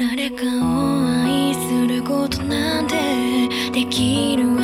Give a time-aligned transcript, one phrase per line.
[0.00, 2.94] 誰かを愛することなんて
[3.70, 4.59] できる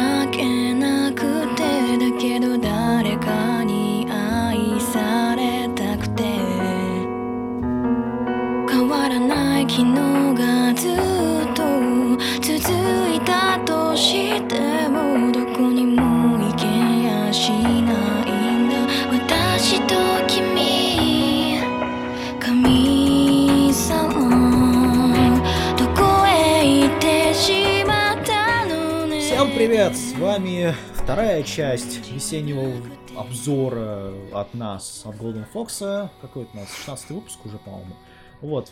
[30.18, 32.72] вами вторая часть весеннего
[33.16, 36.08] обзора от нас, от Golden Fox.
[36.20, 36.74] Какой это у нас?
[36.74, 37.94] 16 выпуск уже, по-моему.
[38.40, 38.70] Вот.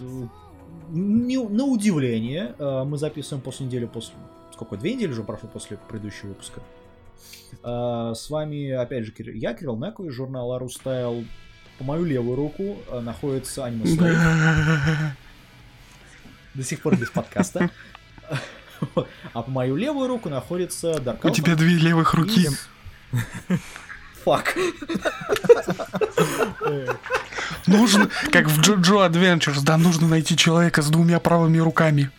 [0.90, 4.14] Не- на удивление, э, мы записываем после недели после...
[4.52, 4.76] Сколько?
[4.76, 6.60] Две недели уже прошло после предыдущего выпуска.
[7.62, 11.24] Э, С вами, опять же, я, Кирилл Неко из журнала Рустайл.
[11.78, 15.14] По мою левую руку э, находится Аниме.
[16.54, 17.70] До сих пор без подкаста.
[19.33, 22.48] А по мою левую руку находится Дарк У тебя две левых руки.
[24.25, 24.56] Фак.
[27.66, 32.11] Нужно, как в Джоджо Adventures, да, нужно найти человека с двумя правыми руками.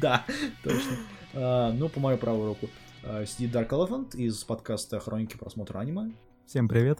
[0.00, 0.24] Да,
[0.62, 0.96] точно.
[1.34, 2.68] А, Ну, по мою правую руку
[3.02, 6.12] а, сидит Dark Elephant из подкаста Хроники просмотра аниме.
[6.46, 6.98] Всем привет.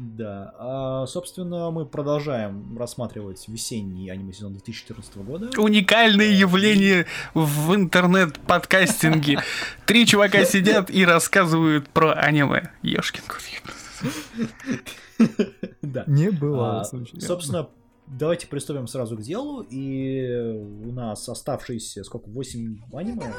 [0.00, 0.54] Да.
[0.58, 5.50] А, Собственно, мы продолжаем рассматривать весенний аниме сезон 2014 года.
[5.58, 9.40] Уникальное явление в интернет-подкастинге.
[9.86, 12.70] Три чувака сидят и рассказывают про аниме.
[12.80, 13.22] Ёшкин.
[15.82, 16.04] Да.
[16.06, 16.84] Не было А.
[16.84, 17.68] Собственно,
[18.06, 19.60] давайте приступим сразу к делу.
[19.60, 20.26] И
[20.82, 23.34] у нас оставшиеся, сколько, 8 аниме?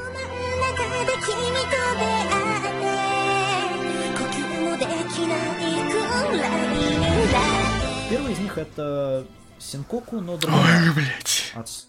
[8.10, 9.26] Первый из них это
[9.58, 11.52] Синкоку, но Ой, блядь.
[11.54, 11.86] От...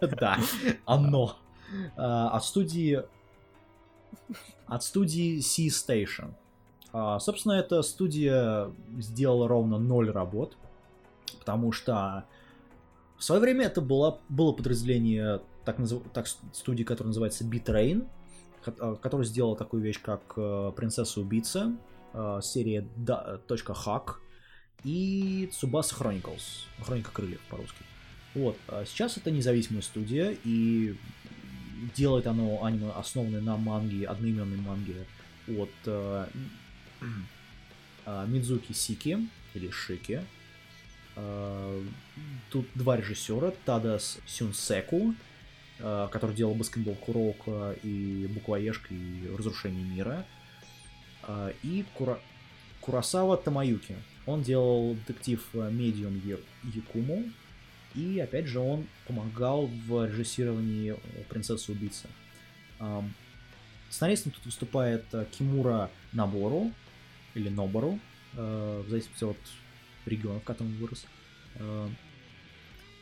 [0.18, 0.38] Да,
[0.86, 1.36] оно.
[1.96, 3.02] А, От студии...
[4.66, 6.32] От студии Sea Station.
[6.92, 10.56] А, Собственно, эта студия сделала ровно ноль работ,
[11.38, 12.24] потому что
[13.18, 17.44] в свое время это было, было подразделение так, назыв- так студии, которая называется
[18.64, 21.72] ко- а, которая сделала такую вещь, как э, Принцесса Убийца,
[22.14, 24.14] э, серия да- Hack
[24.84, 27.82] и Tsubasa Chronicles, Хроника крыльев по-русски.
[28.34, 30.96] Вот, а сейчас это независимая студия, и
[31.94, 35.06] делает оно аниме, основанное на манге, одноименной манге
[35.48, 36.26] от э,
[38.06, 40.22] э, Мидзуки Сики, или Шики.
[41.16, 41.82] Э,
[42.50, 45.14] Тут два режиссера, Тадас Сюнсеку,
[45.78, 50.24] э, который делал Баскетбол Курока и Буквоежка и Разрушение мира,
[51.62, 52.18] и Кура...
[52.80, 53.96] Курасава Тамаюки.
[54.26, 56.20] Он делал детектив э, Медиум
[56.62, 57.24] Якуму,
[57.94, 62.08] и опять же он помогал в режиссировании э, Принцессы Убийцы.
[62.78, 63.12] Ам,
[63.90, 66.72] Сценаристом тут выступает э, Кимура Набору,
[67.34, 67.98] или Нобору,
[68.32, 69.36] в зависимости от
[70.06, 71.06] региона, в котором он вырос.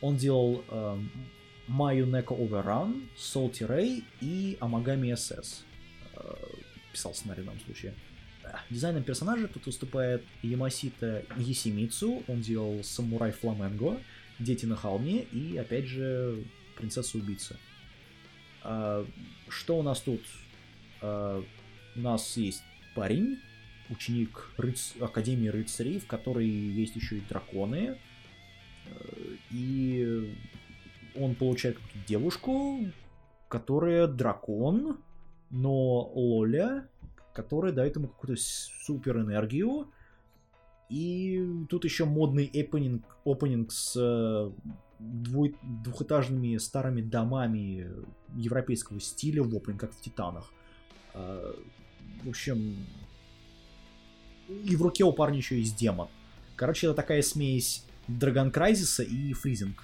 [0.01, 0.63] Он делал
[1.67, 5.15] Маю Неко Overrun, Salty Ray и Амагами.
[5.15, 6.35] Э,
[6.91, 7.95] Писал сценарий в данном случае.
[8.69, 13.99] Дизайном персонажа тут выступает Ямасита Есимицу, он делал Самурай Фламенго,
[14.39, 16.43] Дети на холме и, опять же,
[16.77, 17.55] Принцесса Убийца.
[18.63, 19.05] А,
[19.49, 20.21] Что у нас тут?
[21.01, 21.43] А,
[21.95, 22.63] У нас есть
[22.95, 23.37] парень,
[23.89, 27.97] ученик рыц- Академии рыцарей, в которой есть еще и драконы.
[28.87, 30.35] Э, И
[31.15, 31.77] он получает
[32.07, 32.79] девушку,
[33.49, 34.97] которая дракон,
[35.51, 36.87] но Лоля,
[37.33, 39.91] которая дает ему какую-то супер энергию.
[40.89, 44.51] И тут еще модный опенинг, опенинг с э,
[44.99, 47.89] двой- двухэтажными старыми домами
[48.35, 50.51] европейского стиля в опенинг, как в Титанах.
[51.13, 51.55] А,
[52.23, 52.75] В общем,
[54.47, 56.09] и в руке у парня еще есть демон.
[56.55, 59.83] Короче, это такая смесь Драгон Крайзиса и Фризинг.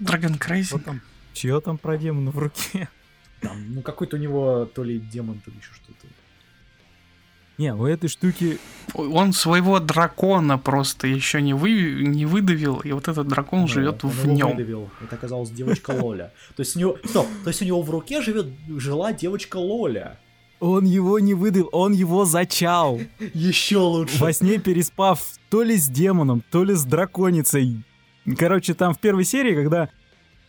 [0.00, 0.38] Драгон
[0.84, 1.00] там?
[1.32, 2.88] Чье там про демона в руке?
[3.40, 6.06] Там, ну, какой-то у него то ли демон, то ли еще что-то.
[7.58, 8.58] Не, у этой штуки...
[8.94, 12.02] Он своего дракона просто еще не, вы...
[12.06, 14.50] не выдавил, и вот этот дракон Ну, живет в нем.
[14.50, 14.90] выдавил.
[15.02, 16.32] Это оказалась девочка Лоля.
[16.54, 16.98] То есть у него...
[17.04, 17.26] Стоп!
[17.44, 20.18] То есть у него в руке живет, жила девочка Лоля.
[20.60, 23.00] Он его не выдал, он его зачал.
[23.34, 24.18] Еще лучше.
[24.18, 27.82] Во сне переспав то ли с демоном, то ли с драконицей.
[28.38, 29.90] Короче, там в первой серии, когда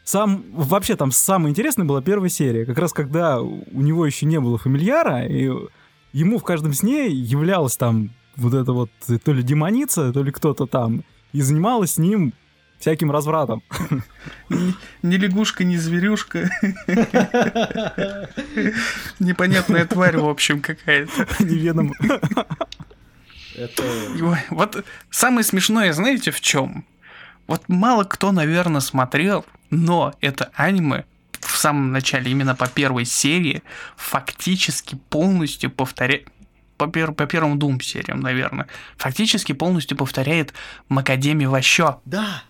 [0.07, 0.45] сам...
[0.53, 2.65] Вообще там самое интересное была первая серия.
[2.65, 5.51] Как раз когда у него еще не было фамильяра, и
[6.13, 10.65] ему в каждом сне являлась там вот эта вот то ли демоница, то ли кто-то
[10.65, 12.33] там, и занималась с ним
[12.79, 13.61] всяким развратом.
[14.47, 16.49] Ни, ни лягушка, ни зверюшка.
[19.19, 21.27] Непонятная тварь, в общем, какая-то.
[21.43, 21.93] Неведомо.
[23.57, 23.83] Это...
[24.51, 26.85] Вот самое смешное, знаете, в чем?
[27.47, 31.05] Вот мало кто, наверное, смотрел, но это аниме
[31.39, 33.63] в самом начале, именно по первой серии,
[33.95, 36.27] фактически полностью повторяет
[36.77, 38.67] по, пер- по первым двум сериям, наверное,
[38.97, 40.53] фактически полностью повторяет
[40.89, 42.01] Макадеми Ващо.
[42.05, 42.43] Да!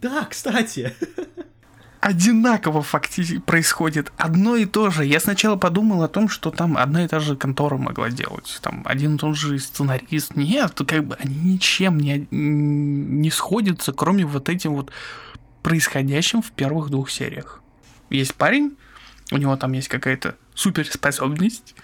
[0.00, 0.94] Да, кстати!
[2.00, 5.04] Одинаково фактически происходит одно и то же.
[5.04, 8.58] Я сначала подумал о том, что там одна и та же контора могла делать.
[8.60, 10.34] Там один и тот же сценарист.
[10.34, 14.90] Нет, как бы они ничем не, не сходятся, кроме вот этим вот
[15.62, 17.60] происходящим в первых двух сериях.
[18.10, 18.76] Есть парень,
[19.30, 21.74] у него там есть какая-то суперспособность,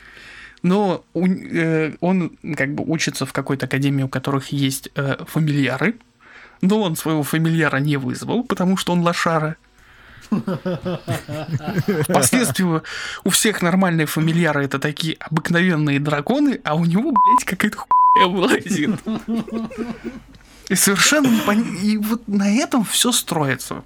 [0.63, 5.97] но э, он как бы учится в какой-то академии, у которых есть э, фамильяры,
[6.61, 9.57] но он своего фамильяра не вызвал, потому что он лошара.
[12.03, 12.83] Впоследствии
[13.25, 19.01] у всех нормальные фамильяры это такие обыкновенные драконы, а у него, блядь, какая-то хуйня вылазит.
[20.69, 21.77] И совершенно непонятно.
[21.79, 23.83] И вот на этом все строится.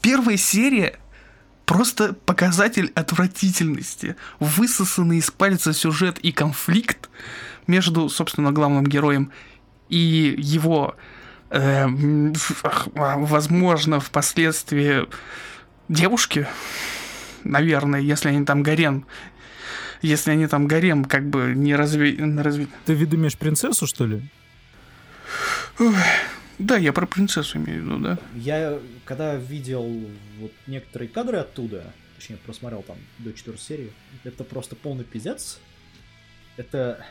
[0.00, 0.98] Первая серия
[1.66, 4.16] просто показатель отвратительности.
[4.40, 7.08] Высосанный из пальца сюжет и конфликт
[7.66, 9.30] между, собственно, главным героем
[9.88, 10.96] и его,
[11.50, 11.86] э,
[12.94, 15.06] возможно, впоследствии
[15.88, 16.46] девушки,
[17.44, 19.06] наверное, если они там гарем,
[20.02, 22.16] если они там гарем как бы не разве...
[22.36, 22.68] разве...
[22.84, 24.22] Ты в виду имеешь принцессу, что ли?
[26.58, 28.18] Да, я про принцессу имею в виду, да.
[28.36, 29.84] Я, когда видел
[30.38, 33.92] вот некоторые кадры оттуда, точнее, просмотрел там до четвертой серии,
[34.22, 35.58] это просто полный пиздец.
[36.56, 37.04] Это...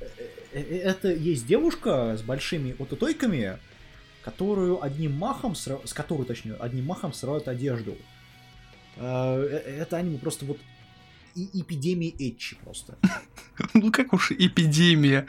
[0.00, 0.06] э,
[0.52, 3.58] э, Это есть девушка с большими отутойками,
[4.22, 7.96] которую одним махом, сра- с которой, точнее, одним махом срывают одежду.
[8.98, 10.58] А, э, Это аниме просто вот
[11.34, 12.96] и эпидемии Этчи просто.
[13.74, 15.26] Ну как уж эпидемия.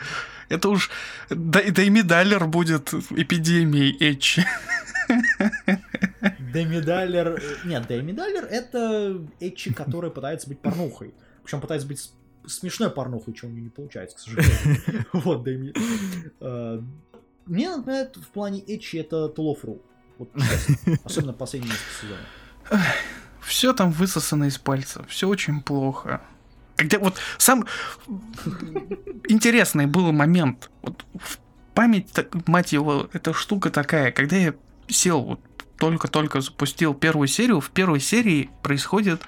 [0.50, 0.90] Это уж...
[1.30, 4.44] Да, да и медалер будет эпидемией Эчи.
[6.40, 7.40] Демидалер...
[7.40, 11.14] э, Нет, Демидалер это Эчи, который пытается быть порнухой.
[11.44, 12.12] Причем пытается быть
[12.48, 15.06] смешной порнухой, чего у нее не получается, к сожалению.
[15.14, 15.74] Вот, Деми...
[16.40, 16.82] э,
[17.46, 19.82] Мне, например, в плане Эчи это Тулофру.
[20.18, 20.30] Вот.
[21.04, 22.96] Особенно последние несколько сезонов.
[23.56, 25.06] Все там высосано из пальца.
[25.08, 26.20] Все очень плохо.
[26.76, 27.66] Когда вот сам
[29.30, 30.70] интересный был момент.
[30.82, 31.38] Вот в
[31.74, 34.54] память, так- мать его, эта штука такая, когда я
[34.90, 35.40] сел, вот
[35.78, 39.22] только-только запустил первую серию, в первой серии происходит...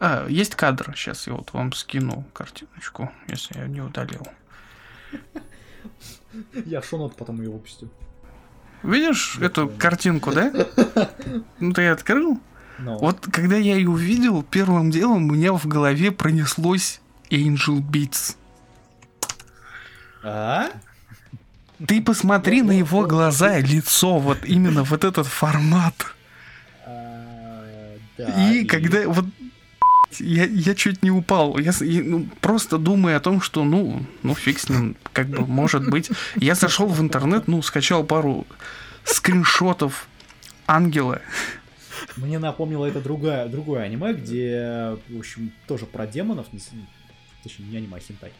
[0.00, 4.26] А, есть кадр, сейчас я вот вам скину картиночку, если я не удалил.
[6.64, 7.92] Я шонот потом ее выпустил.
[8.82, 10.52] Видишь эту картинку, да?
[11.60, 12.40] Ну, ты открыл?
[12.78, 17.00] Но Вот когда я ее увидел, первым делом у меня в голове пронеслось
[17.30, 18.36] Angel Beats.
[20.22, 20.68] А?
[21.86, 25.94] Ты посмотри на его глаза, лицо, вот именно вот этот формат.
[26.86, 27.64] А,
[28.50, 29.26] И когда вот
[30.18, 31.58] я, я чуть не упал.
[31.58, 35.46] Я, и, ну, просто думая о том, что, ну, ну, фиг с ним, как бы,
[35.46, 36.10] может быть.
[36.36, 38.46] Я зашел в интернет, ну, скачал пару
[39.04, 40.08] скриншотов
[40.66, 41.20] ангела.
[42.16, 46.46] Мне напомнило это другое, другое аниме, где, в общем, тоже про демонов,
[47.42, 48.32] точнее, не аниме, а хентай.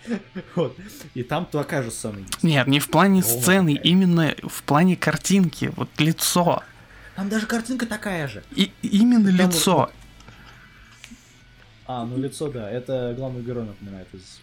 [0.54, 0.76] Вот.
[1.14, 2.42] И там такая же сцена есть.
[2.42, 3.90] Нет, не в плане Полная сцены, такая.
[3.90, 6.62] именно в плане картинки, вот лицо.
[7.14, 8.42] Там даже картинка такая же.
[8.54, 9.90] И именно Там лицо.
[11.86, 14.40] А, ну лицо, да, это главный герой напоминает из...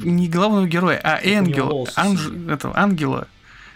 [0.00, 3.28] Не главного героя, а него ангел, анж- этого, ангела,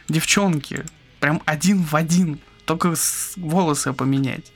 [0.09, 0.85] девчонки.
[1.21, 2.39] Прям один в один.
[2.67, 2.95] Только
[3.37, 4.53] волосы поменять.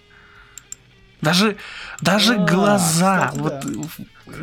[1.23, 1.57] Даже,
[2.01, 3.29] даже А, глаза.
[3.29, 3.97] кстати, вот,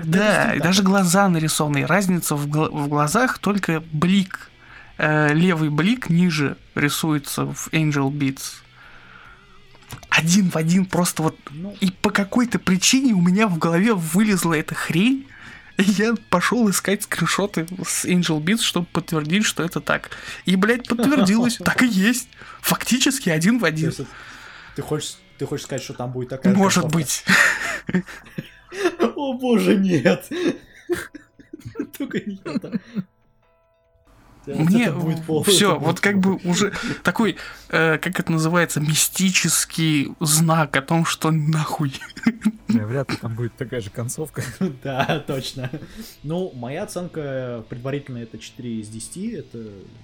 [0.03, 0.53] да.
[0.53, 1.85] да, даже глаза нарисованы.
[1.85, 4.49] Разница в, в глазах только блик.
[4.97, 8.61] Э, левый блик ниже рисуется в Angel Beats.
[10.09, 14.53] Один в один просто вот Ну, и по какой-то причине у меня в голове вылезла
[14.53, 15.27] эта хрень,
[15.97, 20.09] я пошел искать скриншоты с Angel Beats, чтобы подтвердить, что это так.
[20.45, 22.29] И, блядь, подтвердилось, так и есть.
[22.61, 23.93] Фактически один в один.
[24.75, 26.97] ты хочешь, ты хочешь сказать, что там будет такая Может концовка?
[26.97, 28.03] быть.
[29.15, 30.27] О боже, нет!
[31.97, 32.79] Только не это.
[34.55, 36.73] Мне Это будет пол- все, вот как бы уже
[37.03, 37.37] такой,
[37.69, 41.93] э, как это называется, мистический знак о том, что нахуй
[42.67, 44.43] Вряд ли там будет такая же концовка.
[44.83, 45.69] Да, точно.
[46.23, 49.33] Ну, моя оценка предварительно это 4 из 10.
[49.33, 49.57] Это,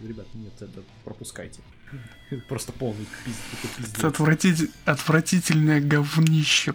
[0.05, 1.61] ребят, нет, это пропускайте.
[2.49, 3.97] Просто полный пиздец.
[3.97, 6.73] это отвратитель- отвратительное говнище.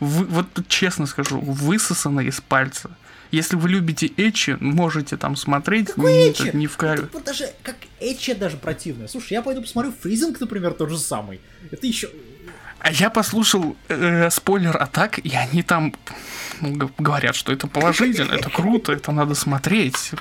[0.00, 2.90] Вы- вот честно скажу, высосано из пальца.
[3.30, 5.88] Если вы любите Эчи, можете там смотреть.
[5.88, 6.50] Какой не- Эчи?
[6.54, 7.00] Не в кайф.
[7.00, 9.08] Это вот даже как Эчи даже противное.
[9.08, 11.40] Слушай, я пойду посмотрю Фризинг, например, тот же самый.
[11.70, 12.10] Это еще...
[12.80, 15.92] А я послушал э, спойлер атак, и они там
[16.60, 20.12] ну, говорят, что это положительно, это круто, это надо смотреть.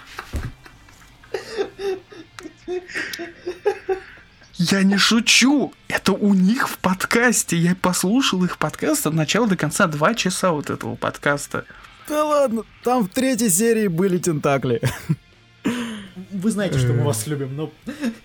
[4.55, 7.55] Я не шучу, это у них в подкасте.
[7.55, 11.65] Я послушал их подкаст от начала до конца, два часа вот этого подкаста.
[12.07, 14.81] Да ладно, там в третьей серии были тентакли.
[16.31, 17.71] Вы знаете, что мы вас любим, но,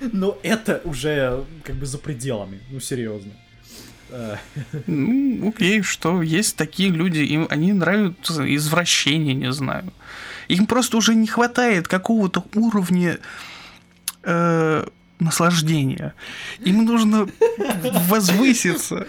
[0.01, 2.61] но это уже как бы за пределами.
[2.71, 3.33] Ну, серьезно.
[4.87, 9.93] Ну, окей, что есть такие люди, им они нравятся извращения, не знаю.
[10.49, 13.19] Им просто уже не хватает какого-то уровня
[14.23, 14.87] э,
[15.25, 16.15] наслаждения.
[16.61, 17.29] Им нужно
[18.09, 19.07] возвыситься.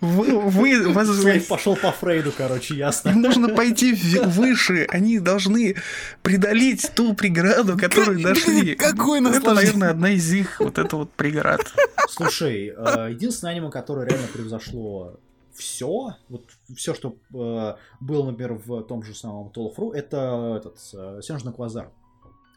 [0.00, 1.48] Вы, вы- возвыситься.
[1.48, 3.10] пошел по Фрейду, короче, ясно.
[3.10, 3.94] Им нужно пойти
[4.26, 4.86] выше.
[4.90, 5.76] Они должны
[6.22, 8.74] преодолеть ту преграду, которую дошли.
[8.74, 9.54] Какое Это, наслаждение.
[9.54, 11.60] наверное, одна из их вот это вот преград.
[12.08, 15.18] Слушай, э, единственное аниме, которое реально превзошло
[15.54, 16.44] все, вот
[16.76, 21.90] все, что э, было, например, в том же самом Толфру, это этот э, Сенжина Квазар.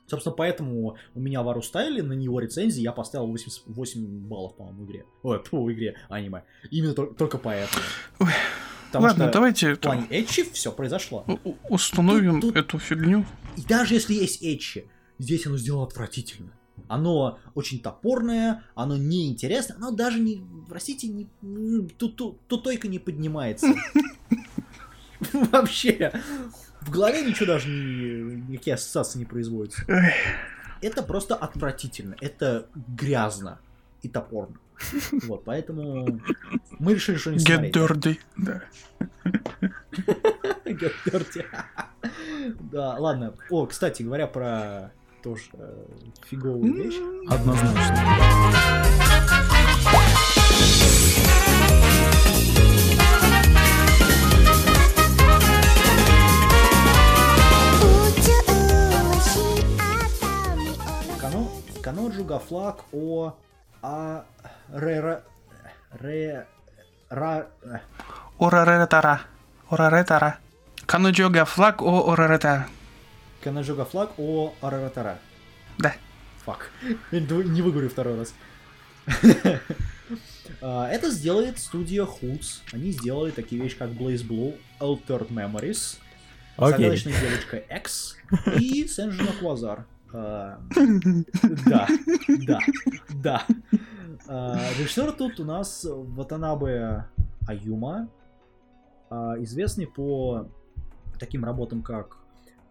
[0.07, 4.85] Собственно, поэтому у меня в Арустайле на него рецензии я поставил 8, 8 баллов, по-моему,
[4.85, 5.05] игре.
[5.24, 6.43] Ой, по игре аниме.
[6.69, 7.83] Именно тол- только поэтому.
[8.19, 8.29] Ой,
[8.88, 11.25] Потому Ладно, что давайте в это, плане Эчи все произошло.
[11.43, 13.25] у- установим Тут- тут- эту фигню.
[13.57, 14.85] И даже если есть Эчи,
[15.17, 16.51] здесь оно сделано отвратительно.
[16.88, 23.00] Оно очень топорное, оно неинтересное, оно даже не, простите, не, м, ту- ту- тутойка не
[23.00, 23.67] поднимается.
[25.33, 26.12] Вообще,
[26.86, 29.84] в голове ничего даже не, никакие ассоциации не производятся.
[30.82, 33.60] Это просто отвратительно, это грязно
[34.04, 34.58] и топорно.
[35.24, 36.20] Вот, поэтому
[36.80, 37.75] мы решили, что не Get смотреть.
[37.75, 38.20] dirty.
[38.38, 38.62] Да.
[40.65, 41.46] Get dirty.
[42.60, 43.34] Да, ладно.
[43.50, 44.92] О, кстати, говоря про
[45.24, 45.86] тоже э,
[46.30, 47.00] фиговую вещь.
[47.27, 48.86] Однозначно.
[61.86, 63.36] Кано, Каноджуга флаг о
[63.84, 64.25] а
[64.74, 65.22] ре
[65.92, 66.48] ре
[67.12, 67.48] ра
[68.39, 69.22] Ораретара.
[69.70, 70.39] Ораретара.
[70.88, 72.68] Кануджога флаг о ораретара.
[73.44, 75.20] Каноджуга флаг о араратара.
[75.77, 75.94] Да.
[76.46, 76.72] Фак.
[77.12, 78.34] Не выговорю второй раз.
[80.62, 82.62] А, Это сделает студия Hoots.
[82.72, 85.98] Они сделали такие вещи, как Blaze Blue, Altered Memories,
[86.58, 86.77] Окей.
[86.77, 88.15] Загадочная девочка X
[88.60, 89.86] и Сенжина Квазар.
[90.17, 90.62] А,
[91.65, 91.88] Да,
[92.48, 92.60] да,
[93.22, 93.45] да.
[94.27, 97.05] А, Режиссер тут у нас Ватанабе
[97.45, 98.10] Аюма,
[99.10, 100.48] а, известный по
[101.19, 102.17] таким работам, как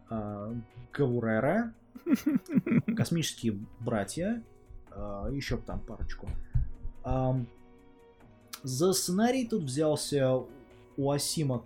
[0.09, 0.55] а,
[0.93, 1.75] Гавурера,
[2.97, 4.43] Космические братья,
[5.31, 6.29] еще там парочку.
[7.03, 7.47] Ам,
[8.63, 10.43] За сценарий тут взялся
[10.97, 11.65] Уасима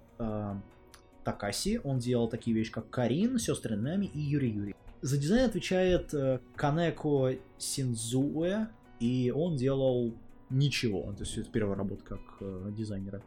[1.24, 1.80] Такаси.
[1.82, 4.76] Он делал такие вещи, как Карин, Сестры Нами и Юри Юри.
[5.00, 8.66] За дизайн отвечает э, Канеко Синзуэ,
[9.00, 10.12] и он делал
[10.50, 11.12] ничего.
[11.12, 13.22] То есть это первая работа как э, дизайнера.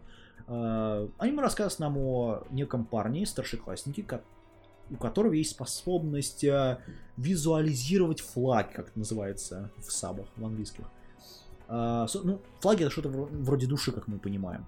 [0.47, 4.05] Аниме рассказывает нам о неком парне, старшекласснике,
[4.89, 6.79] у которого есть способность э,
[7.15, 10.85] визуализировать флаг, как это называется в сабах, в английских.
[11.69, 14.65] Ну, флаги это что-то вро- вроде души, как мы понимаем.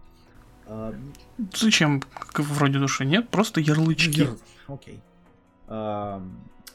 [1.53, 2.01] Зачем?
[2.33, 4.19] Вроде души нет, просто ярлычки.
[4.21, 5.01] Яр- Окей.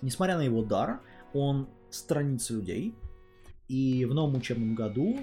[0.03, 1.01] Несмотря на его дар,
[1.33, 2.95] он сторонится людей.
[3.69, 5.19] И в новом учебном году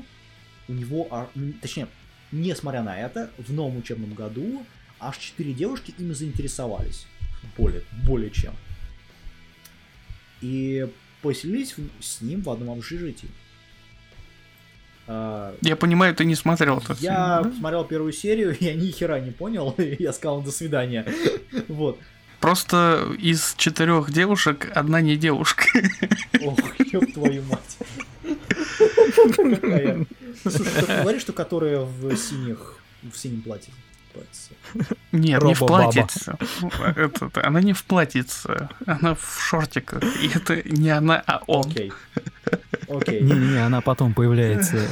[0.67, 1.27] у него, а,
[1.61, 1.87] точнее,
[2.31, 4.65] несмотря на это, в новом учебном году
[4.99, 7.05] аж четыре девушки ими заинтересовались.
[7.57, 8.53] Более, более чем.
[10.41, 10.87] И
[11.21, 13.29] поселились с ним в одном общежитии.
[15.07, 17.49] А, Я понимаю, ты не смотрел этот я фильм, да?
[17.51, 21.05] посмотрел первую серию, я ни хера не понял, я сказал до свидания.
[21.67, 21.99] Вот.
[22.45, 25.65] Просто из четырех девушек одна не девушка.
[26.43, 26.59] Ох,
[26.93, 27.77] ёб твою мать.
[29.35, 30.05] Какая.
[30.43, 33.73] Слушай, ты говоришь, что которая в синих, в синем платье?
[35.11, 36.37] Нет, не в платьице.
[36.95, 40.03] Этот, Она не в платьице, она в шортиках.
[40.21, 41.65] И это не она, а он.
[41.71, 41.91] Окей.
[42.87, 43.21] Окей.
[43.23, 44.87] Не-не-не, она потом появляется.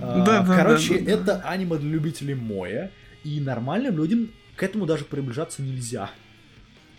[0.00, 2.92] А, Да, да, Короче, это аниме для любителей моя.
[3.24, 6.10] И нормальным людям к этому даже приближаться нельзя.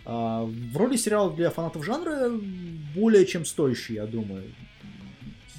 [0.04, 2.30] А, в роли сериала для фанатов жанра
[2.94, 4.44] более чем стоящий, я думаю.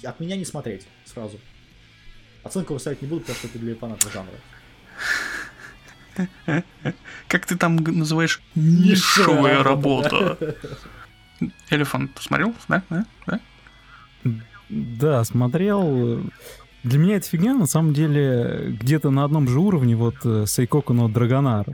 [0.03, 1.39] От меня не смотреть сразу.
[2.43, 4.33] Оценку выставить не буду, потому что это для фанатов жанра.
[7.27, 8.41] Как ты там называешь?
[8.55, 10.37] Нишевая работа.
[11.69, 12.53] Элефант смотрел?
[12.67, 12.83] Да?
[12.89, 13.05] Да?
[13.25, 13.39] Да?
[14.69, 16.23] Да, смотрел.
[16.83, 20.93] Для меня эта фигня, на самом деле, где-то на одном же уровне, вот э, Сейкоку
[20.93, 21.67] но Драгонар.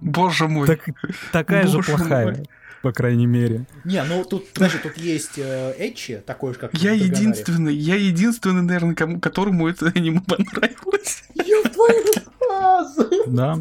[0.00, 0.66] Боже мой.
[0.66, 0.88] Так-
[1.32, 2.48] такая же Боже плохая, мой.
[2.82, 3.66] по крайней мере.
[3.84, 8.62] Не, ну тут, подожди, тут есть э, Эчи, такой же, как Я единственный, я единственный,
[8.62, 11.24] наверное, кому, которому это аниме понравилось.
[11.34, 12.04] Я в твою
[12.40, 13.10] базу!
[13.26, 13.58] Да.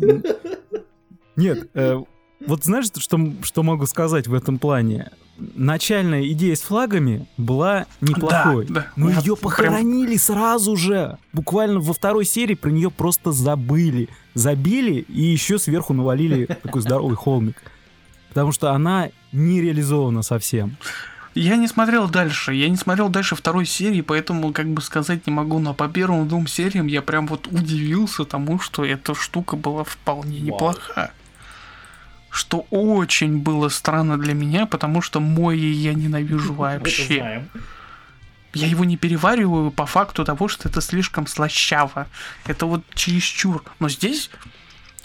[1.36, 2.02] Нет, э,
[2.46, 5.12] вот знаешь, что, что могу сказать в этом плане?
[5.56, 8.66] Начальная идея с флагами была неплохой.
[8.68, 8.88] Да, да.
[8.96, 11.18] Но Вот ее прям- похоронили сразу же.
[11.32, 14.10] Буквально во второй серии про нее просто забыли.
[14.34, 17.62] Забили и еще сверху навалили такой здоровый холмик.
[18.30, 20.76] Потому что она не реализована совсем.
[21.36, 25.32] Я не смотрел дальше, я не смотрел дальше второй серии, поэтому как бы сказать не
[25.32, 29.84] могу, но по первым двум сериям я прям вот удивился тому, что эта штука была
[29.84, 31.12] вполне неплоха.
[32.30, 37.44] Что очень было странно для меня, потому что Мои я ненавижу вообще.
[38.54, 42.08] Я его не перевариваю по факту того, что это слишком слащаво.
[42.46, 43.64] Это вот чересчур.
[43.80, 44.32] Но здесь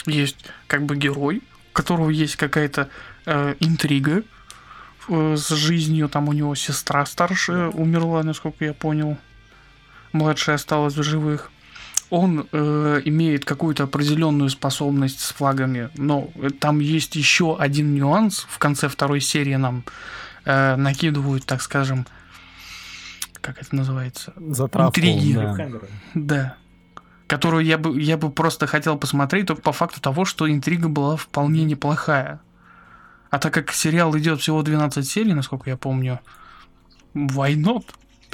[0.07, 2.89] есть как бы герой, у которого есть какая-то
[3.25, 4.23] э, интрига
[5.09, 6.09] э, с жизнью.
[6.09, 9.17] Там у него сестра старшая умерла, насколько я понял.
[10.11, 11.51] Младшая осталась в живых.
[12.09, 18.45] Он э, имеет какую-то определенную способность с флагами, но там есть еще один нюанс.
[18.47, 19.83] В конце второй серии нам
[20.45, 22.05] э, накидывают, так скажем,
[23.41, 24.33] как это называется?
[24.37, 25.33] Затравку, Интриги.
[25.33, 25.69] да.
[26.13, 26.55] Да.
[27.27, 31.15] Которую я бы, я бы просто хотел посмотреть только по факту того, что интрига была
[31.15, 32.39] вполне неплохая.
[33.31, 36.19] А так как сериал идет всего 12 серий, насколько я помню,
[37.13, 37.85] why not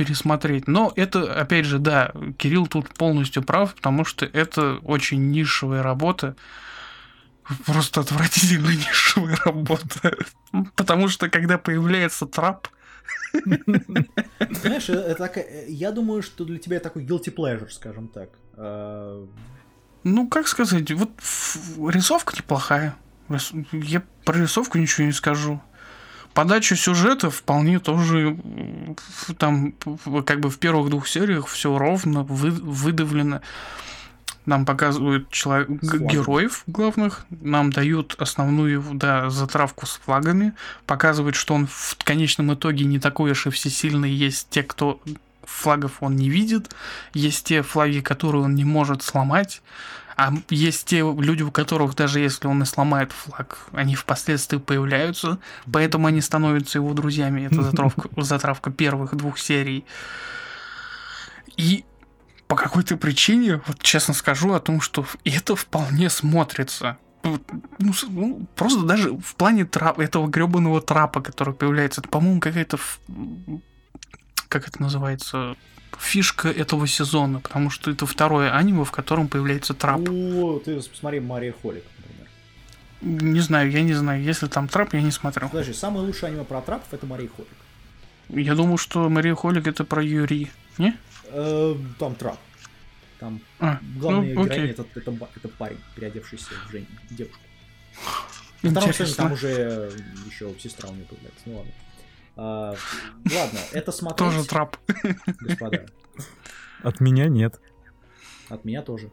[0.06, 0.68] пересмотреть.
[0.68, 6.36] Но это, опять же, да, Кирилл тут полностью прав, потому что это очень нишевая работа.
[7.66, 10.16] Просто отвратительно нишевая работа.
[10.76, 12.68] Потому что когда появляется трап,
[14.50, 18.30] Знаешь, э, это такая- э, я думаю, что для тебя такой guilty pleasure, скажем так.
[18.58, 19.26] А,
[20.04, 21.12] Ну, как сказать, вот
[21.90, 22.96] рисовка неплохая.
[23.72, 25.62] Я про рисовку ничего не скажу.
[26.34, 28.38] Подача сюжета вполне тоже
[29.38, 29.74] там
[30.26, 33.42] как бы в первых двух сериях все ровно вы- выдавлено.
[34.46, 36.12] Нам показывают чело- г- флагами.
[36.12, 40.54] героев главных, нам дают основную да, затравку с флагами,
[40.88, 44.10] показывают, что он в конечном итоге не такой уж и всесильный.
[44.12, 45.00] Есть те, кто
[45.44, 46.74] флагов он не видит,
[47.14, 49.62] есть те флаги, которые он не может сломать,
[50.22, 55.40] а есть те люди, у которых даже если он и сломает флаг, они впоследствии появляются,
[55.72, 57.48] поэтому они становятся его друзьями.
[57.48, 59.84] Это затравка, затравка первых двух серий.
[61.58, 61.86] И
[62.48, 67.00] по какой-то причине, вот честно скажу о том, что это вполне смотрится.
[67.24, 67.40] Ну,
[68.10, 72.78] ну, просто даже в плане трап, этого гребаного трапа, который появляется, это, по-моему, какая-то
[74.50, 75.56] как это называется,
[76.00, 80.02] фишка этого сезона, потому что это второе аниме, в котором появляется трап.
[80.10, 83.32] О, ты посмотри Мария Холик, например.
[83.32, 85.50] Не знаю, я не знаю, если там трап, я не смотрел.
[85.50, 87.50] Подожди, самое лучшее аниме про трапов это Мария Холик.
[88.30, 90.52] Я думал, что Мария Холик это про Юри.
[90.78, 90.98] Не?
[91.26, 92.40] Э, Там трап.
[93.20, 96.88] Там А, главная ну, героиня это, это, это парень, переодевшийся в жен...
[97.10, 97.40] девушку.
[98.64, 99.24] На втором сезоне Интересно.
[99.24, 99.92] там уже
[100.28, 101.42] еще сестра у нее появляется.
[101.46, 101.72] Ну ладно.
[102.44, 102.74] А,
[103.32, 104.76] ладно, это смотреть, Тоже трап.
[105.42, 105.86] господа.
[106.82, 107.62] От меня нет.
[108.50, 109.12] От меня тоже.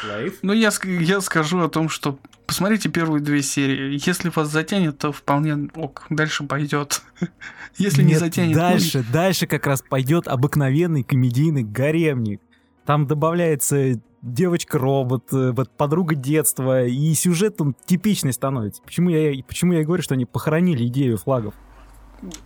[0.00, 0.38] Слейв.
[0.42, 3.98] Ну, я, я скажу о том, что посмотрите первые две серии.
[4.06, 7.02] Если вас затянет, то вполне ок, дальше пойдет.
[7.76, 12.40] Если не Нет, затянет, ну, Дальше, дальше как раз пойдет обыкновенный комедийный гаремник.
[12.86, 18.80] Там добавляется девочка-робот, э, вот подруга детства, и сюжет он типичный становится.
[18.82, 21.54] Почему я, почему я и говорю, что они похоронили идею флагов?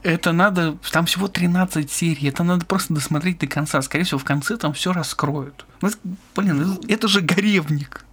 [0.02, 3.80] Это надо, там всего 13 серий, это надо просто досмотреть до конца.
[3.82, 5.64] Скорее всего, в конце там все раскроют.
[5.80, 5.90] Ну,
[6.37, 8.04] блин, это- это же горевник.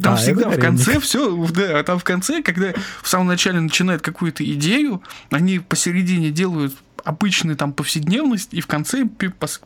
[0.00, 2.72] Там Да, всегда в конце все, да, там в конце, когда
[3.02, 9.06] в самом начале начинают какую-то идею, они посередине делают обычную там повседневность, и в конце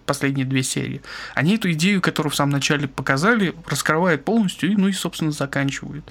[0.07, 1.03] последние две серии,
[1.35, 6.05] они эту идею, которую в самом начале показали, раскрывают полностью, и, ну и, собственно, заканчивают.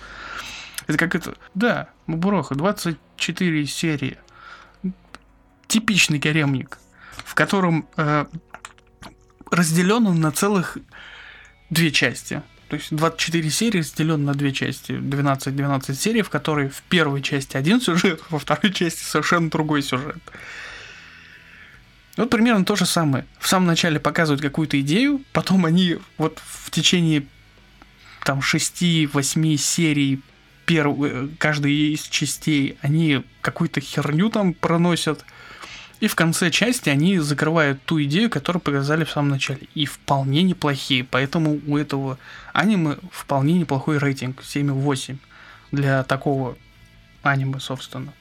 [0.88, 1.36] Это как это...
[1.54, 4.17] Да, Мабуроха, 24 серии
[5.70, 6.80] типичный гаремник,
[7.24, 8.26] в котором э,
[9.52, 10.78] разделен он на целых
[11.70, 12.42] две части.
[12.68, 14.92] То есть 24 серии разделен на две части.
[14.92, 20.18] 12-12 серий, в которой в первой части один сюжет, во второй части совершенно другой сюжет.
[22.18, 23.26] Вот примерно то же самое.
[23.40, 27.26] В самом начале показывают какую-то идею, потом они вот в течение
[28.26, 30.22] там 6-8 серий
[30.66, 31.02] перв...
[31.02, 35.26] э, каждой из частей они какую-то херню там проносят,
[36.00, 39.68] и в конце части они закрывают ту идею, которую показали в самом начале.
[39.76, 41.04] И вполне неплохие.
[41.04, 42.18] Поэтому у этого
[42.54, 44.42] аниме вполне неплохой рейтинг.
[44.42, 45.18] 7,8
[45.72, 46.58] для такого
[47.22, 48.14] аниме, собственно.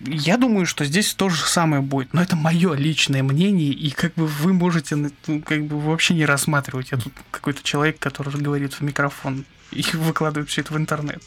[0.00, 4.14] Я думаю, что здесь то же самое будет, но это мое личное мнение, и как
[4.14, 6.90] бы вы можете ну, как бы вообще не рассматривать.
[6.90, 11.22] Я тут какой-то человек, который говорит в микрофон и выкладывает все это в интернет.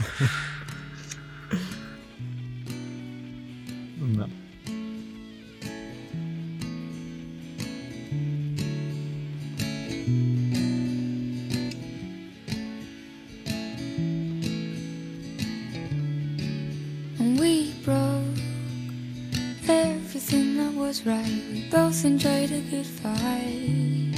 [20.88, 21.42] Was right.
[21.52, 24.16] We both enjoyed a good fight.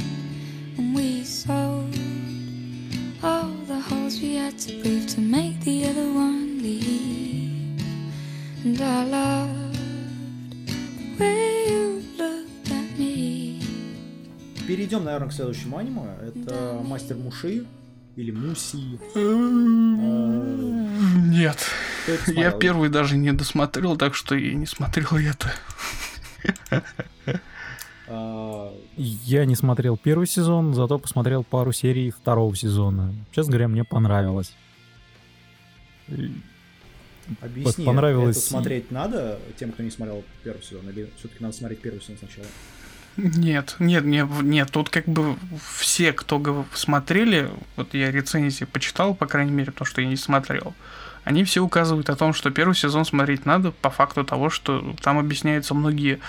[0.77, 1.95] And we sold
[3.23, 7.81] all the holes we had to prove to make the other one leave.
[8.63, 9.79] And I loved
[11.17, 13.63] the way you looked at me.
[14.67, 16.03] Перейдем, наверное, к следующему аниме.
[16.21, 17.65] Это Мастер Муши
[18.15, 18.99] или Муси.
[21.31, 21.57] Нет.
[22.27, 25.51] Я первый даже не досмотрел, так что и не смотрел я это.
[28.97, 33.13] Я не смотрел первый сезон, зато посмотрел пару серий второго сезона.
[33.31, 34.53] Честно говоря, мне понравилось.
[37.41, 41.79] Объясни, понравилось это смотреть надо тем, кто не смотрел первый сезон, или все-таки надо смотреть
[41.81, 42.47] первый сезон сначала?
[43.17, 45.35] Нет, нет, нет, нет, тут как бы
[45.77, 50.73] все, кто смотрели, вот я рецензии почитал, по крайней мере, то, что я не смотрел,
[51.29, 55.19] они все указывают о том, что первый сезон смотреть надо по факту того, что там
[55.19, 56.19] объясняются многие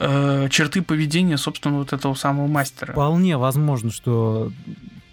[0.00, 2.90] э, черты поведения, собственно, вот этого самого мастера.
[2.90, 4.50] Вполне возможно, что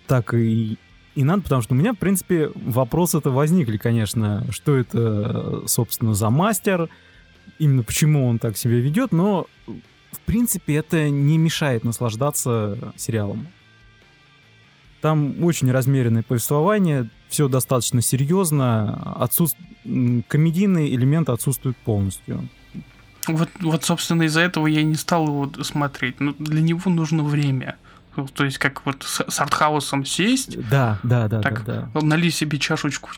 [0.07, 0.79] так и,
[1.13, 6.31] и надо, потому что у меня, в принципе, вопросы-то возникли, конечно, что это, собственно, за
[6.31, 6.89] мастер,
[7.59, 13.47] именно почему он так себя ведет, но, в принципе, это не мешает наслаждаться сериалом.
[15.01, 19.57] Там очень размеренное повествование, все достаточно серьезно, отсутств...
[20.27, 22.47] комедийные элементы отсутствуют полностью.
[23.27, 26.19] Вот, вот, собственно, из-за этого я и не стал его смотреть.
[26.19, 27.77] Но для него нужно время.
[28.15, 32.01] Ну, То есть, как вот с, с артхаусом сесть, Да, да, да, Так, да, да.
[32.01, 33.09] налить себе чашечку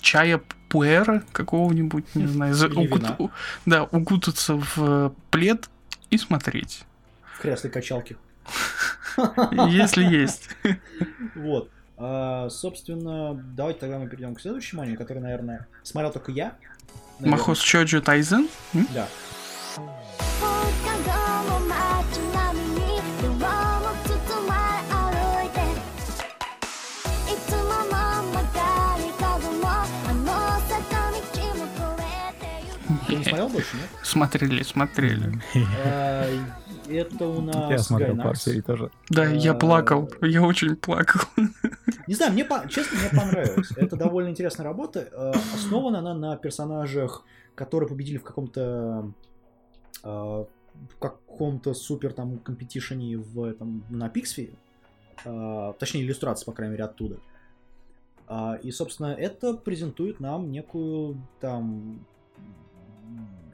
[0.00, 3.16] чая пуэра какого-нибудь, не знаю, за- Или укут- вина.
[3.18, 3.30] у-
[3.66, 5.68] да, укутаться в плед
[6.10, 6.84] и смотреть,
[7.36, 8.16] В кресле качалки.
[9.68, 10.48] Если есть.
[11.34, 11.70] Вот.
[11.96, 16.54] А, собственно, давайте тогда мы перейдем к следующему аниме, который, наверное, смотрел только я.
[17.18, 18.48] Махос Чоджу Тайзен?
[18.94, 19.08] Да.
[33.08, 33.88] Смотрел больше, нет?
[34.02, 35.42] Смотрели, смотрели.
[35.84, 36.28] А,
[36.88, 38.42] а, Это у нас Я смотрел пару Гайнакс.
[38.42, 38.90] серий тоже.
[39.10, 41.20] Да, я А, плакал, я очень плакал.
[42.06, 43.70] Не знаю, мне по- честно, мне понравилось.
[43.76, 45.08] Это довольно интересная работа.
[45.12, 47.22] Э, Основана она на персонажах,
[47.54, 49.12] которые победили в каком-то
[50.02, 54.54] э, в каком-то супер там компетишене в этом на Пиксфи.
[55.24, 57.16] Э, Точнее, иллюстрации, по крайней мере, оттуда.
[58.26, 61.98] А, И, собственно, это презентует нам некую там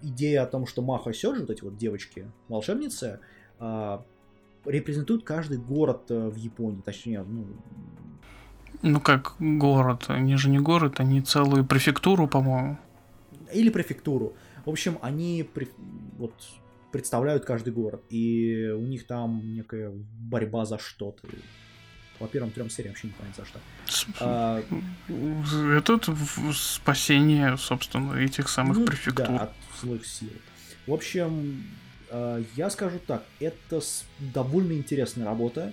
[0.09, 3.21] идею о том, что Маха Сёджи, вот эти вот девочки, волшебницы,
[3.59, 4.05] а,
[4.65, 7.47] репрезентуют каждый город э, в Японии, точнее, ну,
[8.83, 12.79] Ну как город, они же не город, они целую префектуру, по-моему.
[13.53, 14.35] или префектуру.
[14.65, 15.69] В общем, они пре-
[16.19, 16.33] вот,
[16.93, 19.93] представляют каждый город, и у них там некая
[20.31, 21.27] борьба за что-то.
[22.19, 23.59] По первым трем сериям вообще не понятно за что.
[23.87, 24.63] С- А,
[25.77, 29.27] Этот в- спасение, собственно, этих самых ну, префектур.
[29.27, 29.53] Да, от
[29.85, 30.31] злых сил.
[30.87, 31.63] В общем,
[32.11, 33.81] э, я скажу так, это
[34.19, 35.73] довольно интересная работа.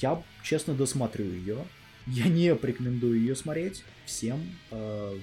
[0.00, 1.58] Я, честно, досмотрю ее.
[2.06, 4.40] Я не порекомендую ее смотреть всем.
[4.70, 5.18] Э,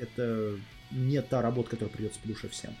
[0.00, 0.56] Это
[0.90, 2.72] не та работа, которая придется по душе всем.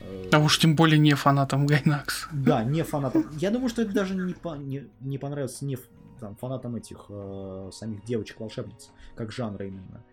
[0.00, 2.28] Э, А уж тем более не фанатам Гайнакс.
[2.32, 3.30] Да, не фанатам.
[3.38, 5.78] Я думаю, что это даже не, по- не, не понравится не
[6.20, 10.04] там, фанатам этих э, самих девочек-волшебниц, как жанра именно.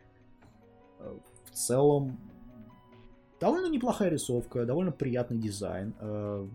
[1.59, 2.17] В целом,
[3.41, 5.93] довольно неплохая рисовка, довольно приятный дизайн.
[5.99, 6.47] Э,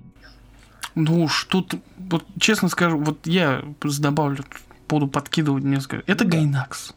[0.94, 3.62] Ну уж тут, вот честно скажу, вот я
[4.00, 4.44] добавлю,
[4.88, 6.10] буду подкидывать несколько.
[6.10, 6.30] Это Да.
[6.30, 6.94] Гайнакс.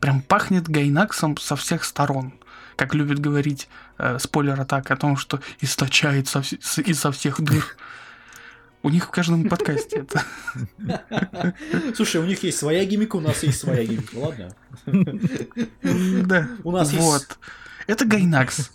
[0.00, 2.32] Прям пахнет Гайнаксом со всех сторон.
[2.76, 3.68] Как любит говорить
[3.98, 7.62] э, спойлер атак о том, что источает со вс- с- изо всех дыр.
[8.82, 10.24] У них в каждом подкасте это.
[11.94, 14.54] Слушай, у них есть своя гиммика, у нас есть своя гиммика, ладно?
[16.26, 16.48] Да.
[16.64, 17.38] У нас есть- Вот.
[17.86, 18.70] Это Гайнакс.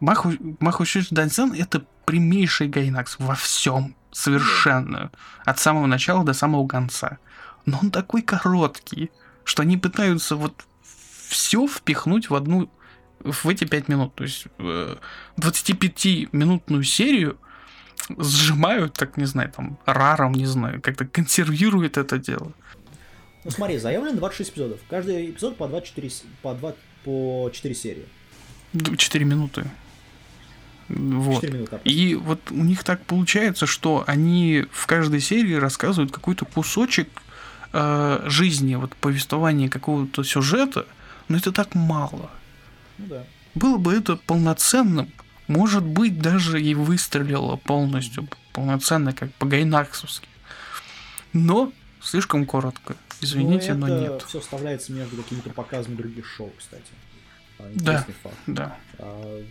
[0.00, 3.94] Маху, Махушиш Дансен это прямейший Гайнакс во всем.
[4.12, 5.10] Совершенно.
[5.44, 7.18] От самого начала до самого конца.
[7.64, 9.10] Но он такой короткий,
[9.44, 10.64] что они пытаются вот
[11.28, 12.70] все впихнуть в одну
[13.20, 14.14] в эти пять минут.
[14.16, 14.96] То есть э,
[15.38, 17.38] 25-минутную серию
[18.18, 22.52] сжимают, так не знаю, там, раром, не знаю, как-то консервируют это дело.
[23.44, 24.80] Ну смотри, заявлено 26 эпизодов.
[24.90, 28.04] Каждый эпизод по 24, с- по 2, по 4 серии.
[28.96, 29.64] 4 минуты.
[30.88, 31.36] Вот.
[31.42, 31.78] 4 минуты.
[31.84, 37.08] И вот у них так получается, что они в каждой серии рассказывают какой-то кусочек
[37.72, 40.86] э, жизни, вот повествования какого-то сюжета,
[41.28, 42.30] но это так мало.
[42.98, 43.24] Ну да.
[43.54, 45.10] Было бы это полноценным,
[45.50, 50.28] может быть, даже и выстрелило полностью, полноценно, как по-гайнаксовски.
[51.32, 52.94] Но слишком коротко.
[53.20, 54.24] Извините, но, нет.
[54.28, 56.84] все вставляется между какими-то показами других шоу, кстати.
[57.58, 57.92] А, Да.
[57.92, 58.36] Интересный факт.
[58.46, 58.76] Да.
[58.98, 59.42] А,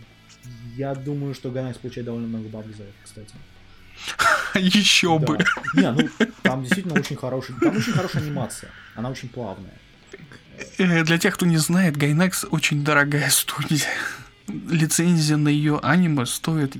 [0.74, 3.34] Я думаю, что Гайнакс получает довольно много бабок за это, кстати.
[4.54, 5.36] Еще бы.
[5.74, 5.92] Да.
[5.92, 6.08] Не, ну
[6.42, 8.70] там действительно очень хороший, там очень хорошая анимация.
[8.94, 9.74] Она очень плавная.
[10.78, 13.86] Э, Для тех, кто не знает, Гайнекс очень дорогая студия.
[14.68, 16.76] Лицензия на ее аниме стоит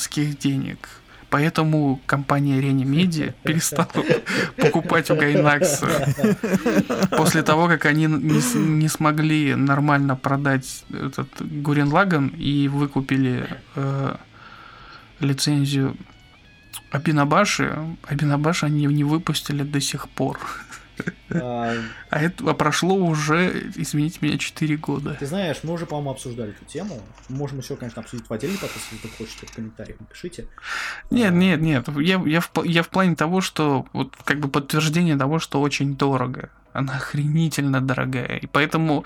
[0.00, 0.88] ских денег.
[1.28, 3.88] Поэтому компания Рени Медиа перестала
[4.56, 6.14] покупать у Гайнакса.
[7.16, 14.16] После того, как они не, не смогли нормально продать этот Гурен Лаган и выкупили э,
[15.20, 15.96] лицензию
[16.90, 20.38] Абинабаши, Абинабаши они не выпустили до сих пор.
[21.30, 21.74] А,
[22.10, 25.16] А это прошло уже, извините меня, 4 года.
[25.18, 27.00] Ты знаешь, мы уже, по-моему, обсуждали эту тему.
[27.28, 30.46] Можем еще, конечно, обсудить в отдельный подкаст, если кто хочет, в комментариях напишите.
[31.10, 31.88] Нет, А, нет, нет.
[31.98, 35.60] Я, я, в, пл- я в плане того, что вот как бы подтверждение того, что
[35.60, 36.50] очень дорого.
[36.72, 38.36] Она охренительно дорогая.
[38.38, 39.04] И поэтому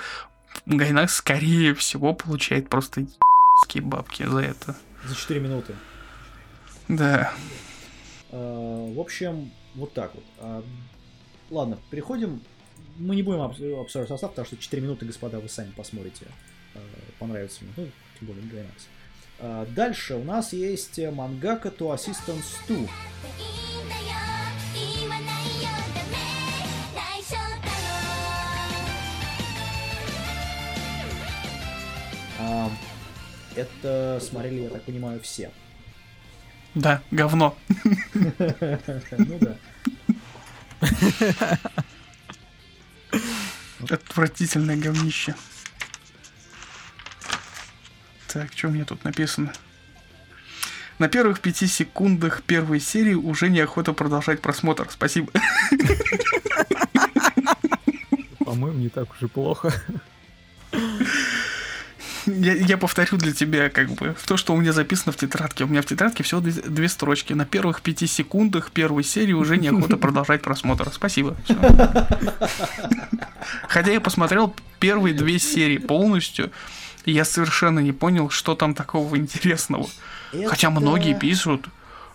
[0.67, 3.01] Гайнак, скорее всего, получает просто
[3.63, 4.77] ебские бабки за это.
[5.05, 5.75] За 4 минуты.
[6.89, 7.33] Да.
[8.33, 10.65] А, В общем, вот так вот.
[11.51, 12.41] Ладно, переходим.
[12.97, 16.27] Мы не будем обсуждать состав, потому что 4 минуты, господа, вы сами посмотрите.
[16.75, 16.81] Э,
[17.19, 17.73] понравится мне.
[17.77, 18.87] Ну, тем более, не нравится.
[19.41, 22.89] Э, дальше у нас есть Мангака To Assistance 2.
[32.39, 32.69] Э,
[33.57, 35.51] это смотрели, я так понимаю, все.
[36.75, 37.57] Да, говно.
[38.15, 39.57] Ну да.
[43.89, 45.35] Отвратительное говнище.
[48.29, 49.53] Так, что у меня тут написано?
[50.99, 54.87] На первых пяти секундах первой серии уже неохота продолжать просмотр.
[54.91, 55.33] Спасибо.
[58.45, 59.73] По-моему, не так уж и плохо.
[62.27, 65.65] Я, я повторю для тебя, как бы, то, что у меня записано в тетрадке.
[65.65, 67.33] У меня в тетрадке всего две, две строчки.
[67.33, 70.91] На первых пяти секундах первой серии уже неохота продолжать просмотр.
[70.93, 71.37] Спасибо.
[73.69, 76.51] Хотя я посмотрел первые две серии полностью,
[77.05, 79.89] и я совершенно не понял, что там такого интересного.
[80.47, 81.67] Хотя многие пишут,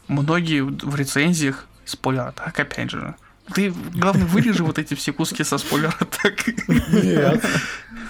[0.07, 3.15] многие в рецензиях, спойлер так опять же.
[3.53, 6.47] Ты, главное, вырежи вот эти все куски со спойлера так.
[6.47, 7.43] Нет.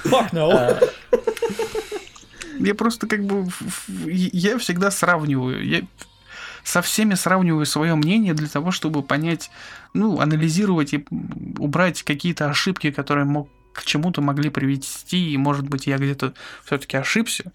[0.05, 0.79] Fuck no.
[2.59, 3.47] Я просто как бы...
[4.07, 5.65] Я всегда сравниваю.
[5.65, 5.81] Я
[6.63, 9.51] со всеми сравниваю свое мнение для того, чтобы понять,
[9.93, 11.05] ну, анализировать и
[11.59, 16.97] убрать какие-то ошибки, которые мог, к чему-то могли привести, и, может быть, я где-то все-таки
[16.97, 17.51] ошибся.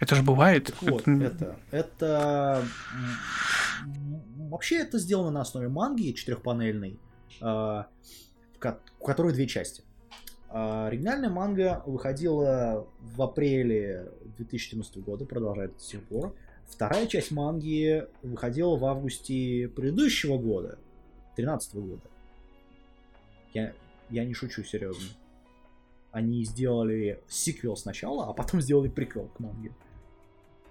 [0.00, 0.66] Это же бывает.
[0.66, 2.64] Так вот, Это- это,
[4.38, 6.98] вообще это сделано на основе манги четырехпанельной,
[7.40, 7.86] а,
[8.58, 9.82] в которой две части.
[10.56, 16.32] А, Оригинальная манга выходила в апреле 2014 года, продолжает до сих пор.
[16.68, 20.78] Вторая часть манги выходила в августе предыдущего года,
[21.34, 22.02] 2013 года.
[23.52, 23.72] Я,
[24.10, 25.08] я не шучу, серьезно.
[26.12, 29.72] Они сделали сиквел сначала, а потом сделали приквел к манге.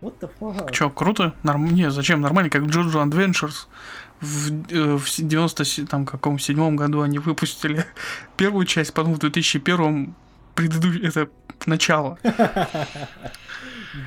[0.03, 0.71] What the fuck?
[0.71, 1.33] Чё, круто?
[1.43, 1.73] Норм...
[1.73, 2.19] Не, зачем?
[2.19, 3.67] Нормально, как Jojo Adventures.
[4.19, 7.85] В, э, в 90 там каком седьмом году они выпустили
[8.37, 10.13] первую часть, потом в 2001
[10.55, 11.29] предыдущее, это
[11.65, 12.19] начало.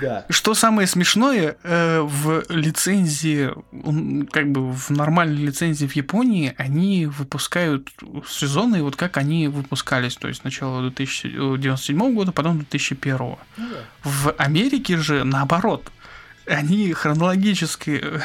[0.01, 0.25] Да.
[0.31, 3.51] Что самое смешное, э, в лицензии,
[4.31, 7.91] как бы в нормальной лицензии в Японии, они выпускают
[8.29, 13.19] сезоны, вот как они выпускались, то есть сначала 2097 года, потом 2001.
[13.19, 13.67] Ну да.
[14.03, 15.91] В Америке же наоборот.
[16.47, 18.21] Они хронологически э,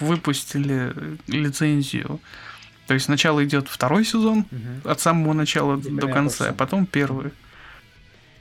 [0.00, 0.92] выпустили
[1.26, 2.20] лицензию.
[2.86, 4.90] То есть сначала идет второй сезон, Мгм.
[4.90, 7.32] от самого начала Где до конца, а потом первый.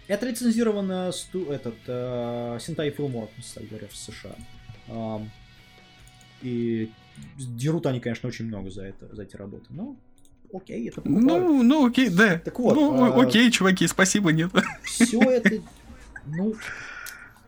[0.08, 4.36] Это лицензировано сту- этот э, Sentai Filmworks, кстати говоря, в США.
[4.90, 5.30] Ам,
[6.42, 6.92] и
[7.38, 9.66] дерут они, конечно, очень много за это, за эти работы.
[9.70, 9.96] Но
[10.54, 11.24] окей, это покупают.
[11.44, 12.40] Ну, ну окей, да.
[12.40, 14.52] Так вот, ну, а- окей, чуваки, спасибо, нет.
[14.84, 15.62] Все это,
[16.26, 16.56] ну,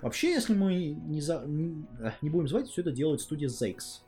[0.01, 4.01] вообще, если мы не, за- не э, не будем звать, все это делает студия Zakes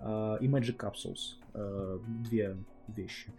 [0.00, 1.36] э, и Magic Capsules.
[1.54, 1.98] Э,
[2.30, 2.56] Две
[2.94, 3.32] вещи.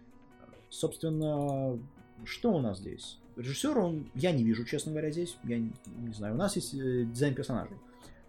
[0.69, 1.79] Собственно,
[2.25, 3.17] что у нас здесь?
[3.39, 5.37] Режиссер, он, я не вижу, честно говоря, здесь.
[5.43, 6.33] Я не, не знаю.
[6.35, 7.77] У нас есть э, дизайн персонажей.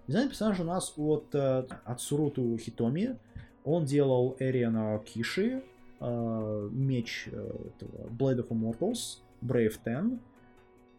[0.06, 3.18] Дизайн персонажа у нас от, э, от Суруту Хитоми.
[3.64, 5.62] Он делал Эриана Киши,
[6.00, 10.20] э, меч э, этого Blade of Immortals, Brave Ten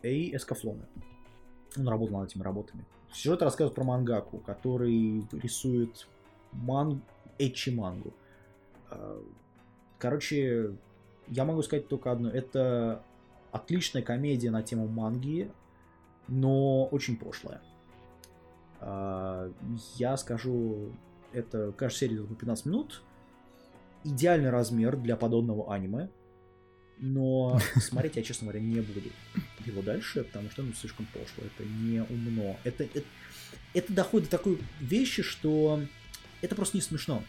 [0.03, 0.85] и Эскафлоны.
[1.77, 2.85] Он работал над этими работами.
[3.13, 6.07] Сюжет рассказывает про мангаку, который рисует
[6.51, 7.01] ман...
[7.39, 8.13] эчи мангу.
[8.89, 9.21] Э,
[10.01, 10.73] Короче,
[11.27, 12.31] я могу сказать только одно.
[12.31, 13.03] Это
[13.51, 15.51] отличная комедия на тему манги,
[16.27, 17.61] но очень пошлая.
[18.79, 19.51] А,
[19.97, 20.91] Я скажу,
[21.33, 23.03] это каждая серия идет по 15 минут.
[24.03, 26.09] Идеальный размер для подобного аниме.
[26.97, 29.01] Но смотреть я, честно говоря, не буду
[29.65, 31.43] его дальше, потому что ну, слишком пошло.
[31.45, 32.57] Это не умно.
[32.63, 33.03] Это, это,
[33.73, 35.81] это доходит до такой вещи, что
[36.41, 37.23] это просто не смешно.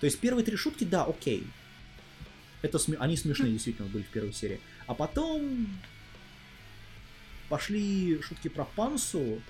[0.00, 1.46] То есть первые три шутки, да, окей.
[2.62, 4.60] Это сме- они смешные действительно были в первой серии.
[4.88, 5.68] А потом
[7.50, 9.40] пошли шутки про Пансу,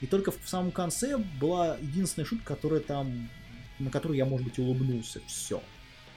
[0.00, 3.28] и только в самом конце была единственная шутка, которая там,
[3.78, 5.20] на которую я, может быть, улыбнулся.
[5.28, 5.62] Все.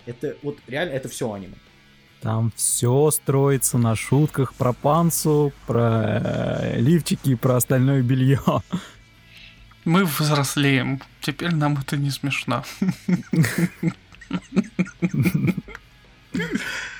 [0.07, 1.55] Это вот реально, это все аниме.
[2.21, 8.41] Там все строится на шутках про пансу, про э, лифчики и про остальное белье.
[9.85, 11.01] Мы взрослеем.
[11.21, 12.63] Теперь нам это не смешно.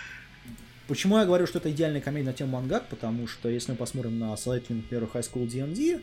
[0.87, 2.89] Почему я говорю, что это идеальная комедия на тему мангак?
[2.89, 6.01] Потому что если мы посмотрим на создателя, например, High School D&D,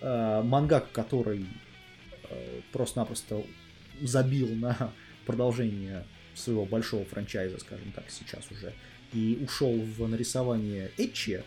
[0.00, 1.46] э, мангак, который
[2.30, 3.44] э, просто-напросто
[4.00, 4.92] забил на
[5.26, 8.72] продолжение своего большого франчайза, скажем так, сейчас уже,
[9.12, 11.42] и ушел в нарисование Эчи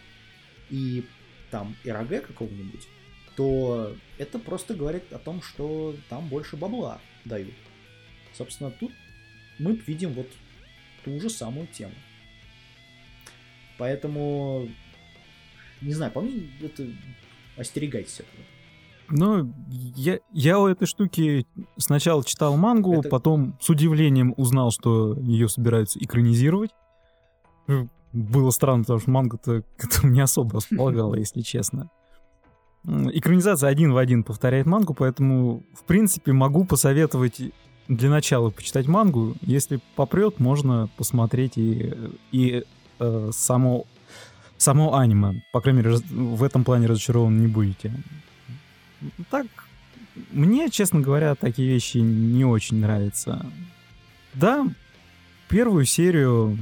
[0.70, 1.04] и
[1.52, 2.88] там РАГ какого-нибудь,
[3.36, 7.54] то это просто говорит о том, что там больше бабла дают.
[8.34, 8.92] Собственно, тут
[9.60, 10.28] мы видим вот
[11.04, 11.94] ту же самую тему.
[13.78, 14.68] Поэтому,
[15.82, 16.88] не знаю, по мне, это
[17.58, 18.44] остерегайтесь этого.
[19.10, 19.54] Ну,
[19.96, 21.46] я, я у этой штуки
[21.78, 26.72] сначала читал мангу, Это- потом с удивлением узнал, что ее собираются экранизировать.
[28.14, 31.90] Было странно, потому что манга-то к этому не особо располагала, если честно.
[32.86, 37.42] Экранизация один в один повторяет мангу, поэтому, в принципе, могу посоветовать
[37.90, 39.36] для начала почитать мангу.
[39.42, 41.94] Если попрет, можно посмотреть и,
[42.32, 42.64] и
[43.00, 43.86] э, само,
[44.58, 45.42] само аниме.
[45.52, 47.92] По крайней мере, раз- в этом плане разочарован не будете.
[49.30, 49.46] Так,
[50.32, 53.46] мне, честно говоря, такие вещи не очень нравятся.
[54.34, 54.66] Да,
[55.50, 56.58] первую серию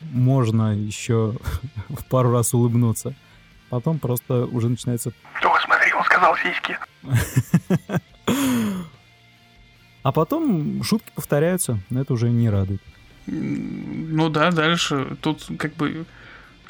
[0.00, 1.36] можно еще
[1.88, 3.14] в пару раз улыбнуться.
[3.68, 5.10] Потом просто уже начинается...
[5.44, 6.76] О, смотри, он сказал сиськи.
[10.02, 12.80] А потом шутки повторяются, но это уже не радует.
[13.26, 15.16] Ну да, дальше.
[15.20, 16.04] Тут как бы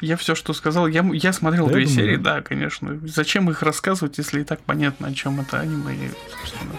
[0.01, 2.35] я все, что сказал, я, я смотрел Да, две думаю, серии, да.
[2.35, 2.99] да, конечно.
[3.03, 6.73] Зачем их рассказывать, если и так понятно, о чем это аниме, и, собственно.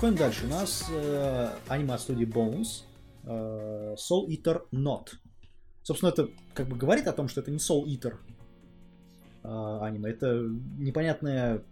[0.00, 0.46] Переходим дальше.
[0.46, 2.84] У нас э, аниме от студии Bones.
[3.24, 5.08] э, Soul Eater Not.
[5.82, 8.14] Собственно, это как бы говорит о том, что это не Soul Eater
[9.44, 10.08] э, аниме.
[10.08, 10.40] Это
[10.78, 11.62] непонятная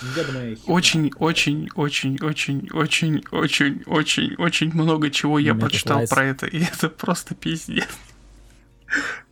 [0.00, 0.72] неведомая херня.
[0.72, 6.62] Очень, очень, очень, очень, очень, очень, очень, очень много чего я прочитал про это, и
[6.62, 7.88] это просто пиздец.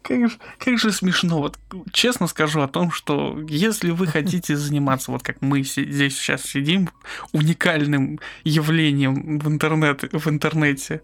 [0.03, 1.39] Как же, как же смешно.
[1.39, 1.59] Вот
[1.93, 6.91] честно скажу о том, что если вы хотите заниматься, вот как мы здесь сейчас сидим,
[7.33, 11.03] уникальным явлением в, интернет, в интернете,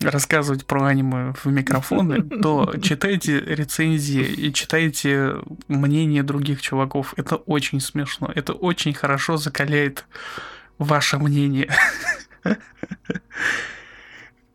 [0.00, 5.36] рассказывать про аниме в микрофоны, то читайте рецензии и читайте
[5.68, 7.14] мнение других чуваков.
[7.16, 8.30] Это очень смешно.
[8.34, 10.06] Это очень хорошо закаляет
[10.78, 11.72] ваше мнение.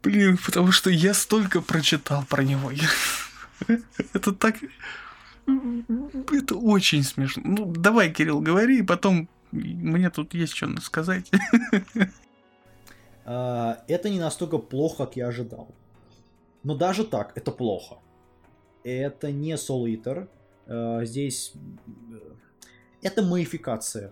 [0.03, 2.71] Блин, потому что я столько прочитал про него.
[4.13, 4.55] Это так...
[6.31, 7.43] Это очень смешно.
[7.45, 11.31] Ну, давай, Кирилл, говори, и потом мне тут есть что сказать.
[13.25, 15.73] А, Это не настолько плохо, как я ожидал.
[16.63, 17.99] Но даже так, это плохо.
[18.83, 20.27] Это не Soul Eater.
[20.67, 21.53] А, Здесь
[22.11, 22.33] э,
[23.01, 24.11] это моификация.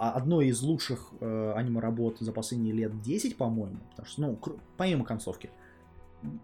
[0.00, 3.78] А Одной из лучших э, аниме-работ за последние лет 10, по-моему.
[3.90, 4.38] Потому что, ну,
[4.76, 5.50] помимо концовки.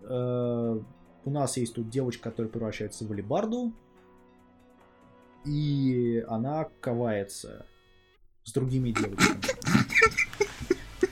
[0.02, 0.80] Э,
[1.24, 3.72] У нас есть тут девочка, которая превращается в алибарду.
[5.44, 7.66] И она ковается
[8.44, 9.40] с другими девочками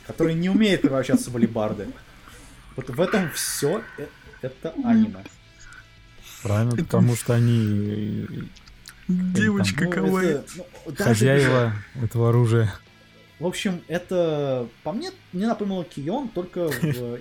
[0.07, 1.89] которые не умеют превращаться в алибарды.
[2.77, 3.83] Вот в этом все
[4.43, 5.25] это аниме.
[6.43, 8.27] Правильно, потому что они
[9.09, 10.51] Девочка Ну, кавает.
[10.57, 12.73] ну, хозяева этого оружия.
[13.39, 17.19] В общем, это по мне мне напомнило Кион, только в,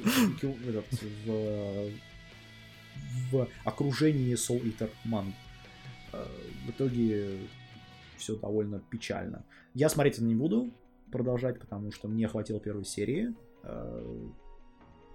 [3.66, 5.34] окружении Soul Eater ман.
[6.14, 6.26] Э,
[6.66, 7.40] В итоге
[8.18, 9.44] все довольно печально.
[9.74, 10.72] Я смотреть это не буду
[11.12, 13.34] продолжать, потому что мне хватило первой серии.
[13.64, 14.28] Э,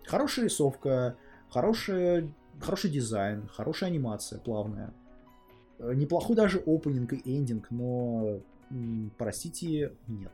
[0.06, 1.16] Хорошая рисовка,
[1.50, 4.94] хорошая, хороший дизайн, хорошая анимация плавная.
[5.78, 8.40] Э, Неплохой даже опенинг и эндинг, но,
[9.16, 10.32] простите, нет.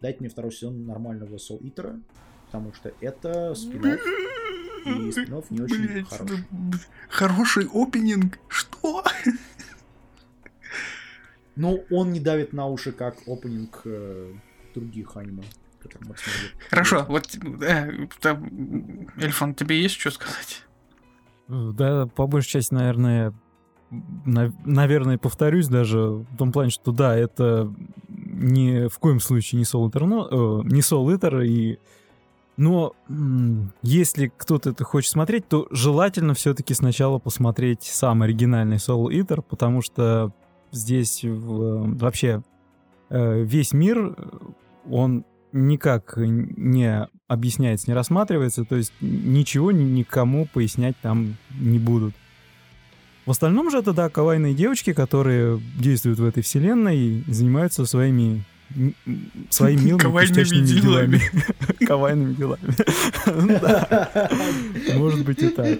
[0.00, 2.00] Дайте мне второй сезон нормального Soul Eater,
[2.46, 3.98] потому что это спин
[4.86, 6.44] и спин не очень Блядь, хороший.
[6.50, 6.72] ну,
[7.08, 8.38] Хороший опенинг.
[8.48, 9.04] Что?
[11.56, 14.32] Но он не давит на уши, как опенинг э,
[14.74, 15.42] других аниме,
[15.82, 16.52] которые мы смотрели.
[16.70, 17.26] Хорошо, вот,
[17.62, 20.62] э, там, Эльфон, тебе есть что сказать?
[21.48, 23.34] Да, по большей части, наверное, на-
[23.90, 27.72] наверное, повторюсь даже в том плане, что да, это
[28.08, 31.78] ни в коем случае не Soul Eater, но, э, не Soul Eater, и
[32.56, 32.94] но
[33.82, 39.80] если кто-то это хочет смотреть, то желательно все-таки сначала посмотреть сам оригинальный Soul Eater, потому
[39.80, 40.32] что
[40.72, 42.42] здесь в- вообще
[43.10, 44.16] э, весь мир,
[44.90, 52.14] он никак не объясняется, не рассматривается, то есть ничего ни- никому пояснять там не будут.
[53.28, 58.42] В остальном же это, да, кавайные девочки, которые действуют в этой вселенной и занимаются своими
[59.50, 61.20] своими милыми Кавайными делами.
[61.84, 62.62] Кавайными делами.
[63.60, 64.30] Да,
[64.94, 65.78] Может быть и так.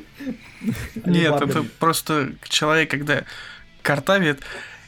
[1.07, 3.25] Нет, это просто человек, когда
[3.81, 4.41] картавит,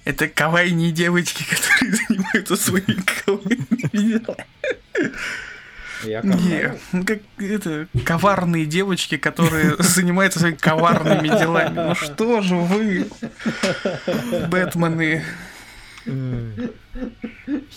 [0.04, 4.44] это кавайные девочки, которые занимаются своими кавайными делами.
[6.05, 11.74] Я Не, ну как это, коварные девочки, которые занимаются своими коварными делами.
[11.74, 13.09] Ну что же вы,
[14.48, 15.24] Бэтмены.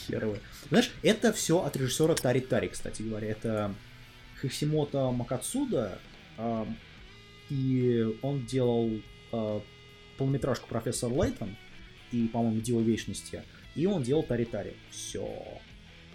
[0.08, 0.38] Херово.
[0.70, 3.28] Знаешь, это все от режиссера Тари Тари, кстати говоря.
[3.28, 3.76] Это
[4.42, 6.00] Хисимото Макацуда,
[6.38, 6.68] а,
[7.50, 8.90] и он делал
[9.32, 9.62] а,
[10.18, 11.56] полнометражку «Профессор Лейтон»
[12.12, 13.44] и, по-моему, «Дело вечности»,
[13.76, 14.76] и он делал Тари Тари.
[14.92, 15.28] Все.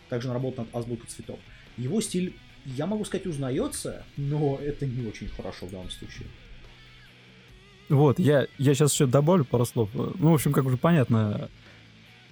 [0.09, 1.39] Также он работал над «Азбукой цветов».
[1.79, 6.27] Его стиль, я могу сказать, узнается, но это не очень хорошо в данном случае.
[7.89, 9.89] Вот, я, я сейчас еще добавлю пару слов.
[9.95, 11.49] Ну, в общем, как уже понятно,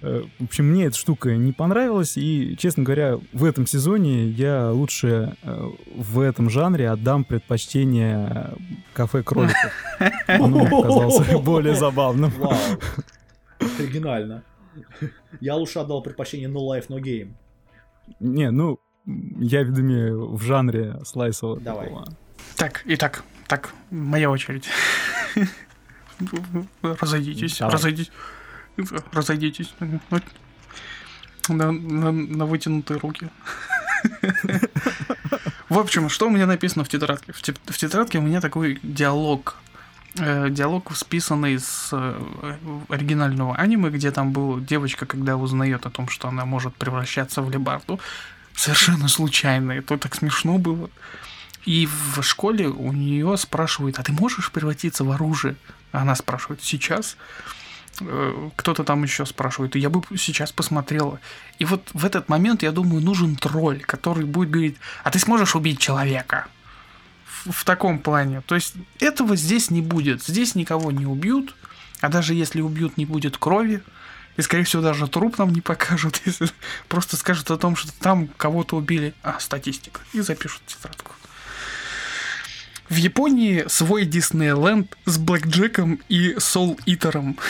[0.01, 4.71] э, в общем, мне эта штука не понравилась, и, честно говоря, в этом сезоне я
[4.71, 8.51] лучше э, в этом жанре отдам предпочтение
[8.93, 9.71] кафе кроликов.
[10.39, 12.31] Он мне показался более забавным.
[12.37, 12.57] Вау.
[13.79, 14.43] Оригинально.
[15.39, 17.33] Я лучше отдал предпочтение No Life, No Game.
[18.19, 21.85] Не, ну, я, видимо, в жанре слайсового Давай.
[21.87, 22.07] такого.
[22.55, 24.67] Так, итак, так, моя очередь.
[26.81, 27.73] Разойдитесь, Давай.
[27.75, 28.11] разойдитесь.
[29.11, 29.73] Разойдитесь.
[31.49, 33.29] На, на- на вытянутые руки.
[35.69, 37.31] В общем, что у меня написано в тетрадке?
[37.33, 39.55] В, те- в тетрадке у меня такой диалог.
[40.19, 42.21] Э, диалог, списанный с э,
[42.89, 47.49] оригинального аниме, где там была девочка, когда узнает о том, что она может превращаться в
[47.51, 47.99] лебарду.
[48.57, 49.73] Совершенно случайно.
[49.73, 50.89] Это так смешно было.
[51.65, 55.55] И в школе у нее спрашивают, а ты можешь превратиться в оружие?
[55.91, 57.17] Она спрашивает, сейчас?
[58.01, 61.19] Э, Кто-то там еще спрашивает, я бы сейчас посмотрела.
[61.59, 65.55] И вот в этот момент, я думаю, нужен тролль, который будет говорить, а ты сможешь
[65.55, 66.47] убить человека?
[67.25, 68.41] В, в таком плане.
[68.41, 70.23] То есть этого здесь не будет.
[70.23, 71.53] Здесь никого не убьют,
[72.01, 73.83] а даже если убьют, не будет крови.
[74.37, 76.49] И, скорее всего, даже труп нам не покажут, если
[76.87, 79.13] просто скажут о том, что там кого-то убили.
[79.23, 79.99] А, статистика.
[80.13, 81.13] И запишут тетрадку.
[82.89, 87.37] В Японии свой Диснейленд с Блэк Джеком и Сол Итером.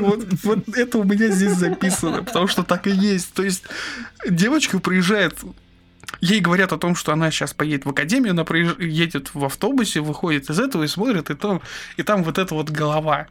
[0.00, 3.34] Вот, это у меня здесь записано, потому что так и есть.
[3.34, 3.64] То есть
[4.26, 5.38] девочка приезжает,
[6.22, 8.46] ей говорят о том, что она сейчас поедет в академию, она
[8.78, 11.60] едет в автобусе, выходит из этого и смотрит, и там,
[11.98, 13.26] и там вот эта вот голова.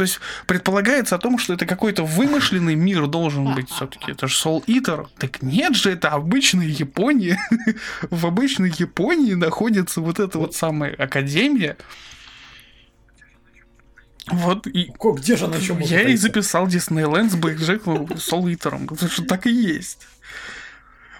[0.00, 4.12] То есть предполагается о том, что это какой-то вымышленный мир должен быть все-таки.
[4.12, 5.08] Это же Soul Eater.
[5.18, 7.38] Так нет же, это обычная Япония.
[8.10, 11.76] В обычной Японии находится вот эта вот самая академия.
[14.28, 19.10] Вот, и Где же она еще я и записал Диснейленд с Блэкджеком Soul Eater'ом, потому
[19.10, 20.06] что так и есть.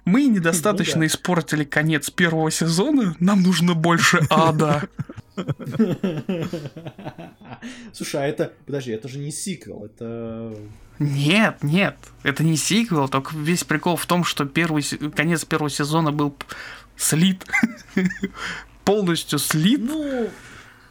[0.05, 1.07] Мы недостаточно Ну да.
[1.07, 4.89] испортили конец первого сезона, нам нужно больше ада.
[7.93, 8.53] Слушай, а это...
[8.67, 10.55] Подожди, это же не сиквел, это...
[10.99, 14.83] Нет, нет, это не сиквел, только весь прикол в том, что первый,
[15.17, 16.37] конец первого сезона был
[16.97, 17.47] слит.
[18.85, 19.81] Полностью слит.
[19.81, 20.29] Ну,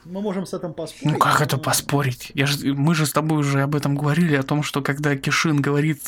[0.06, 1.14] мы можем с этим поспорить.
[1.14, 2.32] Ну как это поспорить?
[2.34, 5.62] Я ж- мы же с тобой уже об этом говорили, о том, что когда Кишин
[5.62, 6.08] говорит,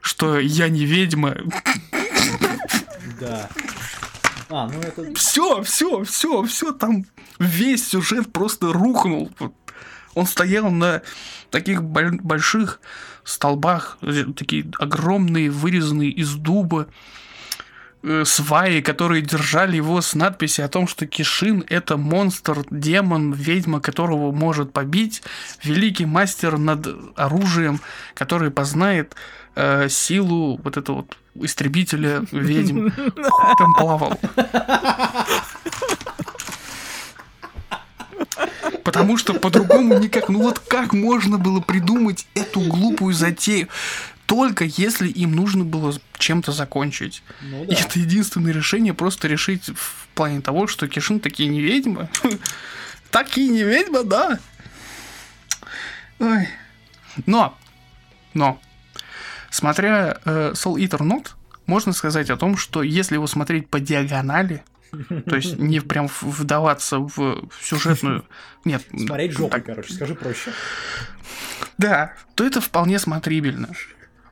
[0.00, 1.36] что я не ведьма,
[3.20, 3.48] Да.
[4.50, 5.14] А, ну это...
[5.14, 7.06] все, все, все, все, там
[7.38, 9.30] весь сюжет просто рухнул.
[10.14, 11.02] Он стоял на
[11.50, 12.80] таких боль- больших
[13.24, 16.86] столбах, э, такие огромные, вырезанные из дуба
[18.02, 23.80] э, сваи, которые держали его с надписью о том, что Кишин это монстр, демон, ведьма,
[23.80, 25.22] которого может побить,
[25.64, 26.86] великий мастер над
[27.16, 27.80] оружием,
[28.14, 29.16] который познает
[29.54, 32.90] э, силу вот этого вот истребителя ведьм.
[33.58, 34.18] Там плавал.
[38.84, 40.28] Потому что по-другому никак.
[40.28, 43.68] Ну вот как можно было придумать эту глупую затею?
[44.26, 47.22] Только если им нужно было чем-то закончить.
[47.42, 47.76] Ну И да.
[47.76, 52.08] это единственное решение просто решить в плане того, что Кишин такие не ведьма.
[53.10, 54.38] Такие не ведьма, да.
[56.18, 56.48] Ой.
[57.26, 57.56] Но,
[58.32, 58.58] но,
[59.54, 61.28] смотря э, Soul Eater Not,
[61.66, 64.64] можно сказать о том, что если его смотреть по диагонали,
[65.26, 68.24] то есть не прям вдаваться в сюжетную...
[68.64, 70.52] Нет, Смотреть жопой, так, короче, скажи проще.
[71.78, 73.68] да, то это вполне смотрибельно.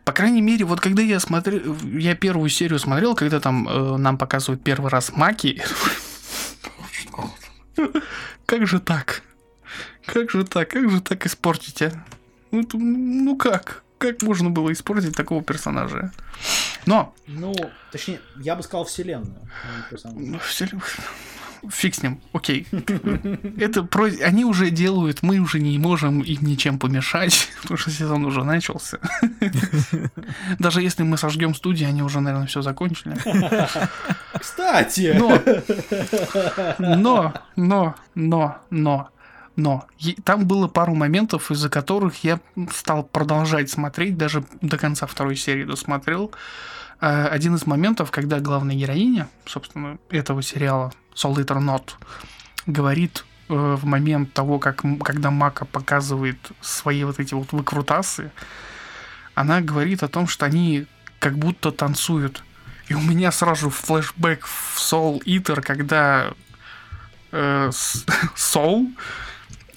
[0.04, 4.18] По крайней мере, вот когда я смотрел, я первую серию смотрел, когда там э, нам
[4.18, 5.62] показывают первый раз маки,
[8.46, 9.22] как же так?
[10.04, 10.68] Как же так?
[10.68, 12.04] Как же так испортить, а?
[12.50, 13.81] Ну, ну как?
[14.02, 16.10] Как можно было испортить такого персонажа?
[16.86, 17.54] Но Ну,
[17.92, 19.48] точнее, я бы сказал вселенную.
[20.04, 20.72] а ну, все ли-
[21.70, 22.66] Фиг с ним, окей.
[23.60, 24.06] Это про...
[24.06, 28.98] Они уже делают, мы уже не можем им ничем помешать, потому что сезон уже начался.
[30.58, 33.14] Даже если мы сожгем студию, они уже, наверное, все закончили.
[34.36, 35.14] Кстати!
[35.16, 35.38] Но,
[36.96, 39.08] но, но, но, но,
[39.56, 39.86] но,
[40.24, 42.40] там было пару моментов, из-за которых я
[42.72, 46.32] стал продолжать смотреть, даже до конца второй серии досмотрел.
[47.00, 51.90] Э, Один из моментов, когда главная героиня, собственно, этого сериала Soul Eater Not,
[52.66, 58.30] говорит э, в момент того, как, когда Мака показывает свои вот эти вот выкрутасы,
[59.34, 60.86] она говорит о том, что они
[61.18, 62.42] как будто танцуют.
[62.88, 66.32] И у меня сразу флешбэк в Soul Eater, когда
[67.32, 67.70] э,
[68.34, 68.94] Soul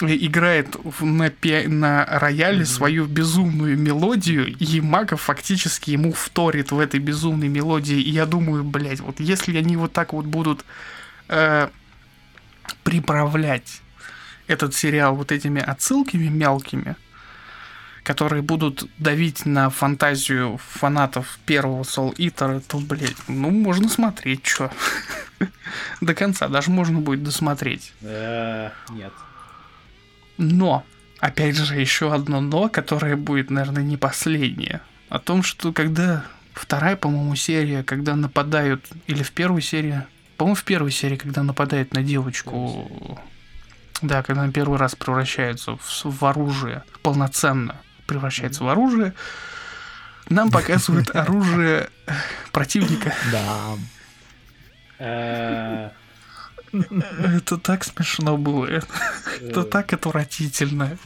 [0.01, 6.99] играет на, пи- на рояле свою безумную мелодию, и Мага фактически ему вторит в этой
[6.99, 7.99] безумной мелодии.
[8.01, 10.65] И я думаю, блядь, вот если они вот так вот будут
[11.29, 11.69] э,
[12.83, 13.81] приправлять
[14.47, 16.95] этот сериал вот этими отсылками мелкими,
[18.03, 24.69] которые будут давить на фантазию фанатов первого Soul Eater, то, блядь, ну, можно смотреть, чё.
[26.01, 27.93] До конца даже можно будет досмотреть.
[28.01, 29.11] Э, Нет.
[30.37, 30.83] Но,
[31.19, 34.81] опять же, еще одно но, которое будет, наверное, не последнее.
[35.09, 40.03] О том, что когда вторая, по-моему, серия, когда нападают, или в первой серии,
[40.37, 43.19] по-моему, в первой серии, когда нападают на девочку,
[44.01, 47.77] да, когда она первый раз превращается в, в оружие, полноценно
[48.07, 49.13] превращается в оружие,
[50.29, 51.89] нам показывают оружие
[52.51, 53.13] противника.
[53.31, 53.77] Да.
[56.89, 58.65] Э, Это так смешно было.
[58.65, 58.87] Это
[59.41, 60.97] э, так отвратительно.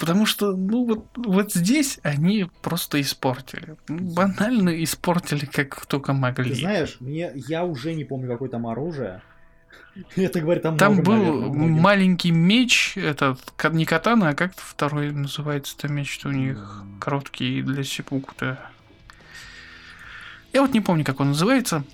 [0.00, 3.76] Потому что, ну, вот, вот здесь они просто испортили.
[3.88, 6.54] Ну, Банально испортили, как только Ты могли.
[6.54, 9.20] знаешь, мне я уже не помню, какое там оружие.
[10.16, 13.40] Это говорит там Там много, был наверное, маленький меч, этот,
[13.72, 16.82] не катана, а как второй называется-то меч у них?
[16.98, 18.58] Короткий для сипуку-то.
[20.52, 21.84] Я вот не помню, как он называется.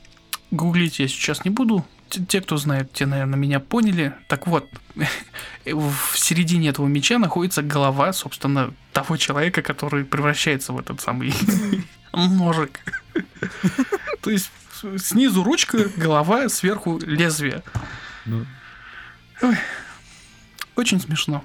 [0.50, 1.84] Гуглить я сейчас не буду.
[2.08, 4.14] Те, кто знает, те, наверное, меня поняли.
[4.28, 4.68] Так вот,
[5.64, 11.34] в середине этого меча находится голова, собственно, того человека, который превращается в этот самый
[12.12, 12.80] ножик.
[14.22, 14.50] То есть
[14.98, 17.62] снизу ручка, голова, сверху лезвие.
[18.24, 18.44] Ну,
[20.76, 21.44] Очень смешно.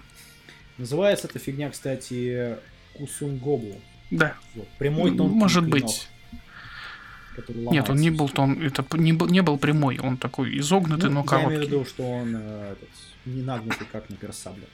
[0.78, 2.58] Называется эта фигня, кстати,
[2.94, 3.80] Кусунгобу.
[4.10, 6.10] Да, Вот, прямой тонкий может быть.
[7.36, 10.58] Который Нет, он не был тон, это п- не был, не был прямой, он такой
[10.60, 11.50] изогнутый, Ну, но я короткий.
[11.56, 12.90] имею в виду, что он э, этот,
[13.26, 14.66] не нагнутый, как, например, сабля.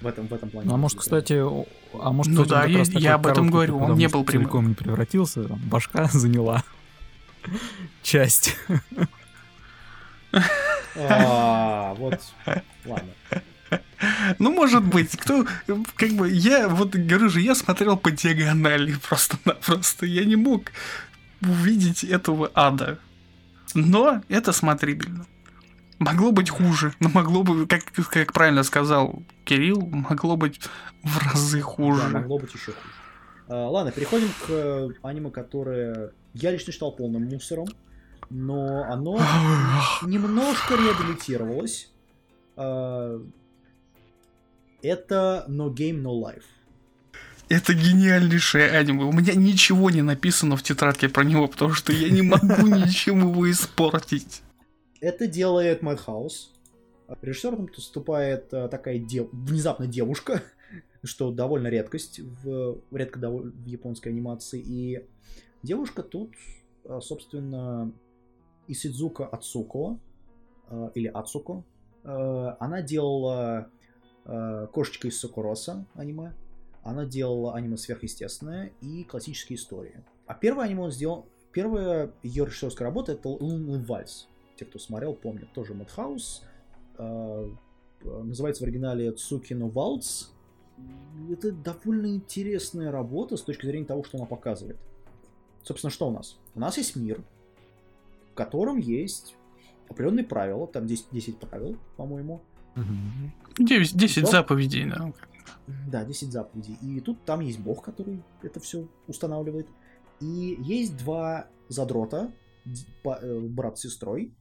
[0.00, 0.68] В этом, в этом плане.
[0.68, 3.80] Ну, а может, кстати, а может, Ну да, он я- я об этом говорю, он
[3.82, 4.46] потому не был прямым.
[4.46, 6.62] целиком не превратился, там, башка заняла
[8.02, 8.56] часть.
[10.96, 12.20] А, вот,
[12.84, 13.10] ладно.
[14.38, 15.46] Ну, может быть, кто,
[15.96, 20.64] как бы, я, вот говорю же, я смотрел по диагонали просто-напросто, я не мог
[21.42, 22.98] увидеть этого ада.
[23.74, 25.26] Но это смотрибельно.
[25.98, 30.60] Могло быть хуже, но могло бы, как, как правильно сказал Кирилл, могло быть
[31.04, 32.08] в разы Да, хуже.
[32.08, 32.94] могло быть еще хуже.
[33.48, 37.68] А, ладно, переходим к э, аниме, которое я лично считал полным мусором,
[38.30, 39.18] но оно
[40.02, 41.90] немножко реабилитировалось.
[42.56, 43.20] А,
[44.82, 46.44] это No Game No Life.
[47.52, 49.04] Это гениальнейшее аниме.
[49.04, 53.20] У меня ничего не написано в тетрадке про него, потому что я не могу ничем
[53.28, 54.42] его испортить.
[55.00, 56.48] Это делает Madhouse.
[57.20, 60.42] Режиссером выступает э, такая дев- внезапно девушка,
[61.04, 64.58] что довольно редкость в редко доволь- в японской анимации.
[64.58, 65.04] И
[65.62, 66.32] девушка тут,
[66.84, 67.92] э, собственно,
[68.66, 69.98] Исидзука Ацуко,
[70.70, 71.64] э, или Ацуко.
[72.04, 73.68] Она делала
[74.24, 76.32] Кошечка из Сокуроса аниме.
[76.82, 80.04] Она делала аниме сверхъестественное и классические истории.
[80.26, 81.26] А первое аниме он сделал...
[81.52, 84.26] Первая ее режиссерская работа это Лунный вальс.
[84.56, 85.52] Те, кто смотрел, помнят.
[85.52, 85.74] Тоже.
[86.98, 87.50] Э,
[88.02, 90.28] э, Называется в оригинале Цукино Валц.
[91.30, 94.78] Это довольно интересная работа с точки зрения того, что она показывает.
[95.62, 96.38] Собственно, что у нас?
[96.54, 97.22] У нас есть мир,
[98.30, 99.36] в котором есть
[99.88, 102.40] определенные правила, там 10, 10 правил, по-моему.
[103.58, 104.30] 10, 10 Да.
[104.30, 105.12] заповедей, да.
[105.88, 106.76] Да, 10 заповедей.
[106.82, 109.68] И тут там есть бог, который это все устанавливает.
[110.20, 112.32] И есть два задрота,
[112.64, 114.34] э, брат с сестрой,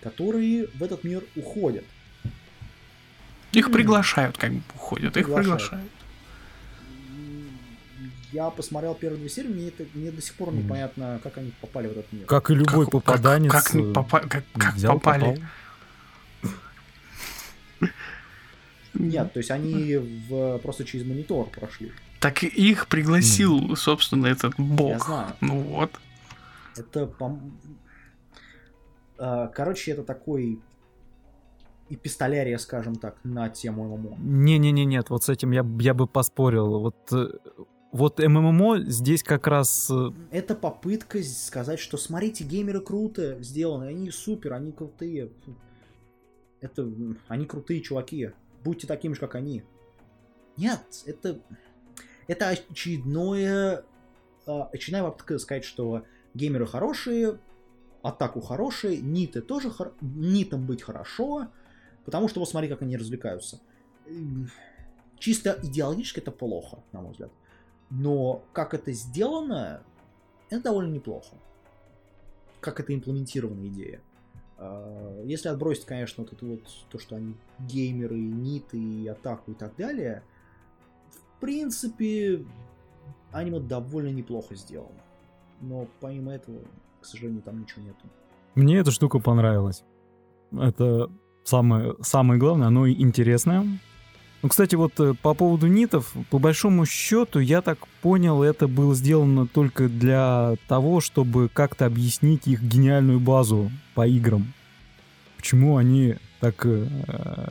[0.00, 1.84] которые в этот мир уходят.
[3.52, 5.90] Их приглашают, как бы уходят, их Приглашают.
[8.32, 11.86] Я посмотрел первые две серии, мне, это, мне до сих пор непонятно, как они попали
[11.86, 12.26] в этот мир.
[12.26, 13.52] Как и любой Как- попаданец.
[13.52, 15.40] Как, как, э, попа- как- как взял, попали?
[16.42, 16.60] попал.
[18.94, 21.92] Нет, то есть они в, просто через монитор прошли.
[22.20, 25.04] Так их пригласил, собственно, этот Я бог.
[25.04, 25.28] знаю.
[25.40, 25.90] Ну вот.
[26.76, 27.52] Это, пом-
[29.18, 30.60] А, короче, это такой
[31.90, 34.16] эпистолярия, скажем так, на тему ММО.
[34.18, 36.80] Не-не-не, нет, вот с этим я, я бы поспорил.
[36.80, 37.28] Вот, э,
[37.92, 39.90] вот ММО здесь как раз...
[39.90, 45.30] э, Это попытка сказать, что смотрите, геймеры круто сделаны, они супер, они крутые.
[46.60, 46.88] Это,
[47.28, 48.30] они крутые чуваки.
[48.64, 49.62] Будьте такими же, как они.
[50.56, 51.40] Нет, это,
[52.26, 53.84] это очередное,
[54.46, 57.38] а, очередная попытка сказать, что геймеры хорошие,
[58.02, 61.48] атаку хорошие, ниты тоже, хор- нитам быть хорошо,
[62.04, 63.60] потому что вот смотри, как они развлекаются.
[65.18, 67.32] Чисто идеологически это плохо, на мой взгляд.
[67.90, 69.82] Но как это сделано,
[70.50, 71.36] это довольно неплохо.
[72.60, 74.00] Как это имплементирована идея.
[74.58, 79.54] А, Если отбросить, конечно, вот это вот то, что они геймеры, ниты, и атаку и
[79.54, 80.22] так далее,
[81.10, 82.44] в принципе,
[83.32, 85.02] аниме довольно неплохо сделано.
[85.60, 86.60] Но помимо этого,
[87.00, 88.06] к сожалению, там ничего нету.
[88.54, 89.84] Мне эта штука понравилась.
[90.52, 91.10] Это
[91.42, 93.64] самое, самое главное, оно и интересное.
[94.44, 98.94] Ну, кстати, вот э, по поводу нитов, по большому счету, я так понял, это было
[98.94, 104.52] сделано только для того, чтобы как-то объяснить их гениальную базу по играм.
[105.38, 106.86] Почему они так э,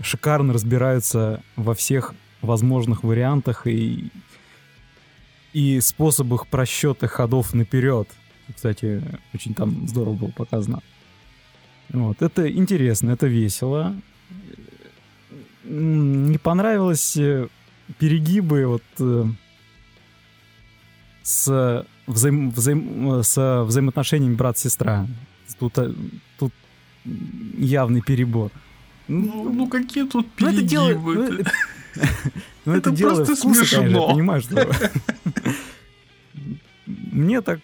[0.03, 2.13] шикарно разбираются во всех
[2.43, 4.11] возможных вариантах и,
[5.51, 8.07] и способах просчета ходов наперед.
[8.53, 9.01] Кстати,
[9.33, 10.83] очень там здорово было показано.
[11.89, 13.95] Вот, это интересно, это весело.
[15.63, 17.47] Не понравилось э,
[17.99, 19.25] перегибы вот э,
[21.23, 25.07] с, взаим- взаим- э, с взаимоотношениями брат-сестра.
[25.59, 25.73] Тут,
[26.37, 26.51] тут
[27.57, 28.51] явный перебор.
[29.07, 31.15] Ну, ну какие тут Ну, это дело- перегибы?
[31.15, 31.51] ну, это-
[32.65, 34.07] ну, это Это дело просто вкуса, конечно, я смешно.
[34.09, 34.69] понимаю, что...
[36.85, 37.59] Мне так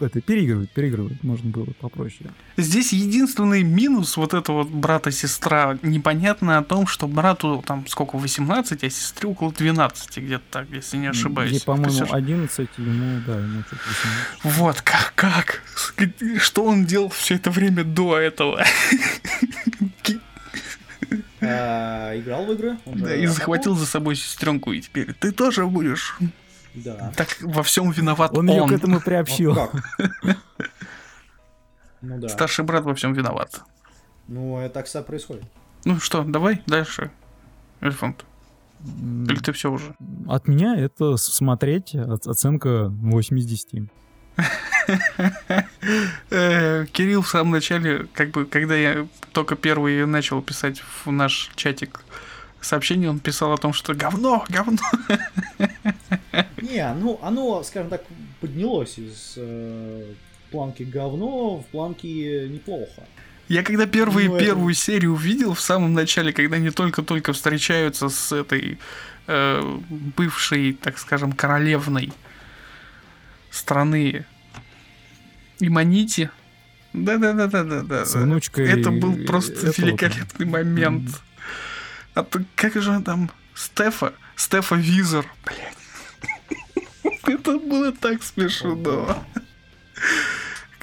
[0.00, 2.30] это, переигрывают, переигрывают, можно было попроще.
[2.56, 8.84] Здесь единственный минус вот этого вот брата-сестра непонятно о том, что брату там сколько, 18,
[8.84, 11.52] а сестре около 12 где-то так, если не ошибаюсь.
[11.52, 12.14] Ей, по-моему, По сюжету.
[12.14, 13.82] 11, ему, да, ему что-то
[14.42, 14.58] 18.
[14.58, 15.62] Вот, как, как?
[16.38, 18.64] Что он делал все это время до этого?
[21.40, 22.78] А, играл в игры.
[22.86, 26.16] Да, и захватил за собой сестренку, и теперь ты тоже будешь.
[26.74, 27.12] Да.
[27.16, 28.56] Так во всем виноват Он он.
[28.56, 29.54] ее к этому Вот приобщил.
[29.54, 29.72] как?
[32.06, 32.28] Ну да.
[32.28, 33.62] Старший брат во всем виноват.
[34.28, 35.44] Ну, это так всегда происходит.
[35.86, 37.10] Ну что, давай дальше.
[37.80, 38.26] Эльфант.
[38.84, 39.94] Или ты все уже?
[40.28, 43.90] От меня это смотреть, оценка 8 из 10.
[46.30, 51.50] Э, Кирилл в самом начале, как бы, когда я только первый начал писать в наш
[51.56, 52.00] чатик
[52.64, 54.78] сообщение, он писал о том, что говно, говно.
[56.62, 58.02] Не, ну оно, скажем так,
[58.40, 60.12] поднялось из э,
[60.50, 63.02] планки говно в планки неплохо.
[63.48, 68.08] Я когда первые, Ну, это- первую серию увидел в самом начале, когда они только-только встречаются
[68.08, 68.78] с этой
[69.26, 69.78] э,
[70.16, 72.12] бывшей, так скажем, королевной
[73.50, 74.24] страны
[75.60, 76.30] Иманити.
[76.92, 78.04] Да-да-да-да-да.
[78.04, 81.10] С внучкой Это был просто великолепный момент.
[82.14, 84.14] А то как же там Стефа?
[84.36, 87.18] Стефа Визор, блядь.
[87.26, 89.24] Это было так смешно.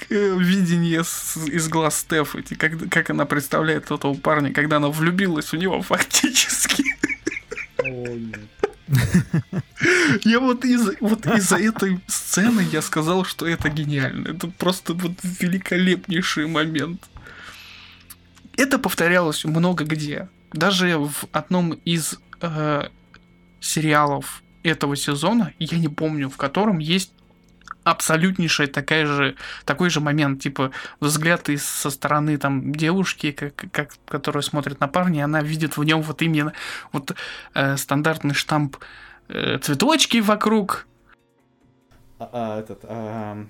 [0.08, 5.56] Видение из глаз Стеф, эти, как, как она представляет этого парня, когда она влюбилась в
[5.56, 6.84] него фактически.
[10.24, 14.28] Я вот из вот из-за этой сцены я сказал, что это гениально.
[14.28, 17.02] Это просто вот великолепнейший момент.
[18.56, 20.28] Это повторялось много где.
[20.52, 22.88] Даже в одном из э,
[23.60, 27.12] сериалов этого сезона, я не помню, в котором есть
[27.84, 33.94] абсолютнейшая такая же, такой же момент, типа взгляд из со стороны там девушки, как, как,
[34.06, 36.52] которая смотрит на парня, она видит в нем вот именно
[36.92, 37.14] вот
[37.54, 38.76] э, стандартный штамп
[39.28, 40.86] э, цветочки вокруг.
[42.18, 43.46] А, а, этот, а,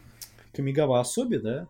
[0.55, 1.67] Камигава Особи, да?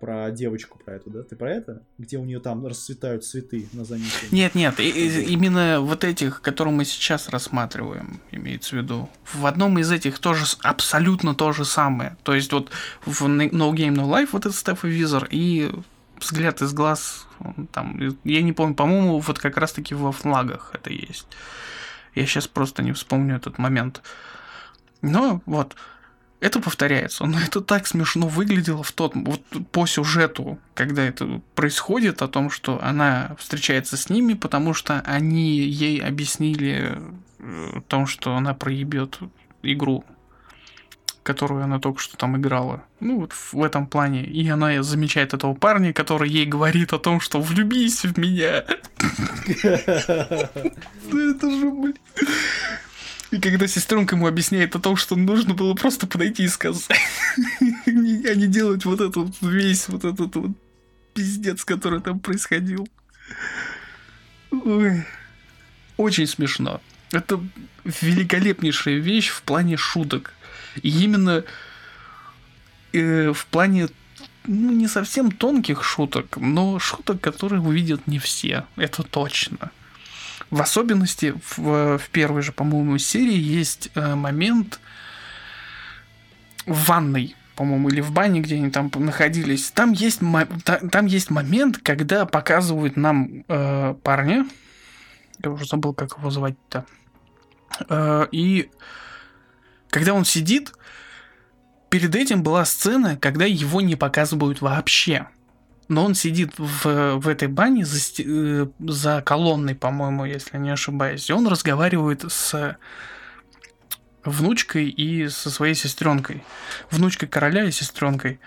[0.00, 1.22] Про девочку про эту, да?
[1.22, 1.82] Ты про это?
[1.98, 4.28] Где у нее там расцветают цветы на занятии?
[4.30, 9.10] Нет, нет, и- и- именно вот этих, которые мы сейчас рассматриваем, имеется в виду.
[9.34, 12.16] В одном из этих тоже абсолютно то же самое.
[12.22, 12.70] То есть вот
[13.04, 15.70] в No Game No Life вот этот Стефа Визор и
[16.18, 17.26] взгляд из глаз,
[17.72, 21.26] там, я не помню, по-моему, вот как раз-таки во флагах это есть.
[22.14, 24.02] Я сейчас просто не вспомню этот момент.
[25.02, 25.76] Но вот,
[26.40, 32.22] это повторяется, но это так смешно выглядело в тот, вот по сюжету, когда это происходит,
[32.22, 36.98] о том, что она встречается с ними, потому что они ей объяснили
[37.38, 39.18] э, о том, что она проебет
[39.62, 40.04] игру,
[41.22, 42.84] которую она только что там играла.
[43.00, 44.24] Ну, вот в этом плане.
[44.24, 48.64] И она замечает этого парня, который ей говорит о том, что влюбись в меня.
[51.12, 51.96] Ну это же, блин.
[53.30, 56.88] И когда сестренка ему объясняет о том, что нужно было просто подойти и сказать,
[57.86, 60.50] а не делать вот этот весь вот этот вот
[61.14, 62.88] пиздец, который там происходил.
[65.96, 66.80] Очень смешно.
[67.12, 67.40] Это
[67.84, 70.32] великолепнейшая вещь в плане шуток.
[70.82, 71.44] И именно
[72.92, 73.88] э, в плане
[74.44, 78.66] ну, не совсем тонких шуток, но шуток, которые увидят не все.
[78.76, 79.70] Это точно.
[80.50, 84.80] В особенности в, в первой же, по-моему, серии есть э, момент
[86.66, 89.70] в ванной, по-моему, или в бане, где они там находились.
[89.70, 90.20] Там есть,
[90.90, 94.46] там есть момент, когда показывают нам э, парня.
[95.42, 96.84] Я уже забыл, как его звать-то.
[97.88, 98.70] Э, и
[99.88, 100.72] когда он сидит,
[101.90, 105.28] перед этим была сцена, когда его не показывают вообще.
[105.90, 111.28] Но он сидит в, в этой бане за, э, за колонной, по-моему, если не ошибаюсь.
[111.28, 112.78] И он разговаривает с
[114.22, 116.44] внучкой и со своей сестренкой.
[116.92, 118.38] Внучкой короля и сестренкой.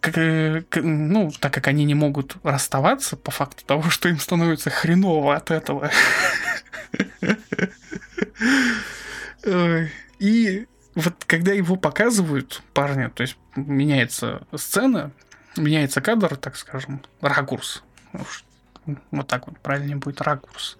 [0.00, 4.68] Как, э, ну, так как они не могут расставаться по факту того, что им становится
[4.68, 5.92] хреново от этого.
[10.18, 15.12] И вот когда его показывают, парня, то есть меняется сцена,
[15.58, 17.82] меняется кадр, так скажем, ракурс.
[19.10, 20.78] Вот так вот правильнее будет ракурс.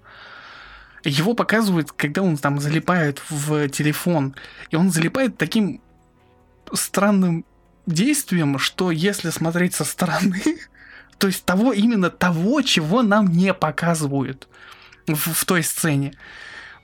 [1.05, 4.35] Его показывают, когда он там залипает в телефон.
[4.71, 5.81] И он залипает таким
[6.73, 7.45] странным
[7.87, 10.59] действием, что если смотреть со стороны,
[11.19, 14.49] то есть того, именно того, чего нам не показывают
[15.07, 16.15] в, в той сцене.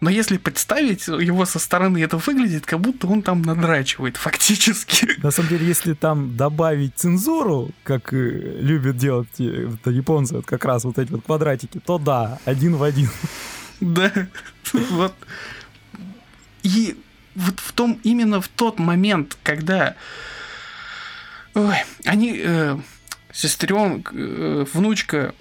[0.00, 5.08] Но если представить его со стороны, это выглядит, как будто он там надрачивает фактически.
[5.22, 10.46] На самом деле, если там добавить цензуру, как э, любят делать э, это японцы, вот
[10.46, 13.08] как раз вот эти вот квадратики, то да, один в один.
[13.80, 14.12] Да,
[14.72, 15.14] вот.
[16.62, 16.96] И
[17.34, 19.96] вот в том, именно в тот момент, когда
[21.54, 22.78] ой, они, э,
[23.32, 25.34] сестрен, э, внучка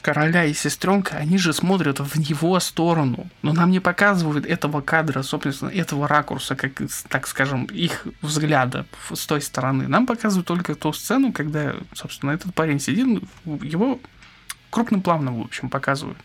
[0.00, 3.28] короля и сестренка, они же смотрят в его сторону.
[3.42, 6.72] Но нам не показывают этого кадра, собственно, этого ракурса, как,
[7.08, 9.88] так скажем, их взгляда с той стороны.
[9.88, 14.00] Нам показывают только ту сцену, когда, собственно, этот парень сидит, его
[14.70, 16.18] крупным планом, в общем, показывают.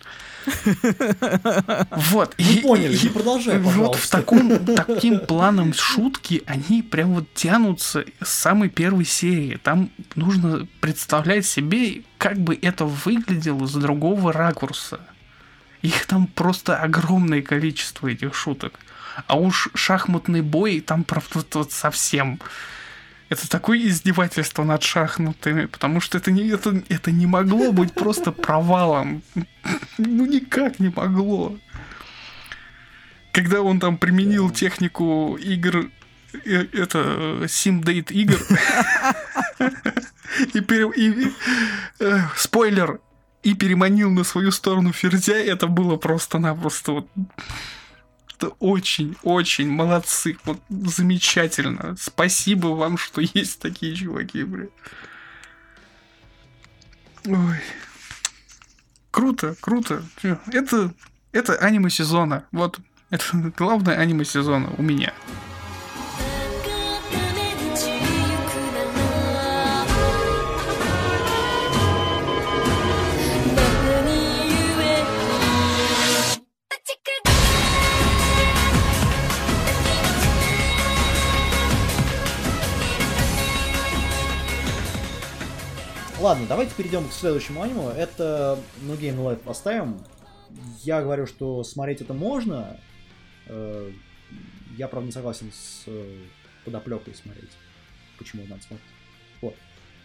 [1.91, 2.36] Вот.
[2.38, 4.17] Мы поняли, не продолжай, Вот в пожалуйста.
[4.17, 9.57] таком, таким планом шутки, они прям вот тянутся с самой первой серии.
[9.63, 14.99] Там нужно представлять себе, как бы это выглядело с другого ракурса.
[15.82, 18.80] Их там просто огромное количество этих шуток.
[19.28, 22.39] А уж шахматный бой там правда вот, совсем.
[23.30, 28.32] Это такое издевательство над шахматами, потому что это не, это, это не могло быть просто
[28.32, 29.24] провалом.
[29.97, 31.57] Ну никак не могло.
[33.32, 35.89] Когда он там применил технику игр,
[36.45, 38.39] э, это симдейт игр,
[40.53, 41.32] и, пере- и,
[41.99, 42.99] э, спойлер,
[43.43, 47.08] и переманил на свою сторону Ферзя, это было просто-напросто вот
[48.38, 50.38] это очень, очень молодцы.
[50.43, 51.95] Вот замечательно.
[51.99, 54.70] Спасибо вам, что есть такие чуваки, блин.
[57.26, 57.60] Ой.
[59.12, 60.03] Круто, круто.
[60.51, 60.93] Это,
[61.32, 62.45] это аниме сезона.
[62.51, 62.80] Вот,
[63.10, 65.45] это главное аниме сезона у меня.「
[86.26, 87.91] Ладно, давайте перейдем к следующему аниме.
[87.95, 90.03] Это No Game No Life поставим.
[90.82, 92.80] Я говорю, что смотреть это можно.
[93.45, 93.91] Э,
[94.76, 96.17] Я, правда, не согласен с э,
[96.63, 97.51] подоплекой смотреть.
[98.17, 98.89] Почему надо смотреть.
[99.39, 99.55] Вот.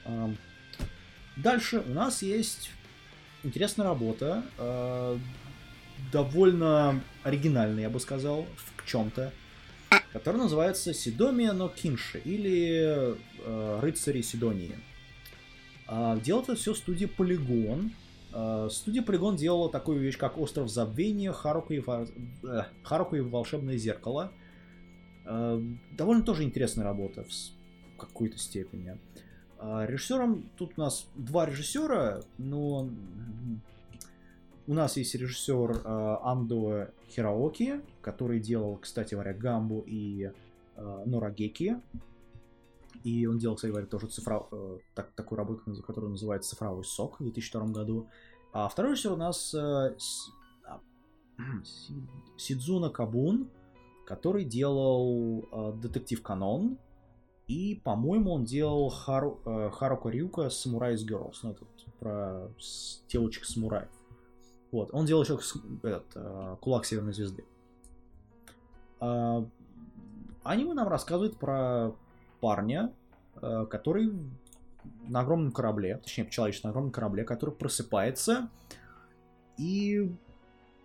[0.04, 0.36] Ам,
[1.38, 2.70] Дальше у нас есть
[3.42, 4.44] интересная работа.
[4.58, 5.18] э,
[6.12, 8.46] Довольно оригинальная, я бы сказал,
[8.76, 9.32] в чем-то.
[10.12, 13.16] Которая называется Сидомия но Кинши или
[13.80, 14.76] Рыцари Сидонии.
[15.90, 17.90] А, Делает это все студия Polygon.
[18.32, 23.76] А, Студия Polygon делала такую вещь, как Остров Забвения, Харука и, э, Харука и Волшебное
[23.76, 24.30] Зеркало.
[25.26, 25.60] А,
[25.96, 28.98] Довольно тоже интересная работа в какой-то степени.
[29.60, 32.88] Режиссером тут у нас два режиссера, но
[34.66, 40.30] у нас есть режиссер Андо Хираоки, который делал, кстати говоря, Гамбу и
[40.78, 41.76] Норагеки.
[43.04, 44.46] И он делал, кстати говоря, тоже цифра...
[44.52, 48.08] э, так- такую работу, наз- которая называется «Цифровой сок» в 2002 году.
[48.52, 49.96] А второй режиссер у нас э,
[50.64, 50.80] а,
[51.64, 51.94] Си-
[52.36, 53.48] Сидзуна Кабун,
[54.06, 56.78] который делал э, «Детектив Канон»,
[57.46, 61.64] и, по-моему, он делал Хару, э, Харука Рюка «Самурай's Girls», ну, это
[61.98, 63.88] про с- девочек-самураев.
[64.72, 65.38] Вот, он делал еще
[65.82, 67.44] этот, э, «Кулак Северной Звезды».
[69.00, 69.44] А,
[70.42, 71.92] Аниме нам рассказывает про
[72.40, 72.92] парня,
[73.40, 74.12] э, который
[75.08, 78.48] на огромном корабле, точнее, человечек на огромном корабле, который просыпается
[79.56, 80.10] и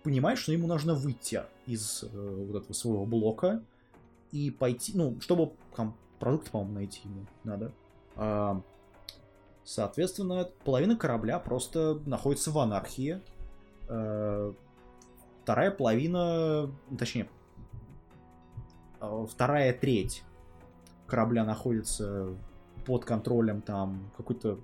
[0.03, 3.64] понимает, что ему нужно выйти из э, вот этого своего блока
[4.32, 7.72] и пойти, ну, чтобы там продукты, по-моему, найти ему надо.
[8.16, 8.62] А,
[9.64, 13.22] соответственно, половина корабля просто находится в анархии.
[13.88, 14.53] Э,
[15.43, 17.30] вторая половина, точнее,
[18.99, 20.24] вторая треть
[21.08, 22.36] корабля находится
[22.86, 24.60] под контролем там какой-то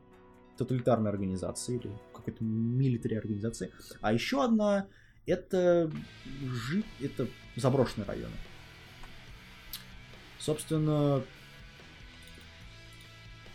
[0.57, 3.71] тоталитарной организации или какой-то милитари организации.
[4.01, 4.87] А еще одна
[5.25, 5.91] это
[6.43, 6.83] жи...
[6.99, 8.35] это заброшенные районы.
[10.39, 11.23] Собственно,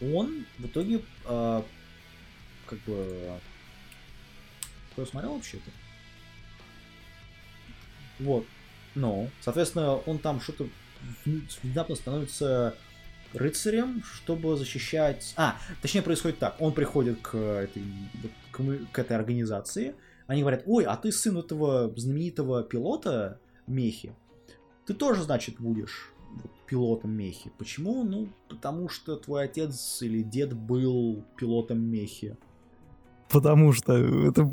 [0.01, 1.65] он в итоге а,
[2.67, 3.41] как бы
[4.93, 5.71] кто смотрел вообще-то?
[8.19, 8.47] Вот.
[8.95, 10.69] Ну, соответственно, он там что-то
[11.63, 12.75] внезапно становится
[13.33, 15.35] рыцарем, чтобы защищать...
[15.37, 16.57] А, точнее происходит так.
[16.61, 17.83] Он приходит к этой,
[18.51, 19.95] к, к этой организации.
[20.27, 24.13] Они говорят, ой, а ты сын этого знаменитого пилота Мехи.
[24.87, 26.13] Ты тоже, значит, будешь
[26.67, 27.51] пилотом Мехи.
[27.59, 28.05] Почему?
[28.05, 32.37] Ну, потому что твой отец или дед был пилотом Мехи.
[33.29, 34.51] Потому что это,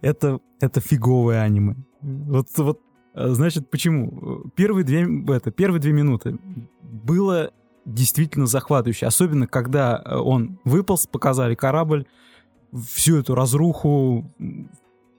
[0.00, 1.76] это, это фиговое аниме.
[2.00, 2.80] Вот, вот
[3.18, 4.42] Значит, почему?
[4.46, 6.38] Э, Первые две, это, первые две минуты
[6.82, 7.50] было
[7.84, 9.06] действительно захватывающе.
[9.06, 12.06] Особенно, когда э, он выполз, показали корабль,
[12.72, 14.30] всю эту разруху,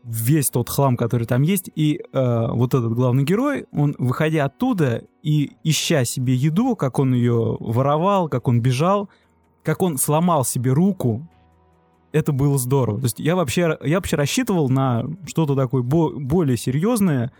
[0.03, 1.69] весь тот хлам, который там есть.
[1.75, 7.13] И э, вот этот главный герой, он, выходя оттуда и ища себе еду, как он
[7.13, 9.09] ее воровал, как он бежал,
[9.63, 11.27] как он сломал себе руку,
[12.11, 12.99] это было здорово.
[12.99, 17.31] То есть я вообще, я вообще рассчитывал на что-то такое бо- более серьезное,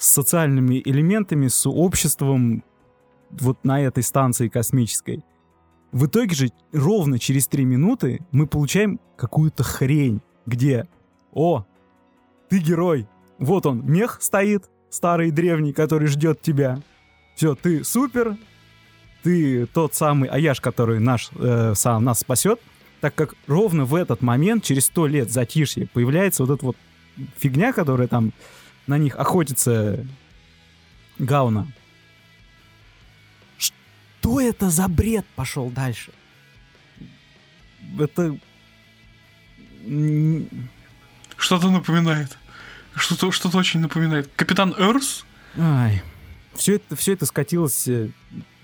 [0.00, 2.64] с социальными элементами, с обществом
[3.30, 5.22] вот на этой станции космической.
[5.92, 10.88] В итоге же ровно через три минуты мы получаем какую-то хрень, где
[11.32, 11.66] «О,
[12.48, 13.06] ты герой!
[13.38, 16.80] Вот он, мех стоит, старый древний, который ждет тебя.
[17.36, 18.36] Все, ты супер,
[19.22, 22.58] ты тот самый Аяш, который наш, э, сам нас спасет,
[23.02, 26.76] так как ровно в этот момент, через сто лет затишье, появляется вот эта вот
[27.36, 28.32] фигня, которая там
[28.86, 30.04] на них охотится
[31.18, 31.72] Гауна.
[33.58, 36.12] Что это за бред пошел дальше?
[37.98, 38.36] Это...
[41.36, 42.36] Что-то напоминает.
[42.94, 44.30] Что-то что очень напоминает.
[44.36, 45.24] Капитан Эрс?
[45.56, 46.02] Ай.
[46.54, 48.10] Все это, все это скатилось, э,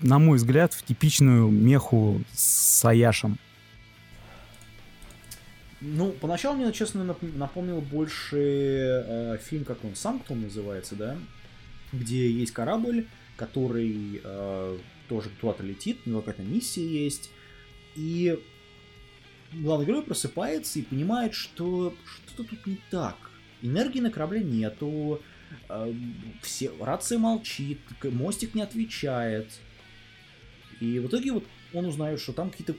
[0.01, 3.39] на мой взгляд, в типичную меху с Аяшем.
[5.79, 11.17] Ну, поначалу мне, честно, нап- напомнил больше э, фильм, как он, Санктум называется, да?
[11.93, 13.05] Где есть корабль,
[13.35, 17.29] который э, тоже куда-то летит, у него какая-то миссия есть.
[17.95, 18.39] И
[19.53, 23.15] главный герой просыпается и понимает, что что-то тут не так.
[23.61, 25.21] Энергии на корабле нету,
[25.69, 25.93] э,
[26.41, 29.51] все, рация молчит, мостик не отвечает.
[30.79, 32.75] И в итоге вот он узнает, что там какие-то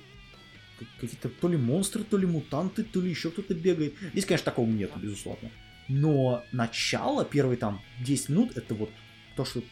[1.01, 3.95] какие-то то ли монстры, то ли мутанты, то ли еще кто-то бегает.
[4.13, 5.51] Здесь, конечно, такого нету, безусловно.
[5.89, 8.91] Но начало, первые там 10 минут, это вот
[9.37, 9.63] то, что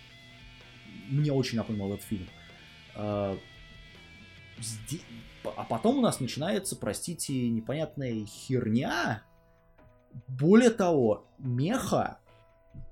[1.08, 2.26] мне очень напомнил этот фильм.
[2.94, 3.38] А,
[5.44, 9.22] А потом у нас начинается, простите, непонятная херня.
[10.28, 12.18] Более того, меха,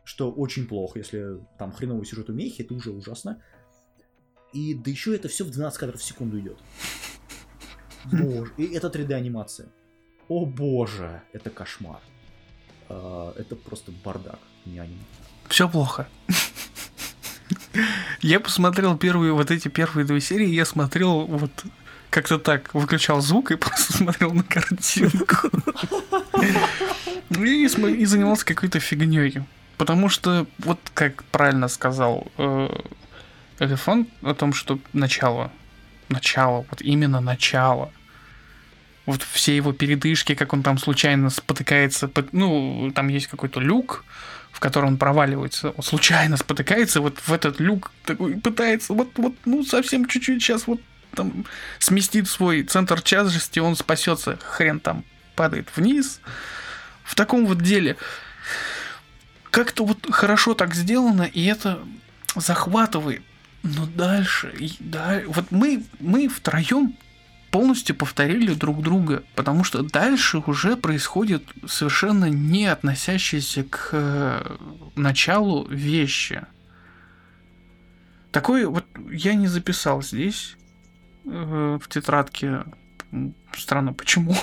[0.04, 3.42] что очень плохо, если там хреновый сюжет у мехи, это уже ужасно.
[4.52, 6.58] И да еще это все в 12 кадров в секунду идет.
[8.12, 9.68] Боже, и это 3D анимация.
[10.28, 12.00] О боже, это кошмар.
[12.88, 15.00] А, Это просто бардак, не аниме.
[15.48, 16.06] Все плохо.
[18.20, 21.50] Я посмотрел первые, вот эти первые две серии, я смотрел вот
[22.10, 25.50] как-то так, выключал звук и просто смотрел на картинку.
[27.30, 29.42] И занимался какой-то фигней.
[29.76, 32.68] Потому что, вот как правильно сказал э,
[33.58, 35.50] Элефант о том, что начало,
[36.08, 37.92] начало, вот именно начало.
[39.06, 44.04] Вот все его передышки, как он там случайно спотыкается, ну, там есть какой-то люк,
[44.50, 49.34] в который он проваливается, он случайно спотыкается вот в этот люк, такой пытается вот, вот,
[49.44, 50.80] ну, совсем чуть-чуть сейчас вот
[51.14, 51.44] там
[51.78, 56.20] сместит свой центр тяжести, он спасется, хрен там падает вниз.
[57.02, 57.96] В таком вот деле
[59.50, 61.78] как-то вот хорошо так сделано, и это
[62.34, 63.22] захватывает.
[63.64, 66.94] Но дальше, и да, вот мы, мы втроем
[67.50, 74.56] полностью повторили друг друга, потому что дальше уже происходит совершенно не относящиеся к э,
[74.96, 76.42] началу вещи.
[78.32, 80.56] Такое вот я не записал здесь
[81.24, 82.64] э, в тетрадке.
[83.56, 84.36] Странно, почему?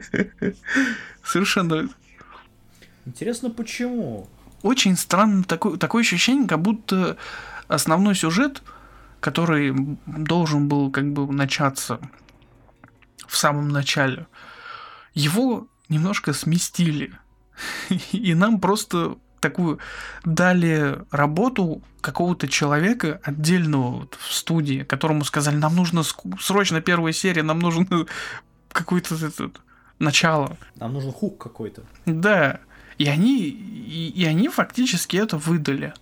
[1.22, 1.90] Совершенно
[3.04, 4.28] Интересно, почему?
[4.62, 7.16] очень странно такое, такое ощущение, как будто
[7.68, 8.62] основной сюжет,
[9.20, 9.74] который
[10.06, 12.00] должен был как бы начаться
[13.26, 14.26] в самом начале,
[15.14, 17.12] его немножко сместили.
[18.12, 19.78] И нам просто такую
[20.24, 26.02] дали работу какого-то человека отдельного вот в студии, которому сказали, нам нужно
[26.40, 28.06] срочно первая серия, нам нужно
[28.72, 29.16] какое-то
[29.98, 30.56] начало.
[30.76, 31.82] Нам нужен хук какой-то.
[32.06, 32.60] Да.
[32.98, 35.94] И они, и, и они фактически это выдали.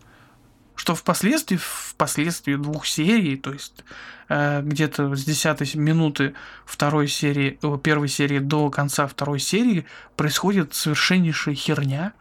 [0.86, 3.84] Что впоследствии, впоследствии двух серий, то есть
[4.28, 6.34] э, где-то с десятой минуты
[6.64, 9.84] второй серии, о, первой серии до конца второй серии
[10.14, 12.12] происходит совершеннейшая херня.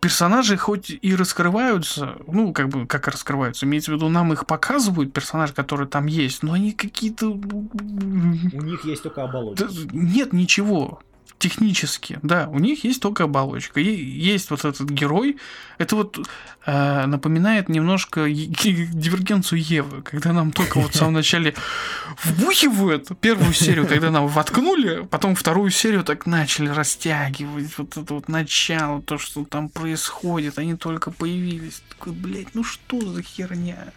[0.00, 5.14] Персонажи хоть и раскрываются, ну, как бы, как раскрываются, имеется в виду, нам их показывают,
[5.14, 7.28] персонажи, которые там есть, но они какие-то...
[7.30, 9.62] У них есть только оболочки.
[9.62, 11.00] Да, нет ничего.
[11.42, 13.80] Технически, да, у них есть только оболочка.
[13.80, 15.38] И есть вот этот герой.
[15.78, 16.20] Это вот
[16.66, 21.54] э, напоминает немножко дивергенцию Евы, когда нам только вот в самом начале
[22.22, 27.76] вбухивают первую серию, когда нам воткнули, потом вторую серию так начали растягивать.
[27.76, 31.82] Вот это вот начало, то, что там происходит, они только появились.
[31.88, 33.92] Такой, блядь, ну что за херня?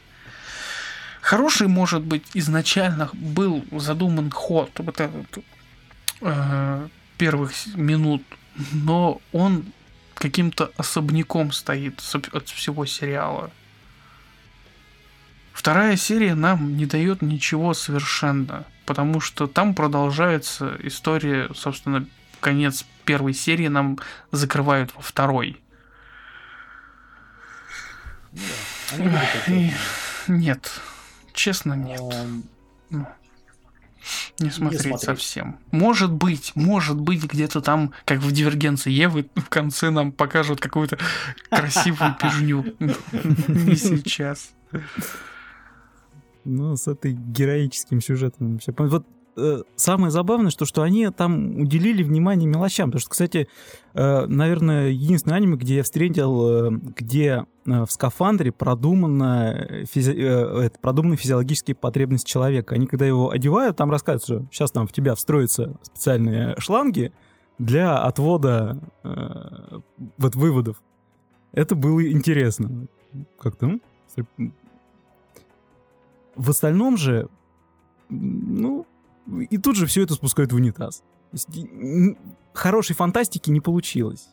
[1.21, 5.43] Хороший, может быть, изначально был задуман ход вот этот
[6.21, 6.87] э,
[7.17, 8.23] первых минут,
[8.71, 9.65] но он
[10.13, 12.01] каким-то особняком стоит
[12.33, 13.51] от всего сериала.
[15.53, 22.05] Вторая серия нам не дает ничего совершенно, потому что там продолжается история, собственно,
[22.39, 23.97] конец первой серии нам
[24.31, 25.61] закрывают во второй.
[28.91, 29.51] Они любят это.
[29.51, 29.71] И-
[30.27, 30.81] Нет,
[31.33, 32.01] честно, нет.
[32.91, 33.07] Ам,
[34.39, 35.01] Не смотреть, смотреть.
[35.01, 35.59] совсем.
[35.71, 40.97] Может быть, может быть, где-то там, как в дивергенции Евы, в конце нам покажут какую-то
[41.49, 42.75] красивую пижню.
[42.79, 44.51] Не сейчас.
[46.43, 48.53] Ну, с этой героическим сюжетом.
[48.53, 48.73] вообще.
[48.77, 49.07] Вот
[49.37, 52.89] э, самое забавное, что, что они там уделили внимание мелочам.
[52.89, 53.47] Потому что, кстати,
[53.93, 60.79] э, наверное, единственное аниме, где я встретил, э, где в скафандре продумано, э, физи- это,
[60.79, 62.75] продуманы физиологические потребности человека.
[62.75, 67.11] Они, когда его одевают, там рассказывают, что сейчас там в тебя встроятся специальные шланги
[67.57, 68.79] для отвода
[70.17, 70.81] вот выводов.
[71.53, 72.87] Это было интересно.
[73.39, 73.79] Как-то,
[74.37, 74.53] м,
[76.35, 77.29] в остальном же,
[78.09, 78.85] ну,
[79.27, 81.03] и тут же все это спускают в унитаз.
[82.53, 84.29] Хорошей фантастики не получилось.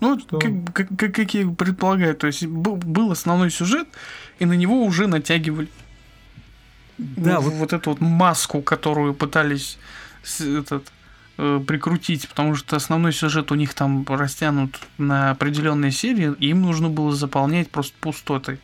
[0.00, 0.38] Ну, Что?
[0.38, 3.88] как, как, как- я предполагаю, то есть был, был основной сюжет,
[4.38, 5.68] и на него уже натягивали
[6.98, 9.78] Да, вот, вот вот эту вот маску, которую пытались
[10.40, 10.92] этот,
[11.38, 16.62] э, прикрутить, потому что основной сюжет у них там растянут на определенные серии, и им
[16.62, 18.58] нужно было заполнять просто пустоты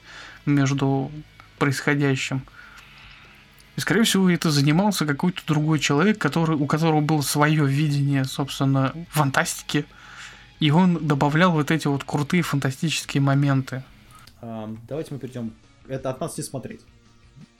[0.45, 1.11] между
[1.59, 2.43] происходящим.
[3.77, 8.93] И, скорее всего, это занимался какой-то другой человек, который, у которого было свое видение, собственно,
[9.11, 9.87] фантастики,
[10.59, 13.83] и он добавлял вот эти вот крутые фантастические моменты.
[14.43, 15.53] ам, Давайте мы перейдем.
[15.89, 16.81] Это от нас не смотреть.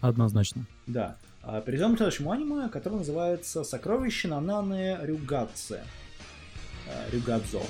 [0.01, 0.65] однозначно.
[0.87, 1.17] Да.
[1.43, 5.83] А, Перейдем к следующему аниме, которое называется «Сокровище Нананы Рюгадзе».
[6.87, 7.63] А, Рюгадзо.「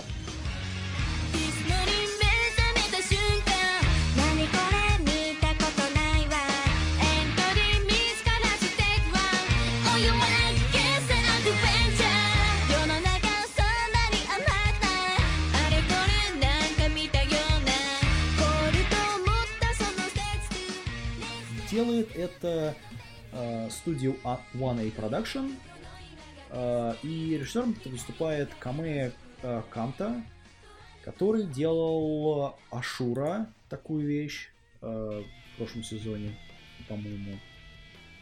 [21.81, 22.74] Делает это
[23.33, 25.55] а, студию А- 1A Production.
[26.51, 29.12] а, И режиссером выступает Каме
[29.43, 30.22] а, Канта,
[31.03, 34.51] который делал Ашура, такую вещь,
[34.83, 36.37] а, в прошлом сезоне,
[36.87, 37.39] по-моему.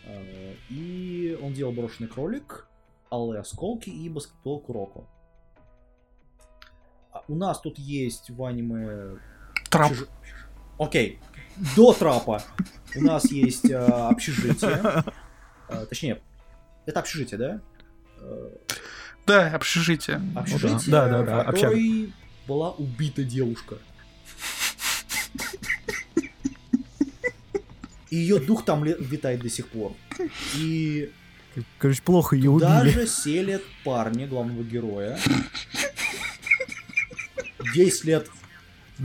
[0.06, 2.68] А, И он делал Брошенный кролик,
[3.10, 5.04] Алые осколки и баскетбол Куроко.
[7.10, 9.18] А У нас тут есть в аниме
[9.68, 9.90] Трап.
[9.90, 10.08] Общеж-
[10.78, 11.18] Окей.
[11.76, 12.42] До трапа
[12.94, 14.80] у нас есть э, общежитие.
[15.68, 16.20] Э, точнее,
[16.86, 17.60] это общежитие, да?
[18.20, 18.48] Э,
[19.26, 20.20] Да, общежитие.
[20.36, 22.12] общежитие, Да, да, да, в которой
[22.46, 23.76] была убита девушка.
[28.10, 29.94] И ее дух там витает до сих пор.
[30.56, 31.10] И
[31.78, 32.66] Короче, плохо ее убили.
[32.66, 35.18] даже селят парня, главного героя.
[37.74, 38.30] 10 лет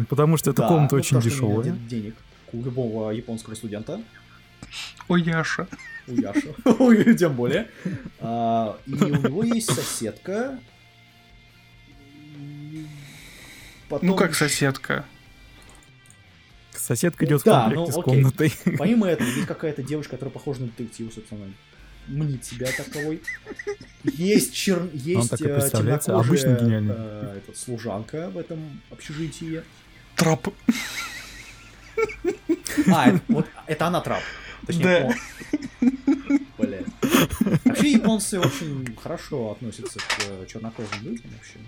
[0.09, 1.71] Потому что эта Да, комната ну, очень у дешевая.
[1.89, 2.15] денег
[2.51, 4.01] у любого японского студента.
[5.07, 5.67] Ой, Яша.
[6.07, 6.53] У Яши.
[6.79, 7.69] Ой, Тем более.
[8.19, 10.59] А, И у него есть соседка.
[13.89, 15.05] Потом- Ну как соседка?
[16.71, 18.13] Соседка идет в Да, комплекте ну, с окей.
[18.23, 18.53] комнатой.
[18.77, 21.45] Помимо этого, есть какая-то девушка, которая похожа на детектива, собственно.
[22.07, 23.21] Мнит себя таковой.
[24.03, 24.89] Есть чер...
[24.93, 26.17] есть так и э, представляется.
[26.19, 26.93] Обычно гениальный.
[26.97, 29.63] э, служанка в этом общежитии.
[30.15, 30.47] Трап.
[32.91, 34.21] А, это, вот, это она трап.
[34.65, 35.15] Точнее,
[35.81, 35.89] Да.
[36.57, 36.79] Бля.
[37.65, 41.59] Вообще японцы очень хорошо относятся к э, чернокожим людям вообще.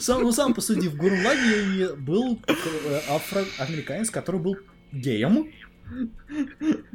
[0.00, 4.56] Сам, ну сам посуди, в Гурлаге был э, афроамериканец, который был
[4.92, 5.50] геем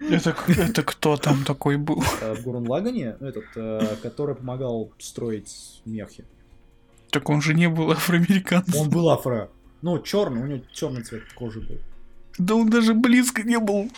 [0.10, 2.04] Это, это кто там такой был?
[2.22, 6.26] э, в Гурунлагане, этот, э, который помогал строить мехи.
[7.10, 8.82] Так он же не был афроамериканцем.
[8.82, 9.50] Он был афро.
[9.82, 11.78] Ну, черный, у него черный цвет кожи был.
[12.38, 13.92] Да он даже близко не был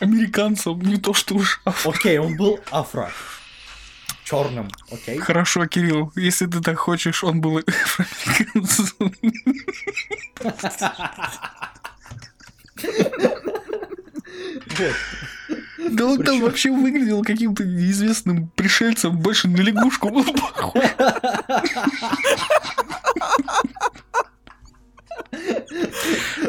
[0.00, 1.60] американцем, не то что уж.
[1.84, 3.10] Окей, он был афро.
[4.24, 5.18] Черным, окей.
[5.18, 9.14] Хорошо, Кирилл, если ты так хочешь, он был афроамериканцем.
[14.66, 15.92] Вот.
[15.92, 20.82] Да он там вообще выглядел каким-то неизвестным пришельцем, больше на лягушку был похож.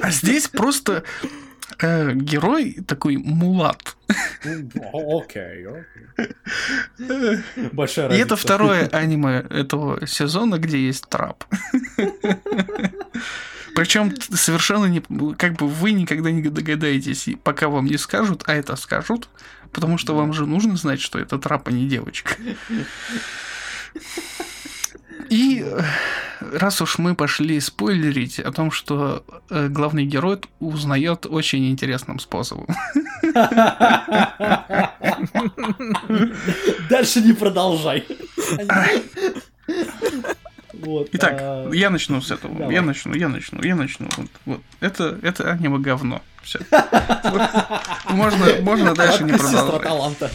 [0.01, 1.03] А здесь просто
[1.79, 3.95] э, герой такой мулат.
[4.43, 6.29] Окей, окей.
[7.71, 8.25] Большая И разница.
[8.25, 11.43] это второе аниме этого сезона, где есть трап.
[13.75, 15.01] Причем совершенно не...
[15.35, 19.29] Как бы вы никогда не догадаетесь, и пока вам не скажут, а это скажут,
[19.71, 22.35] потому что вам же нужно знать, что это трап, а не девочка.
[25.29, 25.65] И
[26.39, 32.67] раз уж мы пошли спойлерить о том, что э, главный герой узнает очень интересным способом.
[36.89, 38.05] Дальше не продолжай.
[40.93, 42.55] Вот, Итак, а, я начну с этого.
[42.55, 42.75] давай.
[42.75, 44.07] Я начну, я начну, я начну.
[44.17, 44.61] Вот, вот.
[44.79, 46.21] Это, это аниме говно.
[46.43, 46.59] Все.
[48.09, 49.81] Можно, можно дальше не продолжать.
[49.81, 50.29] таланта.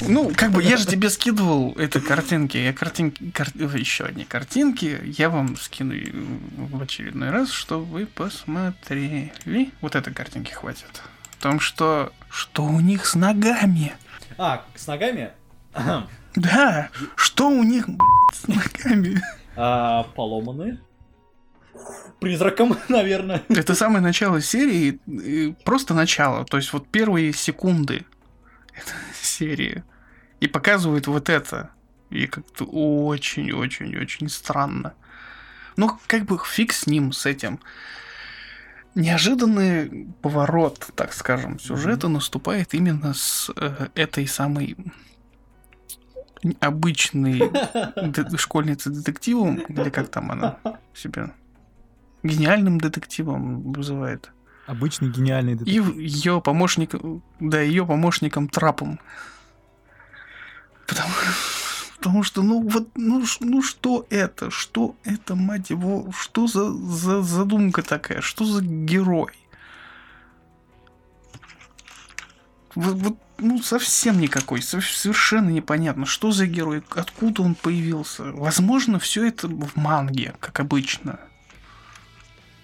[0.00, 2.56] Ну, как бы я же тебе скидывал это картинки.
[2.56, 5.00] Я картинки, кар- еще одни картинки.
[5.04, 5.94] Я вам скину
[6.56, 9.72] в очередной раз, чтобы вы посмотрели.
[9.80, 11.02] Вот этой картинки хватит.
[11.30, 13.94] В том, что что у них с ногами.
[14.38, 15.30] А, с ногами?
[16.36, 19.22] Да, что у них блядь, с ногами.
[19.56, 20.78] А, поломаны.
[22.20, 23.42] Призраком, наверное.
[23.48, 25.00] Это самое начало серии,
[25.64, 28.04] просто начало, то есть вот первые секунды
[28.72, 29.82] этой серии.
[30.40, 31.70] И показывают вот это.
[32.10, 34.94] И как-то очень-очень-очень странно.
[35.76, 37.60] Ну, как бы фиг с ним, с этим.
[38.94, 44.76] Неожиданный поворот, так скажем, сюжета наступает именно с э, этой самой
[46.60, 47.50] обычной
[48.38, 50.58] школьницей детективом, или как там она
[50.94, 51.32] себя
[52.22, 54.30] гениальным детективом вызывает.
[54.66, 55.96] Обычный гениальный И детектив.
[55.96, 58.98] ее помощником, да, ее помощником трапом.
[60.86, 61.12] Потому,
[61.96, 64.50] потому что, ну вот, ну, ну что это?
[64.50, 68.20] Что это, мать его, что за, за задумка такая?
[68.20, 69.32] Что за герой?
[72.74, 78.24] Вот, вот, ну, совсем никакой, сов- совершенно непонятно, что за герой, откуда он появился.
[78.32, 81.20] Возможно, все это в манге, как обычно.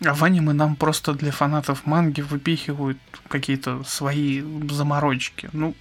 [0.04, 5.48] А в аниме нам просто для фанатов манги выпихивают какие-то свои заморочки.
[5.52, 5.74] Ну,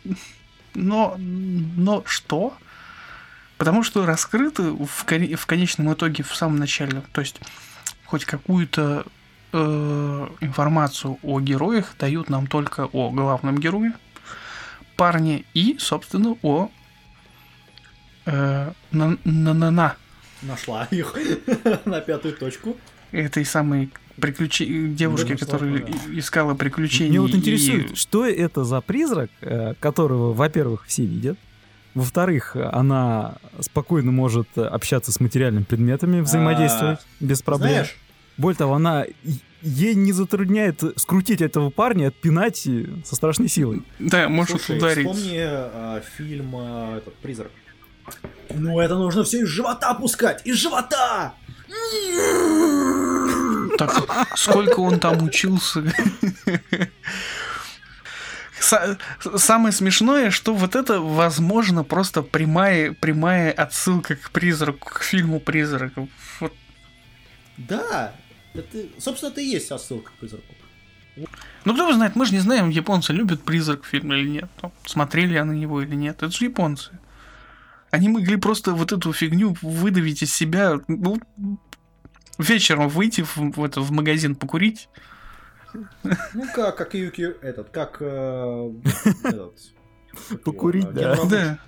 [0.74, 2.54] но, но что?
[3.58, 7.40] Потому что раскрыты в, в конечном итоге в самом начале, то есть
[8.06, 9.06] хоть какую-то
[9.54, 13.94] э, информацию о героях дают нам только о главном герое,
[15.02, 16.70] парне и, собственно, о
[18.28, 19.96] э, на, на, на, на
[20.44, 21.16] Нашла их
[21.86, 22.78] на пятую точку.
[23.12, 24.90] этой самой приключи...
[24.90, 25.92] девушки, нашла, которая да.
[26.20, 27.10] искала приключений.
[27.10, 31.40] Мне вот и- интересует, что это за призрак, э, которого, во-первых, все видят,
[31.96, 37.72] во-вторых, она спокойно может общаться с материальными предметами, взаимодействовать без проблем.
[37.72, 37.96] Знаешь,
[38.38, 43.84] Более того, она и- ей не затрудняет скрутить этого парня, отпинать и со страшной силой.
[44.00, 45.06] Да, может слушай, ударить.
[45.08, 47.52] вспомни а, фильм а, этот, «Призрак».
[48.50, 50.42] Ну, это нужно все из живота пускать!
[50.46, 51.34] Из живота!
[53.78, 55.84] Так, сколько он там учился?
[58.60, 58.98] Са-
[59.38, 65.94] Самое смешное, что вот это, возможно, просто прямая, прямая отсылка к призраку, к фильму «Призрак».
[66.40, 66.54] Вот.
[67.58, 68.14] Да,
[68.54, 70.54] это, собственно, это и есть отсылка к «Призраку».
[71.66, 74.50] Ну, кто его знает, мы же не знаем, японцы любят «Призрак» фильм или нет.
[74.62, 76.18] Ну, Смотрели они его или нет.
[76.18, 76.92] Это же японцы.
[77.90, 80.80] Они могли просто вот эту фигню выдавить из себя.
[80.88, 81.20] Ну,
[82.38, 84.88] вечером выйти в, в это, в магазин покурить.
[85.74, 87.98] Ну, как, как Юки, этот, как...
[88.00, 88.72] э,
[89.24, 89.56] этот,
[90.14, 91.02] как его, Покурить, э, да.
[91.02, 91.32] Герман Бруч.
[91.32, 91.60] Да.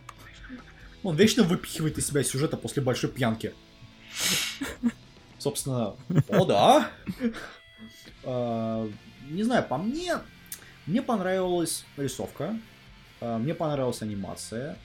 [1.04, 3.54] Он вечно выпихивает из себя сюжета после большой пьянки.
[5.44, 5.96] Собственно,
[6.30, 6.90] о да.
[8.24, 8.90] А,
[9.30, 10.20] Не знаю, по мне,
[10.86, 12.58] мне понравилась рисовка,
[13.20, 14.78] а, мне понравилась анимация,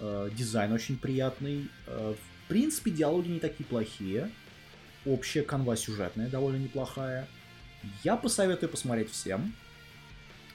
[0.00, 1.68] а, дизайн очень приятный.
[1.86, 4.30] В принципе, диалоги не такие плохие.
[5.04, 7.28] Общая канва сюжетная довольно неплохая.
[8.02, 9.54] Я посоветую посмотреть всем,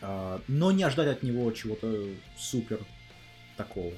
[0.01, 2.07] но не ожидать от него чего-то
[2.37, 2.79] супер
[3.57, 3.93] такого.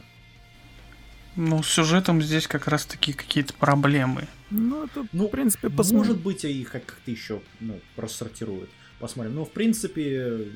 [1.35, 4.27] Ну, с сюжетом здесь как раз-таки какие-то проблемы.
[4.53, 6.15] Ну, это, Ну, в принципе, Может посмотрим.
[6.19, 8.69] быть, их как- как-то еще ну, рассортируют.
[8.99, 9.35] посмотрим.
[9.35, 10.47] Но, в принципе,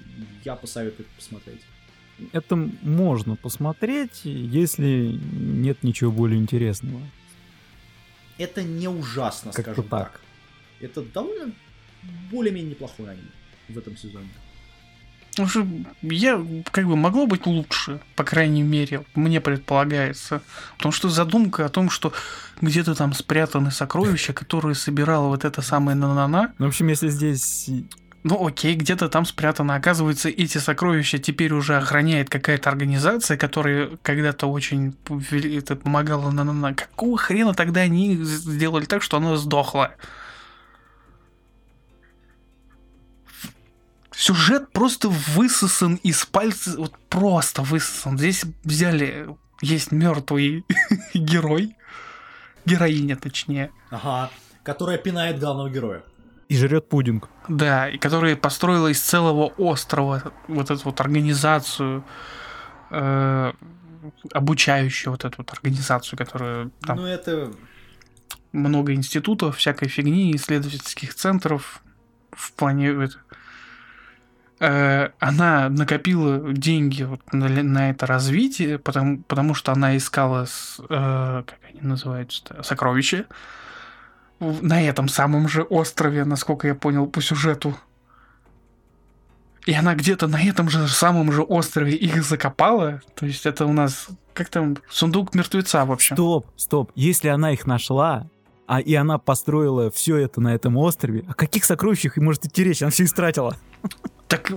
[0.46, 1.62] я посоветую посмотреть.
[2.32, 7.02] Это можно посмотреть, если нет ничего более интересного.
[8.38, 10.12] Это не ужасно, Как-то скажем так.
[10.14, 10.22] так.
[10.80, 11.54] Это довольно
[12.32, 13.32] более-менее неплохой аниме
[13.70, 14.30] в этом сезоне.
[15.38, 15.68] Потому что
[16.02, 20.42] я, как бы, могло быть лучше, по крайней мере, мне предполагается.
[20.78, 22.12] Потому что задумка о том, что
[22.60, 27.70] где-то там спрятаны сокровища, которые собирала вот эта самая Нанана, Ну, в общем, если здесь
[28.24, 29.76] ну окей, где-то там спрятано.
[29.76, 34.96] Оказывается, эти сокровища теперь уже охраняет какая-то организация, которая когда-то очень
[35.32, 36.74] это помогала Нанана.
[36.74, 39.92] Какого хрена тогда они сделали так, что она сдохла?
[44.18, 48.18] Сюжет просто высосан из пальца, вот просто высосан.
[48.18, 49.30] Здесь взяли,
[49.62, 50.66] есть мертвый
[51.14, 51.76] герой,
[52.66, 54.32] героиня точнее, Ага.
[54.64, 56.02] Которая пинает главного героя.
[56.50, 57.30] и жрет пудинг.
[57.48, 62.04] Да, и которая построила из целого острова вот эту вот организацию,
[62.90, 63.54] э,
[64.34, 67.52] обучающую вот эту вот организацию, которая там Ну, это...
[68.52, 71.82] много институтов, всякой фигни, исследовательских центров
[72.32, 73.18] в плане это,
[74.60, 81.44] она накопила деньги вот на, на это развитие, потому, потому что она искала, с, э,
[81.46, 83.26] как они называются, сокровища
[84.40, 87.78] на этом самом же острове, насколько я понял по сюжету.
[89.66, 93.02] И она где-то на этом же самом же острове их закопала.
[93.16, 96.16] То есть это у нас, как там, сундук мертвеца, в общем.
[96.16, 96.92] Стоп, стоп.
[96.96, 98.30] Если она их нашла,
[98.66, 102.64] а и она построила все это на этом острове, о каких сокровищах и может идти
[102.64, 102.82] речь?
[102.82, 103.58] Она все истратила.
[104.28, 104.52] Так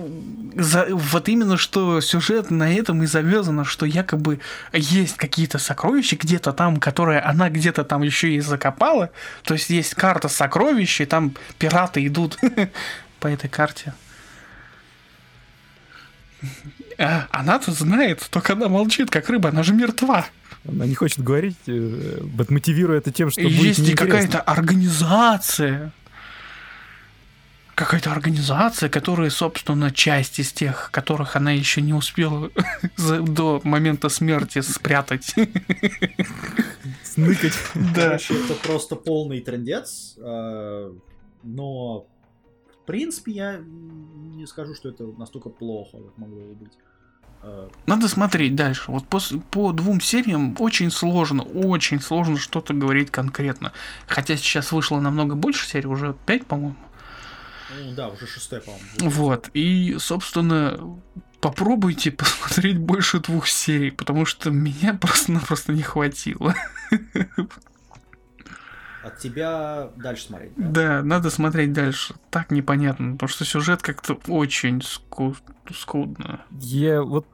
[0.55, 4.39] за- вот именно что сюжет на этом и завязано, что якобы
[4.73, 9.11] есть какие-то сокровища где-то там, которые она где-то там еще и закопала.
[9.43, 12.37] То есть есть карта сокровищ, и там пираты идут
[13.21, 13.93] по этой карте.
[16.97, 20.25] А она-то знает, только она молчит, как рыба, она же мертва.
[20.67, 22.19] Она не хочет говорить, э,
[22.49, 25.91] мотивируя это тем, что И будет есть и какая-то организация.
[27.81, 32.51] Какая-то организация, которая, собственно, часть из тех, которых она еще не успела
[32.95, 35.33] за- до момента смерти спрятать.
[37.03, 37.53] Сныкать.
[37.73, 38.03] Да.
[38.09, 40.13] Короче, это просто полный трендец.
[40.17, 40.93] э,
[41.43, 46.73] Но, в принципе, я не скажу, что это настолько плохо, как могло бы быть.
[47.41, 48.91] Э, Надо смотреть дальше.
[48.91, 53.71] Вот пос- по двум сериям очень сложно, очень сложно что-то говорить конкретно.
[54.07, 56.75] Хотя сейчас вышло намного больше серий, уже 5, по-моему.
[57.79, 58.85] Ну да, уже шестой, по-моему.
[58.99, 60.79] Вот, и, собственно,
[61.39, 66.55] попробуйте посмотреть больше двух серий, потому что меня просто-напросто не хватило.
[69.03, 70.51] От тебя дальше смотреть.
[70.55, 70.69] да?
[70.69, 72.13] Да, надо смотреть дальше.
[72.29, 75.35] Так непонятно, потому что сюжет как-то очень ску-
[75.75, 76.45] скудно.
[76.51, 77.25] Я вот...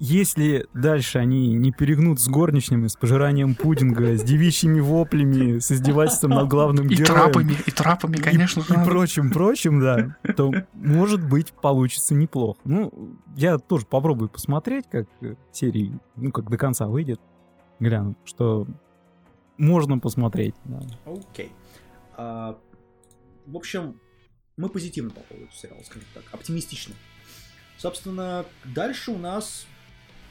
[0.00, 6.30] Если дальше они не перегнут с горничными, с пожиранием пудинга, с девичьими воплями, с издевательством
[6.32, 7.06] над главным И героем...
[7.06, 8.74] трапами, и трапами, и- конечно и, же.
[8.74, 8.90] надо.
[8.90, 12.60] прочим, прочим, да, то, может быть, получится неплохо.
[12.64, 15.06] Ну, я тоже попробую посмотреть, как
[15.52, 17.20] серии, ну, как до конца выйдет,
[17.78, 18.66] гляну, что
[19.58, 20.56] можно посмотреть.
[20.64, 20.80] да.
[21.06, 21.52] Окей.
[22.16, 22.58] А,
[23.46, 24.00] В общем,
[24.56, 26.94] мы позитивно по поводу этого сериала, скажем так, оптимистично.
[27.78, 29.66] Собственно, дальше у нас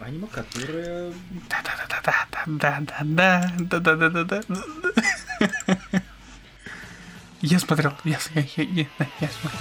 [0.03, 1.11] аниме, которое...
[1.49, 4.43] Да-да-да-да-да-да-да-да-да-да.
[7.41, 8.85] Я смотрел, я, я, я, я,
[9.19, 9.59] я смотрел.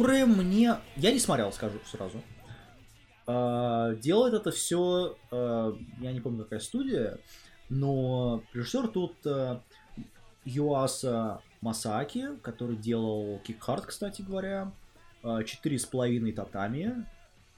[0.00, 0.76] Которое мне...
[0.96, 2.22] Я не смотрел, скажу сразу.
[3.26, 5.16] А, Делает это все...
[5.30, 7.18] Я не помню, какая студия,
[7.68, 9.60] но режиссер тут а,
[10.44, 14.72] Юаса Масаки, который делал Кикхарт, кстати говоря,
[15.22, 17.06] а, Четыре с половиной татами,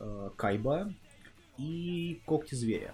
[0.01, 0.93] а, Кайба
[1.59, 2.93] и Когти зверя.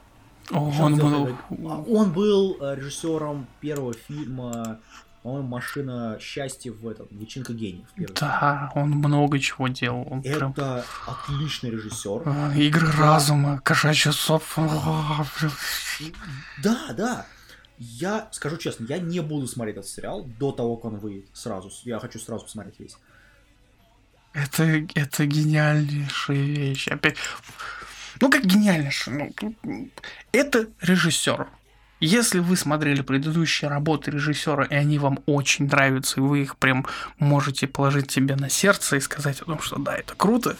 [0.51, 1.29] О, он был...
[1.69, 4.81] А, Он был режиссером первого фильма,
[5.23, 7.87] по-моему, «Машина счастья» в этом, «Личинка гениев».
[7.97, 10.07] Да, он много чего делал.
[10.11, 10.37] Он фильм.
[10.37, 10.53] прям...
[10.53, 12.23] Это отличный режиссер.
[12.27, 14.43] А, Игры разума, кошачий соп.
[16.63, 17.27] Да, да.
[17.79, 21.27] Я скажу честно, я не буду смотреть этот сериал до того, как он выйдет.
[21.33, 21.71] Сразу.
[21.85, 22.97] Я хочу сразу посмотреть весь.
[24.33, 24.65] Это,
[24.95, 26.89] это гениальнейшая вещь.
[26.89, 27.17] Опять,
[28.21, 28.91] Ну, как гениально.
[28.91, 29.91] что, Ну,
[30.33, 31.49] это режиссер.
[32.01, 36.87] Если вы смотрели предыдущие работы режиссера, и они вам очень нравятся, и вы их прям
[37.19, 40.57] можете положить себе на сердце и сказать о том, что да, это круто,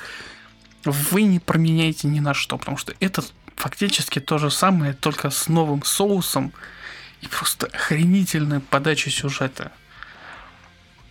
[0.85, 3.23] вы не променяете ни на что, потому что это
[3.55, 6.53] фактически то же самое, только с новым соусом
[7.21, 9.71] и просто охренительной подачей сюжета.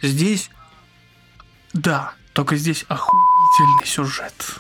[0.01, 0.49] Здесь,
[1.73, 4.55] да, только здесь охуительный сюжет.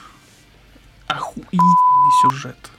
[1.07, 2.71] Охуительный сюжет.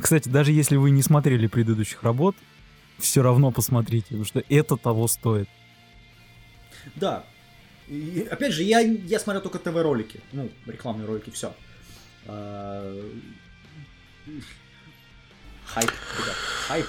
[0.00, 2.36] Кстати, даже если вы не смотрели предыдущих работ,
[2.98, 5.48] все равно посмотрите, потому что это того стоит.
[6.94, 7.24] Да.
[7.88, 10.20] И, опять же, я, я смотрел только ТВ-ролики.
[10.32, 11.54] Ну, рекламные ролики, все.
[15.66, 16.36] Хайп, ребят,
[16.68, 16.86] хайп.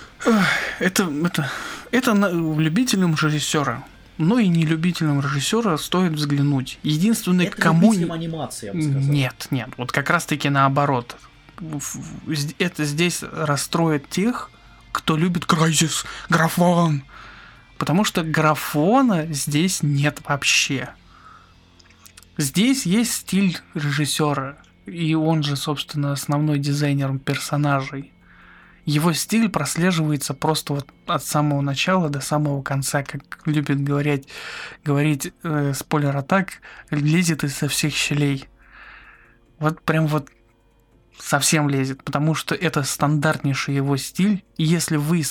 [0.80, 1.52] Это, это,
[1.92, 3.84] это на- любителям режиссера.
[4.20, 6.78] Но и не любителям режиссера стоит взглянуть.
[6.84, 7.92] Единственное, Это кому...
[7.92, 9.02] анимации, я бы сказал.
[9.02, 11.16] Нет, нет, вот как раз таки наоборот.
[12.60, 14.50] Это здесь расстроит тех,
[14.92, 17.04] кто любит Крайзис, графон.
[17.78, 20.90] Потому что графона здесь нет вообще.
[22.38, 28.12] Здесь есть стиль режиссера, и он же, собственно, основной дизайнер персонажей.
[28.86, 34.28] Его стиль прослеживается просто вот от самого начала до самого конца, как любит говорить,
[34.84, 38.48] говорить э, спойлер атак, лезет изо всех щелей.
[39.60, 40.30] Вот прям вот
[41.24, 44.44] совсем лезет, потому что это стандартнейший его стиль.
[44.58, 45.24] И если вы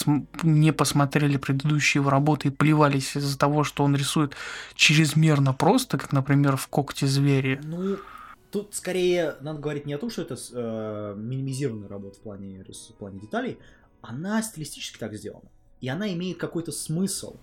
[0.43, 4.35] не посмотрели предыдущие его работы и плевались из-за того, что он рисует
[4.75, 7.99] чрезмерно просто, как, например, в «Когте звери», Ну,
[8.51, 12.95] тут скорее надо говорить не о том, что это э, минимизированная работа в плане, в
[12.95, 13.59] плане деталей,
[14.01, 15.49] она стилистически так сделана.
[15.81, 17.37] И она имеет какой-то смысл.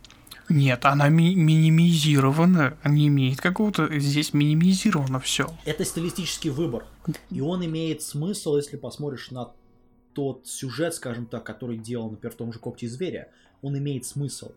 [0.49, 3.99] Нет, она ми- минимизирована, не имеет какого-то...
[3.99, 5.49] Здесь минимизировано все.
[5.63, 6.85] Это стилистический выбор.
[7.29, 9.51] И он имеет смысл, если посмотришь на
[10.13, 13.29] тот сюжет, скажем так, который делал, например, в том же Когте зверя.
[13.61, 14.51] Он имеет смысл.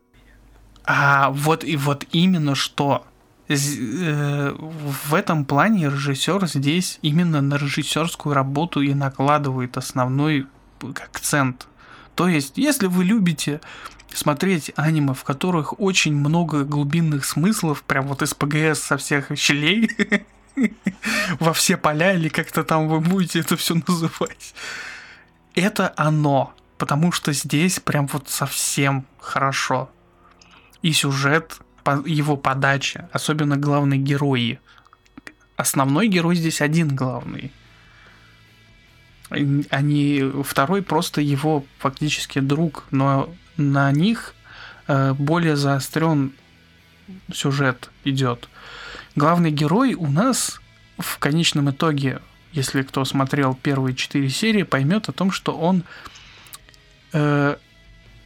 [0.85, 3.05] А вот и вот именно что
[3.48, 10.47] э, в этом плане режиссер здесь именно на режиссерскую работу и накладывает основной
[10.81, 11.69] акцент.
[12.14, 13.60] То есть, если вы любите
[14.16, 19.90] смотреть аниме, в которых очень много глубинных смыслов, прям вот из ПГС со всех щелей,
[21.40, 24.55] во все поля, или как-то там вы будете это все называть,
[25.55, 26.55] это оно.
[26.78, 29.89] Потому что здесь прям вот совсем хорошо.
[30.82, 31.60] И сюжет,
[32.05, 34.59] его подача, особенно главные герои.
[35.56, 37.52] Основной герой здесь один главный.
[39.30, 44.34] Они второй просто его фактически друг, но на них
[44.86, 46.32] э, более заострен
[47.32, 48.48] сюжет идет.
[49.14, 50.60] Главный герой у нас
[50.98, 52.20] в конечном итоге,
[52.52, 55.84] если кто смотрел первые четыре серии, поймет о том, что он
[57.12, 57.56] э,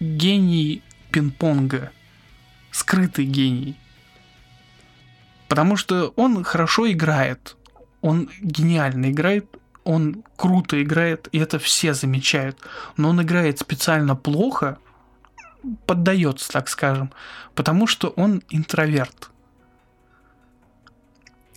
[0.00, 1.90] гений пинг-понга,
[2.70, 3.76] скрытый гений.
[5.48, 7.56] Потому что он хорошо играет,
[8.00, 9.46] он гениально играет,
[9.84, 12.58] он круто играет, и это все замечают.
[12.96, 14.78] Но он играет специально плохо,
[15.86, 17.12] поддается, так скажем,
[17.54, 19.30] потому что он интроверт.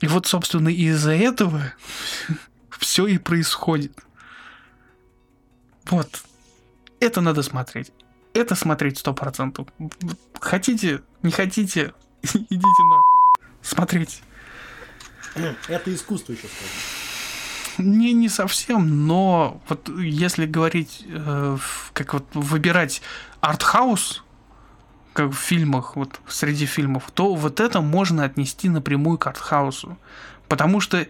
[0.02, 1.73] И вот, собственно, из-за этого
[2.77, 3.94] все и происходит.
[5.86, 6.23] Вот.
[6.99, 7.91] Это надо смотреть.
[8.34, 9.68] Это смотреть сто процентов.
[10.40, 13.49] Хотите, не хотите, идите нахуй.
[13.61, 14.22] Смотреть.
[15.68, 16.98] Это искусство еще скажем.
[17.77, 21.57] Не, не совсем, но вот если говорить, э,
[21.93, 23.01] как вот выбирать
[23.41, 24.23] артхаус,
[25.13, 29.97] как в фильмах, вот среди фильмов, то вот это можно отнести напрямую к артхаусу.
[30.47, 31.05] Потому что,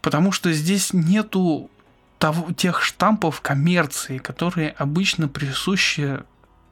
[0.00, 1.70] потому что здесь нету
[2.18, 6.20] того, тех штампов коммерции, которые обычно присущи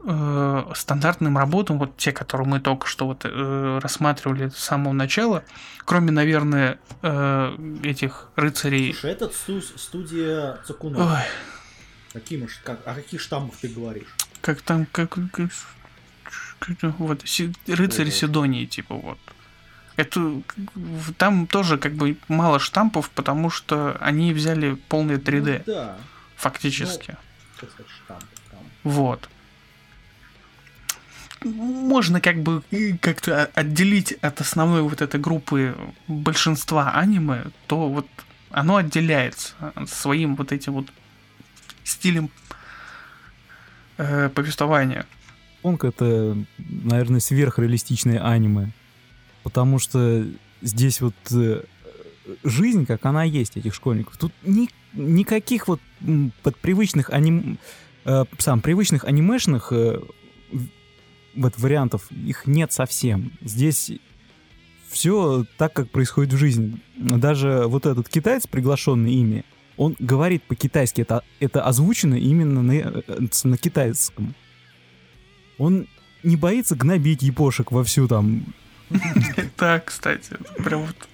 [0.05, 5.45] э, стандартным работам, вот те, которые мы только что вот э, рассматривали с самого начала,
[5.85, 8.93] кроме, наверное, э, этих рыцарей.
[8.95, 11.15] Слушай, сту- студия Цукуно.
[11.15, 11.23] Ой,
[12.12, 14.09] Каким, как, о каких штаммах ты говоришь?
[14.41, 15.51] как там, как, как-
[16.99, 18.11] вот, Си- рыцари.
[18.11, 19.19] Сидонии, типа вот.
[19.97, 20.43] Это
[21.19, 25.97] там тоже как бы мало штампов, потому что они взяли полное 3D, Ну да,
[26.37, 27.16] фактически.
[27.61, 28.23] как сказать, штамп.
[28.51, 28.61] Там.
[28.85, 29.29] Вот.
[31.44, 32.62] Можно как бы
[33.01, 35.77] как-то отделить от основной вот этой группы
[36.09, 38.06] большинства аниме, то вот
[38.51, 39.55] оно отделяется
[39.86, 40.86] своим вот этим вот
[41.85, 42.31] стилем
[43.98, 45.06] э, повествования.
[45.62, 48.73] Понг это, наверное, сверхреалистичное аниме.
[49.43, 50.27] Потому что
[50.60, 51.62] здесь вот э,
[52.44, 54.16] жизнь, как она есть, этих школьников.
[54.16, 57.59] Тут ни, никаких вот м, под привычных аним...
[58.05, 60.01] э, сам привычных анимешных э,
[61.34, 63.32] вот вариантов их нет совсем.
[63.40, 63.92] Здесь
[64.88, 66.80] все так, как происходит в жизни.
[66.96, 69.44] Даже вот этот китаец, приглашенный ими,
[69.76, 73.02] он говорит по-китайски, это, это озвучено именно на, э,
[73.44, 74.34] на китайском.
[75.56, 75.86] Он
[76.22, 78.44] не боится гнобить япошек вовсю там.
[79.59, 81.09] Да, кстати, прям вот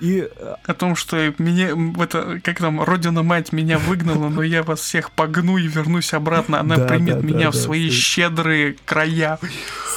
[0.00, 1.70] И э, о том, что меня,
[2.02, 6.60] это, как там, родина-мать меня выгнала, но я вас всех погну и вернусь обратно.
[6.60, 9.38] Она Да, примет да, меня да, в да, свои ты- щедрые края.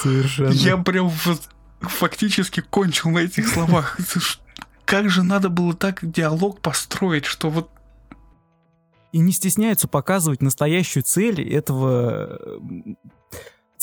[0.02, 0.50] совершенно...
[0.50, 1.10] Я прям
[1.80, 3.98] фактически кончил на этих словах.
[4.84, 7.70] Как же надо было так диалог построить, что вот
[9.12, 12.98] и не стесняются показывать настоящую цель этого м,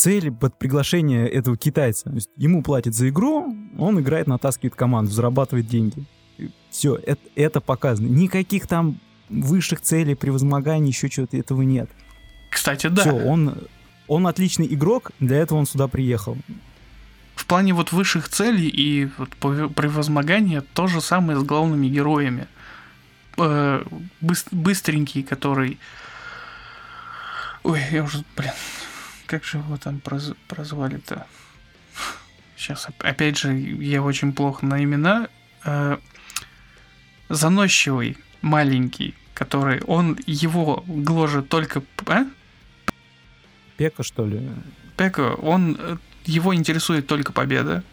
[0.01, 2.05] цель под приглашение этого китайца.
[2.09, 6.05] То есть ему платят за игру, он играет, натаскивает команду, зарабатывает деньги.
[6.71, 8.07] Все, это, это показано.
[8.07, 8.99] Никаких там
[9.29, 11.87] высших целей, превозмоганий, еще чего-то этого нет.
[12.49, 13.03] Кстати, да.
[13.03, 13.55] Все, он,
[14.07, 16.35] он отличный игрок, для этого он сюда приехал.
[17.35, 19.29] В плане вот высших целей и вот
[19.75, 22.47] превозмогания то же самое с главными героями.
[23.37, 23.83] Э,
[24.19, 25.77] быс- быстренький, который...
[27.63, 28.51] Ой, я уже, блин,
[29.31, 31.25] как же его там проз- прозвали-то?
[32.57, 35.29] Сейчас, опять же, я очень плохо на имена.
[35.63, 35.99] Э,
[37.29, 41.81] заносчивый, маленький, который, он его гложет только...
[42.07, 42.25] А?
[43.77, 44.49] Пека, что ли?
[44.97, 47.85] Пеко, он э, его интересует только победа.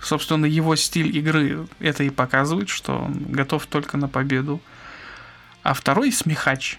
[0.00, 4.60] Собственно, его стиль игры это и показывает, что он готов только на победу.
[5.62, 6.78] А второй смехач.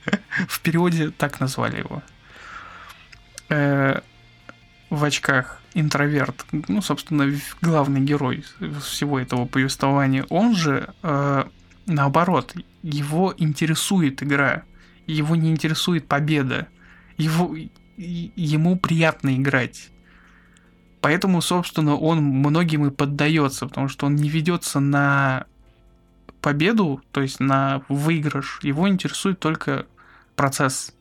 [0.48, 2.02] В переводе так назвали его.
[3.50, 4.00] Э,
[4.88, 7.32] В очках интроверт, ну, собственно,
[7.62, 8.44] главный герой
[8.82, 10.24] всего этого повествования.
[10.30, 11.44] Он же, э,
[11.86, 14.64] наоборот, его интересует игра.
[15.06, 16.66] Его не интересует победа.
[17.16, 17.54] Его,
[17.96, 19.90] ему приятно играть.
[21.00, 25.46] Поэтому, собственно, он многим и поддается, потому что он не ведется на
[26.40, 28.58] победу, то есть на выигрыш.
[28.62, 29.86] Его интересует только
[30.36, 30.94] процесс.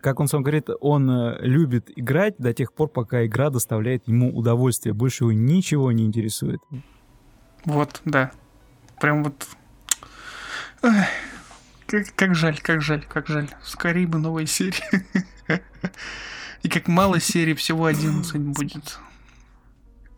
[0.00, 4.36] Как он сам говорит, он э, любит играть до тех пор, пока игра доставляет ему
[4.36, 4.92] удовольствие.
[4.92, 6.60] Больше его ничего не интересует.
[7.64, 8.30] Вот, да.
[9.00, 9.48] Прям вот...
[11.86, 13.48] Как, как жаль, как жаль, как жаль.
[13.62, 15.04] Скорее бы новая серия.
[16.62, 18.98] И как мало серий, всего 11 будет.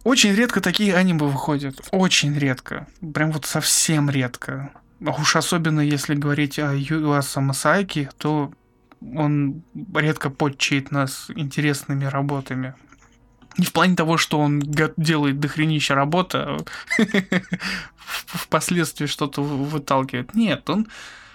[0.04, 1.86] Очень редко такие аниме выходят.
[1.90, 2.86] Очень редко.
[3.12, 4.70] Прям вот совсем редко.
[5.00, 8.52] Уж особенно если говорить о Юаса Масаки, то
[9.00, 9.62] он
[9.94, 12.74] редко подчает нас интересными работами.
[13.56, 14.60] Не в плане того, что он
[14.96, 16.58] делает дохренища работы, а
[16.98, 20.34] в- впоследствии что-то вы- выталкивает.
[20.34, 20.86] Нет, он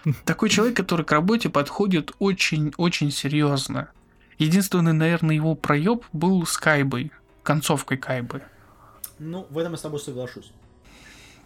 [0.26, 3.90] такой человек, который к работе подходит очень-очень серьезно.
[4.38, 7.12] Единственный, наверное, его проеб был с Кайбой,
[7.44, 8.42] концовкой Кайбы.
[9.20, 10.52] Ну, в этом я с тобой соглашусь.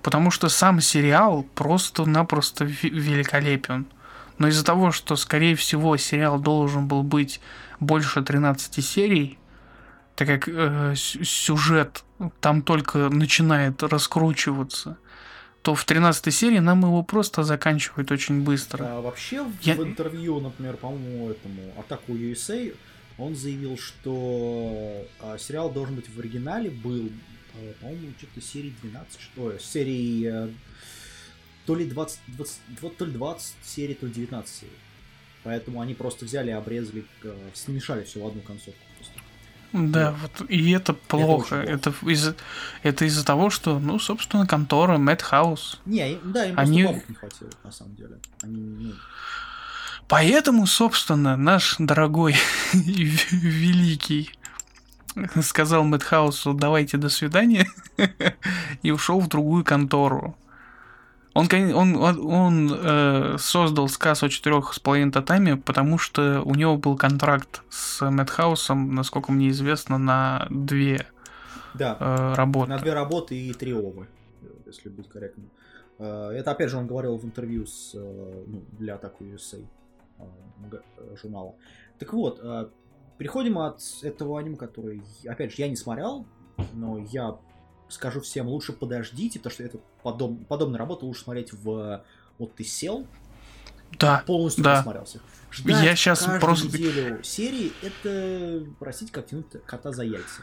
[0.01, 3.87] Потому что сам сериал просто-напросто великолепен.
[4.37, 7.39] Но из-за того, что, скорее всего, сериал должен был быть
[7.79, 9.37] больше 13 серий,
[10.15, 12.03] так как э, сю- сюжет
[12.39, 14.97] там только начинает раскручиваться,
[15.61, 18.85] то в 13 серии нам его просто заканчивают очень быстро.
[18.85, 22.73] А, вообще, в- Я- в интервью, например, по-моему, этому Атаку USA,
[23.17, 27.09] он заявил, что а, сериал должен быть в оригинале был,
[27.55, 30.49] а, по-моему, что-то серии 12, что ли, серии э,
[31.67, 34.71] то ли 20, 20, вот то ли 20 серий, то ли 19 серий.
[35.43, 38.79] Поэтому они просто взяли обрезали, э, смешали все в одну концовку.
[38.97, 39.13] просто.
[39.91, 41.59] Да, вот и это плохо.
[41.59, 42.35] очень Это, из-за
[42.83, 45.79] это из-за того, что, ну, собственно, контора Мэтхаус.
[45.85, 48.17] Не, им- да, им Они- бабок не хватило, на самом деле.
[48.41, 48.93] Они, ну,
[50.07, 52.35] Поэтому, собственно, наш дорогой
[52.73, 54.31] великий
[55.41, 57.67] сказал Мэтхаусу «давайте до свидания»
[58.83, 60.35] и ушел в другую контору.
[61.37, 66.55] Он, он, он, он, э, создал сказ о четырех с половиной татами, потому что у
[66.55, 71.05] него был контракт с Мэтхаусом, насколько мне известно, на две
[71.75, 72.71] да, э, работы.
[72.71, 74.07] На две работы и три овы,
[74.65, 75.51] если быть корректным.
[75.99, 79.63] Э, Это, опять же, он говорил в интервью с, э, ну, для Атаку USA
[80.19, 80.23] э,
[81.21, 81.53] журнала.
[81.99, 82.41] Так вот,
[83.17, 86.25] переходим от этого аниме, который, опять же, я не смотрел,
[86.73, 87.37] но я
[87.89, 90.45] скажу всем, лучше подождите, потому что это подоб...
[90.47, 92.03] подобная работа лучше смотреть в...
[92.37, 93.07] Вот ты сел,
[93.99, 94.77] Да, полностью да.
[94.77, 95.19] посмотрелся.
[95.51, 100.41] Ждать Я щас каждую просто- неделю серии, это, простите, как тянуть кота за яйца.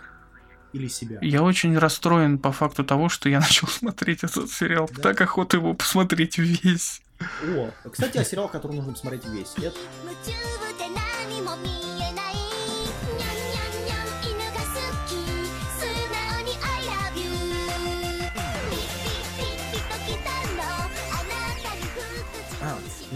[0.72, 1.18] или себя.
[1.22, 4.88] Я очень расстроен по факту того, что я начал смотреть этот сериал.
[4.96, 5.02] Да?
[5.02, 7.00] Так охота его посмотреть весь.
[7.46, 9.52] О, кстати, о сериал, который нужно посмотреть весь.
[9.58, 9.76] Это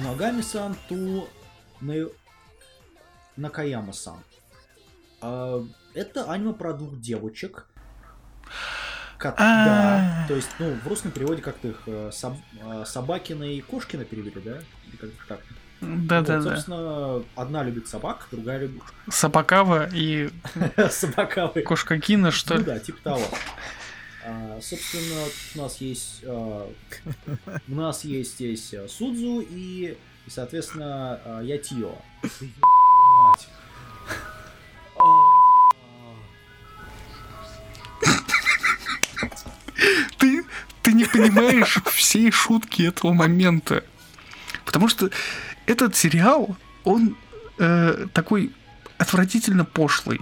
[0.08, 1.28] Нагами-сан ту
[1.82, 2.08] На-
[3.36, 4.16] Накаяма-сан.
[5.20, 5.62] А,
[5.94, 7.66] это аниме про двух девочек.
[9.18, 9.64] Ко- А.
[9.66, 14.04] Да, то есть, ну, в русском переводе как-то их э, Соб- э, Собакина и Кошкина
[14.04, 14.58] перевели, да?
[14.86, 15.40] Или как-то так.
[15.80, 16.42] Вот, Да-да-да.
[16.54, 20.30] собственно, одна любит собак, другая любит Собакава и
[20.90, 21.64] собаковые.
[21.64, 22.66] кошка Кина, что Ну ли?
[22.66, 23.24] да, типа того.
[24.24, 25.24] А, собственно,
[25.54, 26.70] у нас есть а,
[27.68, 29.96] у нас есть здесь а, Судзу и,
[30.26, 31.94] и, соответственно, а, Ятио.
[40.18, 40.44] Ты,
[40.82, 43.84] ты не понимаешь всей шутки этого момента.
[44.64, 45.10] Потому что
[45.66, 47.16] этот сериал, он
[47.58, 48.52] э, такой
[48.98, 50.20] отвратительно пошлый.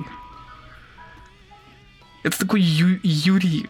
[2.23, 3.68] Это такой ю- Юри.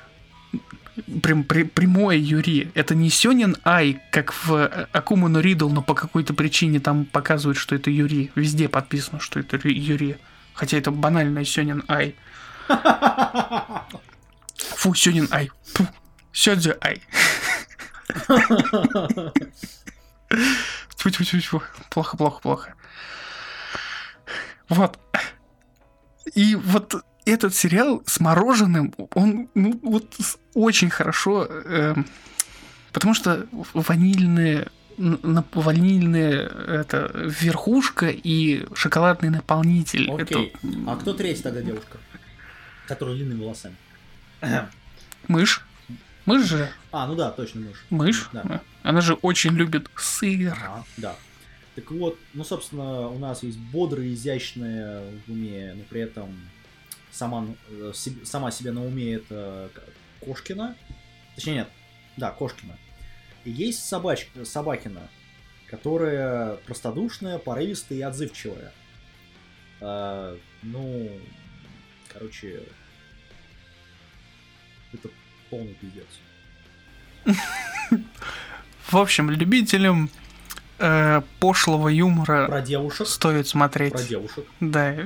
[1.22, 2.70] Прям при- прямое Юри.
[2.74, 7.04] Это не Сёнин Ай, как в э, Акума но Ридл, но по какой-то причине там
[7.04, 8.30] показывают, что это Юри.
[8.34, 10.18] Везде подписано, что это Ри- Юри.
[10.54, 12.14] Хотя это банальное Сёнин Ай.
[14.76, 15.50] Фу, Сёнин Ай.
[15.74, 15.86] Фу.
[16.32, 17.02] Сёдзю Ай.
[20.96, 21.62] Тьфу, тьфу, тьфу, тьфу.
[21.90, 22.74] Плохо, плохо, плохо.
[24.68, 24.98] Вот.
[26.34, 30.16] И вот этот сериал с мороженым, он ну, вот
[30.54, 32.06] очень хорошо, эм,
[32.92, 40.10] потому что ванильные н- нап- ванильная это верхушка и шоколадный наполнитель.
[40.10, 40.52] Окей.
[40.62, 41.98] Это А кто третья тогда девушка?
[42.86, 43.76] Которая длинными волосами.
[45.28, 45.62] мышь.
[46.24, 46.68] Мышь же.
[46.92, 47.84] А, ну да, точно мышь.
[47.90, 48.28] Мышь.
[48.32, 48.60] Да.
[48.82, 50.52] Она же очень любит сыр.
[50.52, 51.16] Ага, да.
[51.74, 56.30] Так вот, ну, собственно, у нас есть бодрая, изящная в уме, но при этом
[57.16, 57.92] сама, э,
[58.24, 59.70] сама себе на уме это
[60.20, 60.76] Кошкина.
[61.34, 61.68] Точнее, нет,
[62.16, 62.78] да, Кошкина.
[63.44, 65.08] И есть собачка, Собакина,
[65.68, 68.72] которая простодушная, порывистая и отзывчивая.
[69.80, 71.10] А, ну,
[72.12, 72.62] короче,
[74.92, 75.08] это
[75.50, 76.06] полный пиздец.
[78.88, 80.10] В общем, любителям
[80.78, 83.92] э, пошлого юмора Про девушек, стоит смотреть.
[83.92, 84.44] про девушек.
[84.60, 84.96] Да.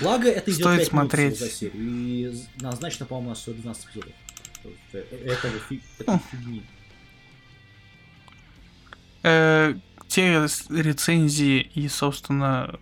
[0.00, 1.38] Благо, это идет Стоит 5 смотреть.
[1.38, 1.82] за серию.
[1.82, 4.12] И назначено, по-моему, у нас всего 12 эпизодов.
[4.64, 6.20] Э, э, Этого фи- этой Хм.
[6.30, 6.62] фигни.
[9.22, 9.74] Э,
[10.08, 12.78] те рецензии и, собственно,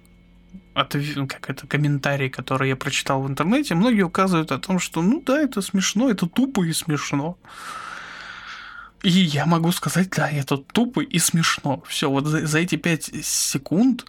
[0.75, 5.03] отв- ну, как это, комментарии, которые я прочитал в интернете, многие указывают о том, что
[5.03, 7.39] ну да, это смешно, это тупо и смешно.
[9.03, 11.83] И я могу сказать, да, это тупо и смешно.
[11.87, 14.05] Все, вот за, за эти 5 секунд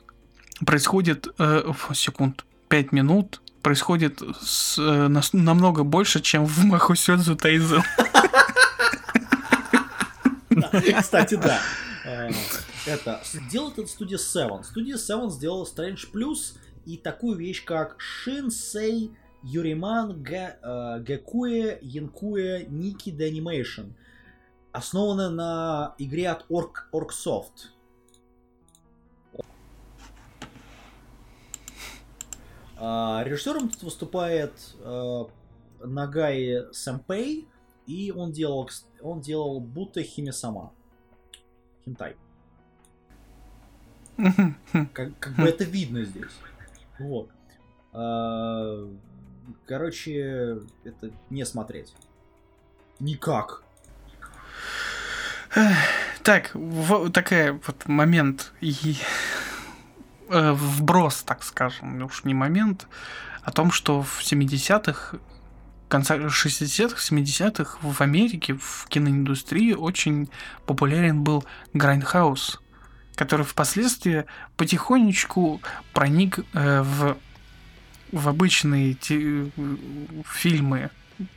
[0.66, 1.28] происходит...
[1.38, 2.46] э, секунд.
[2.70, 7.84] 5 минут происходит с, э, нас- намного больше, чем в Махусёдзу Тайзен.
[11.00, 11.60] Кстати, да.
[12.06, 12.30] Э,
[12.86, 13.22] Это
[13.52, 14.64] делает это студия Seven.
[14.64, 16.56] Студия Seven сделала Strange Plus
[16.86, 19.12] и такую вещь, как Shinsei
[19.44, 23.91] Юриман Гакуэ Янкуэ Ники Animation.
[24.72, 27.70] Основана на игре от Orc, Orcsoft.
[32.80, 35.23] Режиссером тут выступает э,
[35.84, 37.47] Нагаи Сэмпэй,
[37.88, 38.69] и он делал,
[39.01, 40.72] он делал будто Химисама.
[41.85, 42.15] Хентай.
[44.93, 46.31] Как, как бы это видно здесь.
[46.99, 47.30] Вот.
[47.93, 48.88] А,
[49.65, 51.93] Короче, это не смотреть.
[52.99, 53.64] Никак.
[56.23, 56.56] Так,
[57.14, 58.73] такая вот момент и
[60.30, 62.88] э, вброс, так скажем, уж не момент,
[63.43, 65.18] о том, что в 70-х,
[65.88, 70.30] конца 60-х, 70-х в Америке, в киноиндустрии очень
[70.65, 71.43] популярен был
[71.73, 72.61] Грайндхаус,
[73.15, 74.26] который впоследствии
[74.56, 75.61] потихонечку
[75.93, 77.18] проник э, в,
[78.11, 79.76] в обычные те- э,
[80.26, 80.89] фильмы.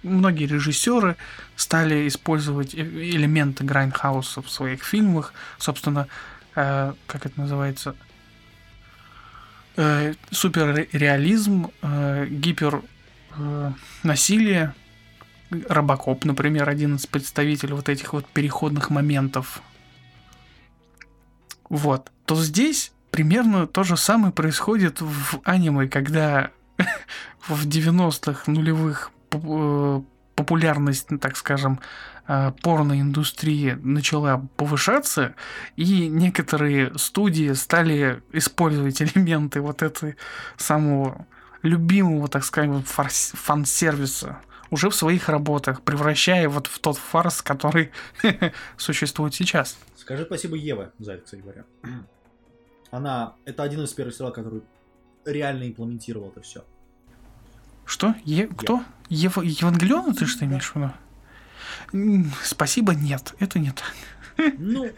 [0.03, 1.17] Многие режиссеры
[1.57, 5.33] стали использовать э- элементы Грайндхауса в своих фильмах.
[5.59, 6.07] Собственно,
[6.55, 7.97] э, как это называется?
[9.75, 12.83] Э, суперреализм, э, гипер
[13.37, 13.73] э,
[14.03, 14.75] насилие.
[15.69, 19.63] Робокоп, например, один из представителей вот этих вот переходных моментов.
[21.69, 22.11] Вот.
[22.27, 26.51] То здесь примерно то же самое происходит в аниме, когда
[27.49, 30.03] в 90-х нулевых э,
[30.35, 31.81] популярность, так скажем,
[32.27, 35.35] порноиндустрии начала повышаться,
[35.77, 40.17] и некоторые студии стали использовать элементы вот этой
[40.57, 41.27] самого
[41.63, 44.39] любимого, так скажем, фан-сервиса
[44.71, 47.93] уже в своих работах, превращая вот в тот фарс, который
[48.77, 49.77] существует сейчас.
[49.97, 51.65] Скажи спасибо Еве за это, кстати говоря.
[52.91, 53.35] Она...
[53.45, 54.63] Это один из первых сериалов, который
[55.25, 56.65] реально имплементировал это все.
[57.85, 58.15] Что?
[58.25, 58.83] Е- кто?
[59.11, 60.91] Ев- Евангелион, ты что имеешь в виду?
[62.43, 63.93] Спасибо, нет, это не так.
[64.59, 64.91] Ну,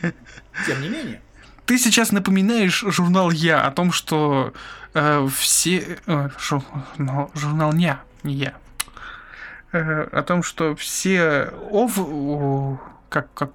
[0.66, 1.20] тем не менее.
[1.66, 4.52] Ты сейчас напоминаешь журнал Я о том, что
[4.92, 5.98] э, все...
[6.06, 8.54] э, журнал, журнал ня, не я.
[9.72, 11.98] Э, о том, что все ов...
[11.98, 12.78] о,
[13.08, 13.50] как, как...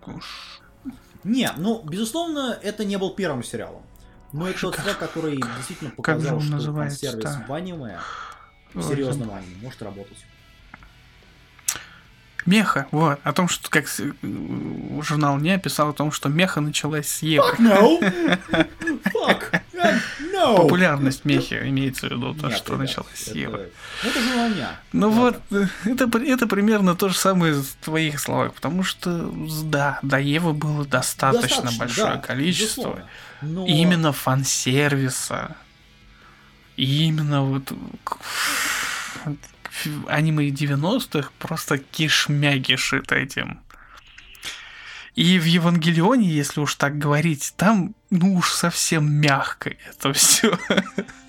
[1.23, 3.83] Не, ну, безусловно, это не был первым сериалом.
[4.31, 7.99] Но это тот сериал, который действительно как же показал, он что сервис в аниме,
[8.73, 10.17] в серьезном аниме, может работать.
[12.45, 14.11] Меха, вот, о том, что как э,
[15.01, 17.45] журнал не писал о том, что меха началась с Евы.
[17.53, 18.71] Fuck no!
[19.13, 19.61] Fuck!
[20.33, 20.55] No!
[20.57, 23.69] Популярность мехи имеется в виду, то, Нет, что ребят, началась с Евы.
[24.03, 24.79] Это же меня.
[24.93, 29.31] Ну вот, э, это, это примерно то же самое в твоих словах, потому что,
[29.63, 32.81] да, до Евы было достаточно, большое да, количество.
[32.81, 33.05] безусловно.
[33.41, 35.55] Но- Именно фан-сервиса.
[36.77, 37.73] И именно вот
[40.07, 43.61] аниме 90-х просто кишмя кишит этим.
[45.15, 50.57] И в Евангелионе, если уж так говорить, там, ну уж совсем мягко это все.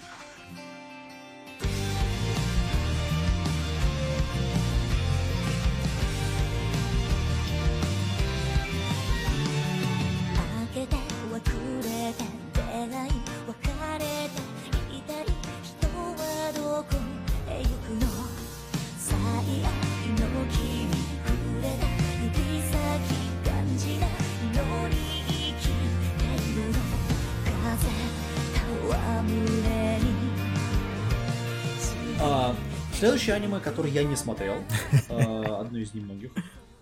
[33.01, 34.63] Следующее аниме, которое я не смотрел,
[35.09, 36.33] а, одно из немногих,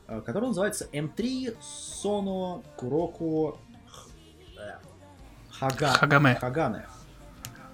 [0.09, 3.61] а, которое называется М3 Соно Куроку
[4.59, 4.79] э,
[5.61, 6.35] Хага- Хагаме.
[6.35, 6.87] Хагане.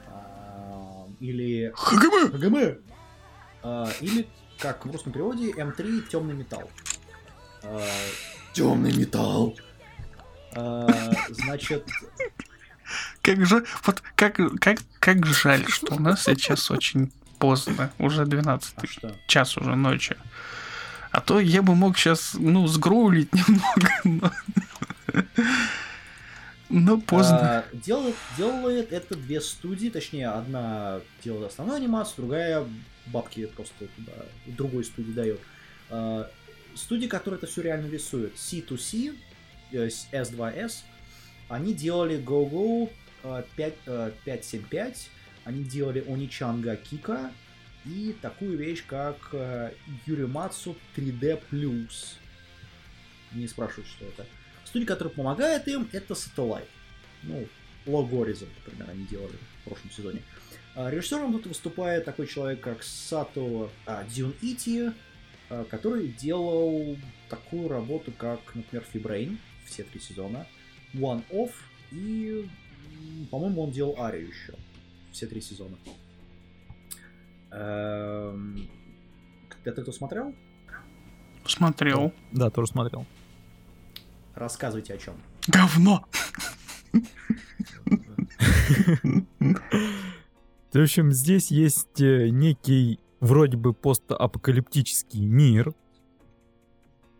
[0.09, 2.31] А, Или Хагаме!
[2.31, 2.79] Хагаме.
[3.63, 6.71] А, Или, как в русском переводе, М3 Темный металл.
[8.53, 9.57] Темный металл.
[11.31, 11.89] Значит,
[13.23, 18.75] Как же, вот как, как, как жаль, что у нас сейчас очень поздно, уже 12
[18.77, 19.15] а что?
[19.27, 20.17] час уже ночи.
[21.11, 24.33] А то я бы мог сейчас, ну, сгроулить немного, но...
[26.71, 27.39] Но поздно.
[27.59, 32.67] А, делает, делает это две студии, точнее, одна делает основную анимацию, другая
[33.07, 34.13] бабки просто туда,
[34.47, 35.41] другой студии дает.
[35.91, 36.29] А,
[36.75, 39.15] студия, которая это все реально рисует, C2C,
[39.73, 40.83] э, с- S2S,
[41.49, 42.91] они делали GoGo
[43.23, 45.11] э, 5, э, 575,
[45.45, 47.31] они делали Оничанга Кика
[47.85, 49.73] и такую вещь, как э,
[50.07, 51.41] Юримацу 3D+.
[53.33, 54.27] Не спрашивают, что это.
[54.65, 56.69] Студия, которая помогает им, это Satellite.
[57.23, 57.47] Ну,
[57.87, 60.23] Logorism, например, они делали в прошлом сезоне.
[60.75, 64.93] А, Режиссером тут выступает такой человек, как Сато а, Дюн Ити,
[65.51, 66.97] а, который делал
[67.29, 70.47] такую работу, как, например, Фибрейн, все три сезона,
[70.95, 71.53] One Off
[71.93, 72.49] и,
[73.31, 74.55] по-моему, он делал Арию еще,
[75.15, 75.77] все три сезона.
[77.53, 78.69] Эм,
[79.65, 80.35] Это кто смотрел?
[81.47, 82.13] Смотрел.
[82.33, 83.07] Да, тоже смотрел.
[84.35, 85.15] Рассказывайте о чем.
[85.47, 86.05] Говно.
[90.73, 95.73] В общем, здесь есть э, некий вроде бы постапокалиптический мир.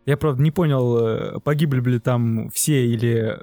[0.05, 3.39] Я, правда, не понял, э, погибли ли там все или,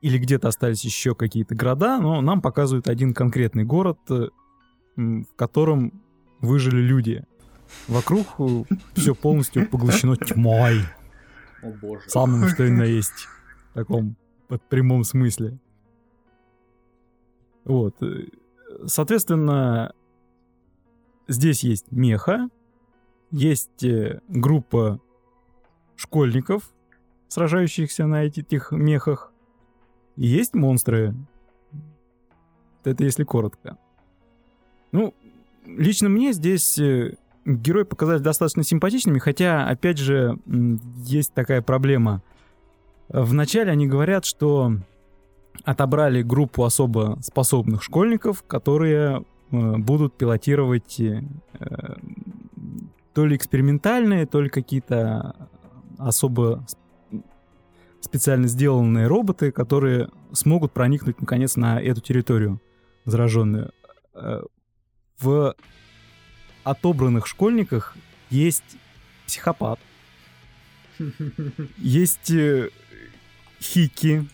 [0.00, 4.28] или где-то остались еще какие-то города, но нам показывают один конкретный город, э,
[4.96, 6.02] в котором
[6.40, 7.24] выжили люди.
[7.88, 8.26] Вокруг
[8.94, 10.80] все полностью поглощено тьмой.
[11.62, 12.02] О боже.
[12.08, 13.26] Самым, что ни на есть.
[13.70, 14.16] В таком
[14.48, 15.58] под прямом смысле.
[17.64, 18.02] Вот.
[18.02, 18.28] э,
[18.86, 19.92] Соответственно,
[21.26, 22.48] здесь есть меха,
[23.30, 25.00] есть э, группа
[25.96, 26.70] школьников,
[27.28, 29.37] сражающихся на эти- этих мехах, и
[30.26, 31.14] есть монстры.
[32.84, 33.78] Это если коротко.
[34.92, 35.14] Ну,
[35.66, 40.38] лично мне здесь э, герои показались достаточно симпатичными, хотя, опять же,
[41.04, 42.22] есть такая проблема.
[43.08, 44.72] Вначале они говорят, что
[45.64, 51.22] отобрали группу особо способных школьников, которые э, будут пилотировать э,
[53.14, 55.34] то ли экспериментальные, то ли какие-то
[55.98, 56.64] особо
[58.00, 62.60] специально сделанные роботы, которые смогут проникнуть наконец на эту территорию
[63.04, 63.72] зараженную.
[64.14, 64.42] Э,
[65.20, 65.54] В
[66.64, 67.96] отобранных школьниках
[68.30, 68.76] есть
[69.26, 69.80] психопат,
[71.78, 72.70] есть э,
[73.60, 74.28] хики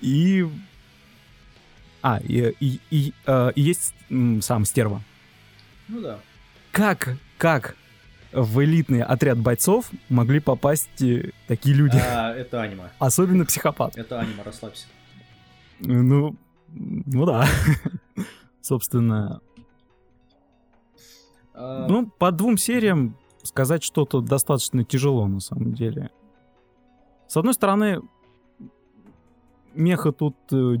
[0.00, 0.46] и...
[2.02, 3.94] А, и, и- и, э, и есть
[4.40, 5.02] сам стерва.
[5.88, 6.18] Ну да.
[6.72, 7.76] Как, как
[8.32, 11.96] в элитный отряд бойцов могли попасть э, такие люди?
[11.96, 12.90] А, это аниме.
[12.98, 13.96] Особенно психопат.
[13.96, 14.86] Это аниме, расслабься.
[15.80, 16.36] Ну,
[16.68, 17.46] ну да.
[18.60, 19.40] Собственно,
[21.54, 26.10] А, ну, по двум сериям сказать что-то достаточно тяжело, на самом деле.
[27.26, 28.00] С одной стороны,
[29.74, 30.36] меха тут...
[30.52, 30.76] э,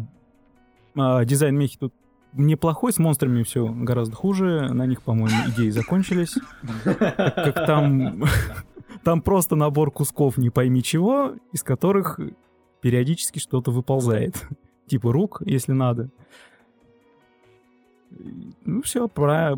[0.96, 1.94] а, дизайн мехи тут
[2.32, 4.72] неплохой, с монстрами все гораздо хуже.
[4.72, 6.36] На них, по-моему, идеи закончились.
[6.84, 8.24] Как там...
[9.04, 12.20] Там просто набор кусков не пойми чего, из которых
[12.82, 14.46] периодически что-то выползает.
[14.86, 16.10] Типа рук, если надо.
[18.64, 19.56] Ну все, про...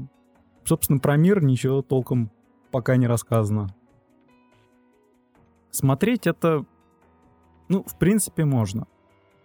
[0.64, 2.30] Собственно, про мир ничего толком
[2.70, 3.74] пока не рассказано.
[5.70, 6.64] Смотреть это,
[7.68, 8.86] ну, в принципе, можно.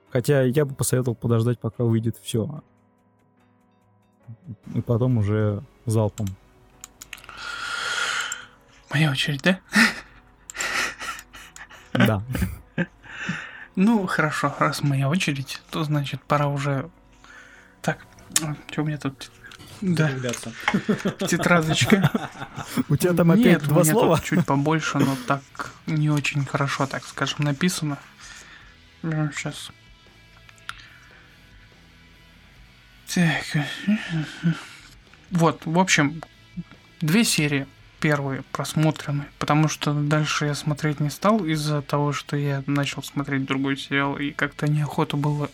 [0.10, 2.62] Хотя я бы посоветовал подождать, пока выйдет все.
[4.74, 6.28] И потом уже залпом.
[8.92, 9.60] Моя очередь, да?
[11.94, 12.24] Да.
[13.76, 16.90] Ну, хорошо, раз моя очередь, то значит пора уже...
[17.82, 18.06] Так,
[18.72, 19.32] что у меня тут?
[19.82, 20.10] Да,
[21.28, 22.30] тетрадочка.
[22.90, 24.20] У тебя там опять Нет, у два слова?
[24.20, 25.42] чуть побольше, но так
[25.86, 28.00] не очень хорошо, так скажем, написано.
[29.04, 29.72] Сейчас.
[33.14, 33.44] Так.
[35.32, 36.22] Вот, в общем,
[37.02, 37.68] две серии
[38.00, 43.46] первые просмотрены, потому что дальше я смотреть не стал из-за того, что я начал смотреть
[43.46, 45.50] другой сериал, и как-то неохота было,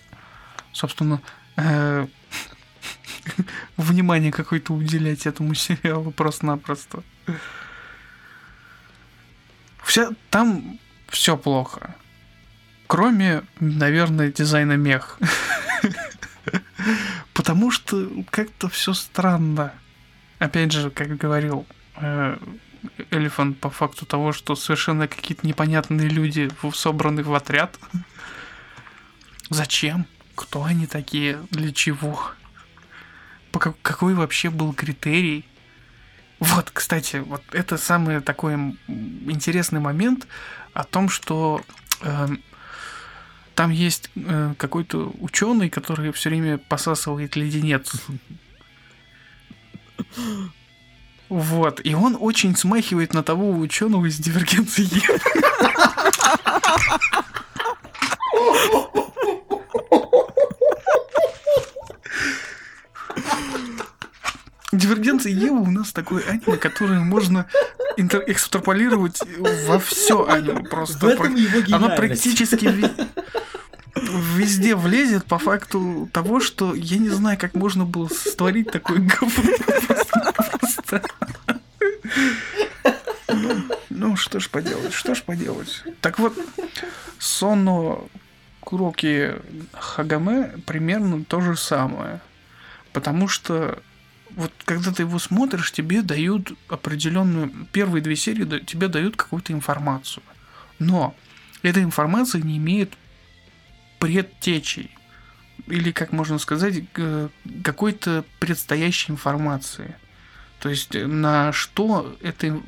[0.72, 1.22] собственно,
[1.56, 2.08] э,
[3.78, 7.04] внимание какое-то уделять этому сериалу просто-напросто.
[9.84, 11.96] Вся, там все плохо.
[12.88, 15.20] Кроме, наверное, дизайна мех.
[17.34, 19.74] Потому что как-то все странно.
[20.40, 21.66] Опять же, как говорил
[21.96, 22.38] э,
[23.12, 27.78] Элефант по факту того, что совершенно какие-то непонятные люди собраны в отряд.
[29.50, 30.06] Зачем?
[30.36, 31.40] Кто они такие?
[31.52, 32.32] Для чего?
[33.52, 35.46] По как- какой вообще был критерий?
[36.40, 38.56] Вот, кстати, вот это самый такой
[38.88, 40.28] интересный момент
[40.74, 41.62] о том, что
[42.02, 42.42] эм,
[43.56, 47.92] там есть э, какой-то ученый, который все время посасывает леденец.
[51.30, 54.88] Вот, и он очень смахивает на того ученого из дивергенции
[64.74, 67.46] Дивергенция Ева у нас такое аниме, которое можно
[67.96, 69.20] интер- экстраполировать
[69.68, 70.64] во все аниме.
[70.64, 72.70] Просто В этом его оно практически
[74.36, 79.54] везде влезет по факту того, что я не знаю, как можно было створить такое говно.
[80.60, 81.02] Просто.
[83.30, 85.84] Ну, Ну, что ж поделать, что ж поделать.
[86.02, 86.34] Так вот,
[87.20, 88.00] Соно
[88.60, 89.36] Куроки
[89.74, 92.20] Хагаме примерно то же самое.
[92.92, 93.80] Потому что
[94.36, 97.52] вот когда ты его смотришь, тебе дают определенную...
[97.72, 100.24] Первые две серии тебе дают какую-то информацию.
[100.80, 101.16] Но
[101.62, 102.94] эта информация не имеет
[104.00, 104.92] предтечей.
[105.68, 106.84] Или, как можно сказать,
[107.64, 109.96] какой-то предстоящей информации.
[110.60, 112.60] То есть э, на что это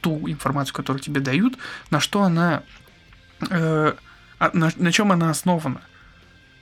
[0.00, 1.58] ту информацию, которую тебе дают,
[1.90, 2.62] на что она...
[3.50, 3.94] э,
[4.38, 5.82] а- на, на чем она основана.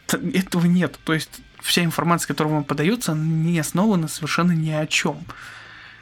[0.08, 0.98] Этого нет.
[1.04, 5.24] То есть вся информация, которая вам подается, не основана совершенно ни о чем.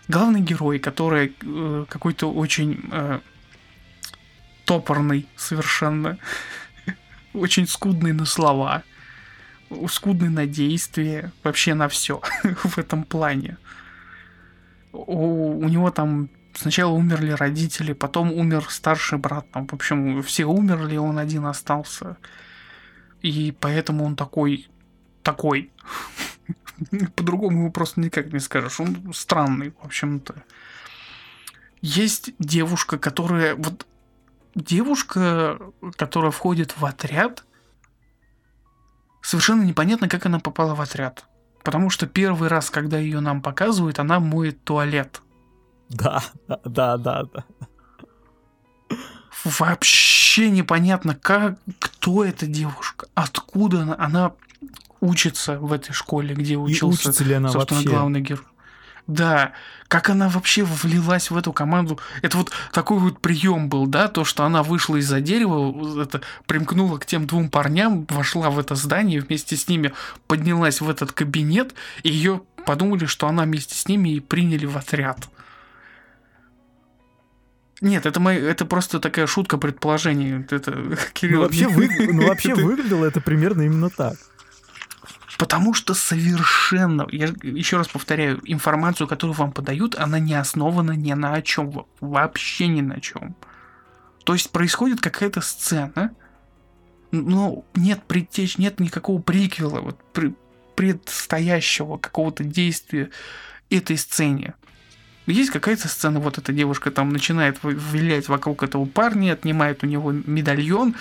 [0.09, 3.21] Главный герой, который э, какой-то очень э,
[4.65, 6.19] топорный совершенно,
[7.35, 8.83] очень скудный на слова,
[9.89, 12.21] скудный на действия, вообще на все
[12.65, 13.59] в этом плане.
[14.93, 20.45] У, у него там сначала умерли родители, потом умер старший брат, там, в общем, все
[20.45, 22.17] умерли, он один остался.
[23.23, 24.69] И поэтому он такой,
[25.29, 25.71] такой.
[27.17, 28.81] По-другому его просто никак не скажешь.
[28.81, 30.43] Он странный, в общем-то.
[31.83, 33.55] Есть девушка, которая...
[33.55, 33.87] Вот
[34.55, 35.59] девушка,
[35.97, 37.45] которая входит в отряд,
[39.21, 41.27] совершенно непонятно, как она попала в отряд.
[41.63, 45.21] Потому что первый раз, когда ее нам показывают, она моет туалет.
[45.91, 46.23] Да,
[46.65, 47.45] да, да, да.
[49.45, 54.33] Вообще непонятно, как, кто эта девушка, откуда она, она
[55.01, 57.91] учится в этой школе, где И учился, учится ли она собственно, вообще?
[57.91, 58.45] главный герой.
[59.07, 59.53] Да,
[59.89, 61.99] как она вообще влилась в эту команду.
[62.21, 66.99] Это вот такой вот прием был, да, то, что она вышла из-за дерева, это, примкнула
[66.99, 69.95] к тем двум парням, вошла в это здание, вместе с ними
[70.27, 74.77] поднялась в этот кабинет, и ее подумали, что она вместе с ними и приняли в
[74.77, 75.27] отряд.
[77.81, 80.45] Нет, это, мои, это просто такая шутка предположений.
[80.51, 80.73] Это,
[81.13, 84.17] Кирилл, Ну вообще, вы- ну, вообще выглядело это примерно именно так.
[85.39, 91.13] Потому что совершенно, я еще раз повторяю, информацию, которую вам подают, она не основана ни
[91.13, 93.37] на чем, вообще ни на чем.
[94.25, 96.11] То есть происходит какая-то сцена,
[97.13, 100.35] но нет предтеч, нет никакого приквела, вот, пр-
[100.75, 103.11] предстоящего какого-то действия
[103.71, 104.55] этой сцене.
[105.27, 110.11] Есть какая-то сцена, вот эта девушка там начинает вилять вокруг этого парня, отнимает у него
[110.11, 110.97] медальон,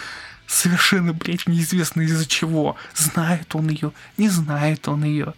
[0.48, 2.78] совершенно, блядь, неизвестно из-за чего.
[2.96, 5.34] Знает он ее, не знает он ее.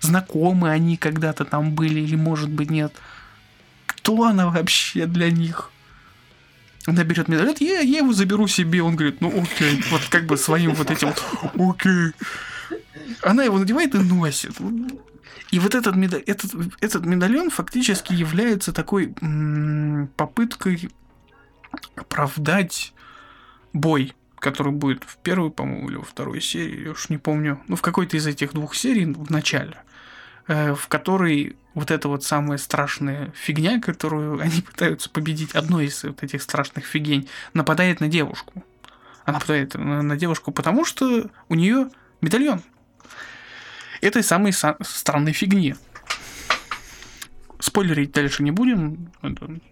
[0.00, 2.94] Знакомы они когда-то там были или, может быть, нет.
[3.86, 5.70] Кто она вообще для них?
[6.86, 8.82] Она берет медальон, я, я его заберу себе.
[8.82, 9.82] Он говорит, ну окей.
[9.90, 11.08] Вот как бы своим вот этим
[11.52, 12.12] вот, окей.
[13.22, 14.56] Она его надевает и носит.
[15.50, 20.90] И вот этот, меда- этот, этот медальон фактически является такой м, попыткой
[21.96, 22.92] оправдать
[23.72, 24.14] бой,
[24.46, 27.82] который будет в первой, по-моему, или во второй серии, я уж не помню, ну, в
[27.82, 29.76] какой-то из этих двух серий в начале,
[30.46, 36.04] э, в которой вот эта вот самая страшная фигня, которую они пытаются победить, одной из
[36.04, 38.62] вот этих страшных фигень, нападает на девушку.
[39.24, 41.90] Она нападает на, на девушку, потому что у нее
[42.20, 42.62] медальон
[44.00, 45.74] этой самой са- странной фигни.
[47.58, 49.10] Спойлерить дальше не будем.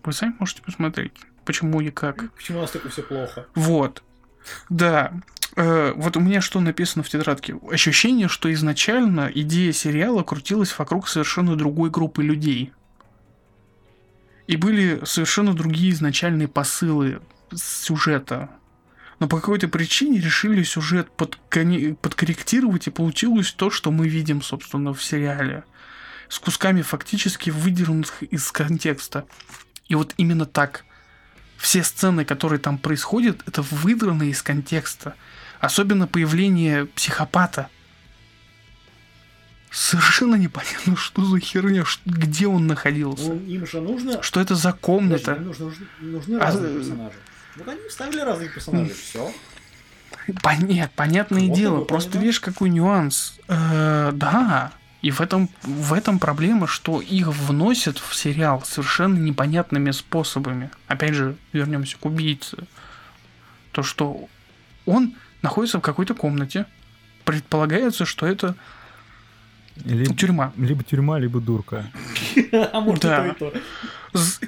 [0.02, 1.12] Вы сами можете посмотреть,
[1.44, 2.32] почему и как.
[2.32, 3.46] Почему у нас так все плохо?
[3.55, 4.02] Вот.
[4.69, 5.12] Да.
[5.57, 7.57] Э, вот у меня что написано в тетрадке?
[7.71, 12.73] Ощущение, что изначально идея сериала крутилась вокруг совершенно другой группы людей.
[14.47, 17.23] И были совершенно другие изначальные посылы
[17.55, 18.51] сюжета.
[19.21, 24.93] Но по какой-то причине решили сюжет подконе- подкорректировать, и получилось то, что мы видим, собственно,
[24.93, 25.65] в сериале.
[26.29, 29.25] С кусками фактически выдернутых из контекста.
[29.87, 30.85] И вот именно так
[31.65, 35.15] все сцены, которые там происходят, это выдраны из контекста.
[35.61, 37.70] Особенно появление психопата.
[39.70, 43.31] Совершенно непонятно, что за херня, где он находился.
[43.31, 44.23] Ну, им же нужно...
[44.23, 45.32] Что это за Подожди, комната?
[45.32, 47.16] им нужны, нужны, А, разные персонажи.
[47.57, 49.32] Вот они вставили разных персонажей, все.
[50.43, 51.85] Пон- Нет, понятное Вот дело.
[51.85, 53.39] Просто видишь, какой нюанс.
[53.49, 54.73] Э, да,
[55.05, 60.70] и в этом, в этом проблема, что их вносят в сериал совершенно непонятными способами.
[60.86, 62.56] Опять же, вернемся к убийце.
[63.72, 64.28] То, что
[64.86, 66.64] он находится в какой-то комнате.
[67.24, 68.55] Предполагается, что это
[69.85, 70.52] Или- тюрьма.
[70.56, 71.85] либо тюрьма, либо дурка.
[72.72, 73.26] А может Да.
[73.28, 73.59] и то, и то.
[74.18, 74.40] З-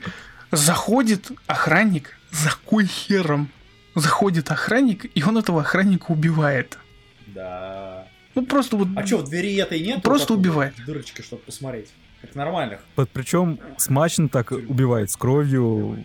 [0.53, 3.49] Заходит охранник, за кой хером?
[3.95, 6.79] Заходит охранник, и он этого охранника убивает.
[7.27, 7.96] Да.
[8.37, 8.89] Ну, просто вот...
[8.95, 10.03] А что, в двери этой нет?
[10.03, 10.75] Просто убивает.
[10.87, 11.89] Дырочки, чтобы посмотреть.
[12.23, 12.81] Как нормальных.
[13.13, 16.03] Причем смачно так убивает с кровью.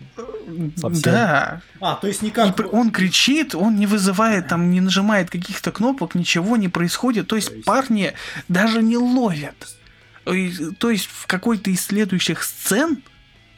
[0.76, 1.02] совсем.
[1.02, 1.62] Да.
[1.80, 2.56] А, то есть И никак...
[2.56, 7.26] пр- он кричит, он не вызывает, там не нажимает каких-то кнопок, ничего не происходит.
[7.26, 8.12] То То есть есть- парни
[8.48, 9.54] даже не ловят.
[10.26, 13.02] И- То есть в какой-то из следующих сцен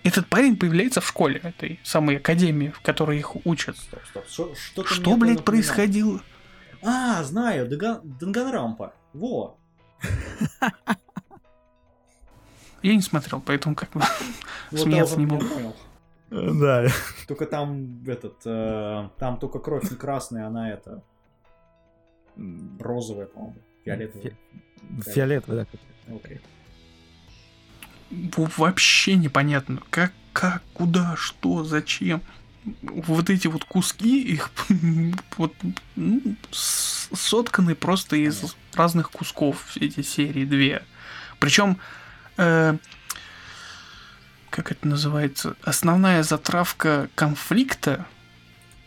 [0.05, 3.77] этот парень появляется в школе, этой самой академии, в которой их учат.
[3.79, 4.57] Стоп, стоп.
[4.57, 6.21] Что, Что, блядь, происходило?
[6.85, 8.93] А, знаю, Данганрампа.
[9.13, 9.57] Во.
[12.83, 14.03] Я не смотрел, поэтому как бы
[14.77, 15.47] смеяться не буду.
[15.47, 15.75] понял.
[16.31, 16.87] Да.
[17.27, 21.03] Только там этот, э, там только кровь не красная, она это
[22.81, 24.33] розовая, по-моему, фиолетовая.
[25.07, 25.65] Фиолетовый,
[26.09, 26.15] да.
[26.15, 26.41] Окей.
[28.11, 32.21] Во- вообще непонятно, как, как, куда, что, зачем.
[32.83, 34.51] Вот эти вот куски, их
[35.37, 35.55] вот,
[36.51, 40.83] сотканы просто из разных кусков, эти серии две.
[41.39, 41.79] Причем,
[42.37, 42.77] э,
[44.51, 48.07] как это называется, основная затравка конфликта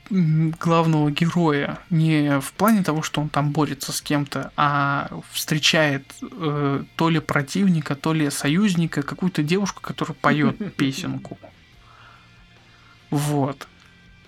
[0.09, 6.83] главного героя не в плане того, что он там борется с кем-то, а встречает э,
[6.95, 11.37] то ли противника, то ли союзника, какую-то девушку, которая поет песенку.
[13.09, 13.67] Вот.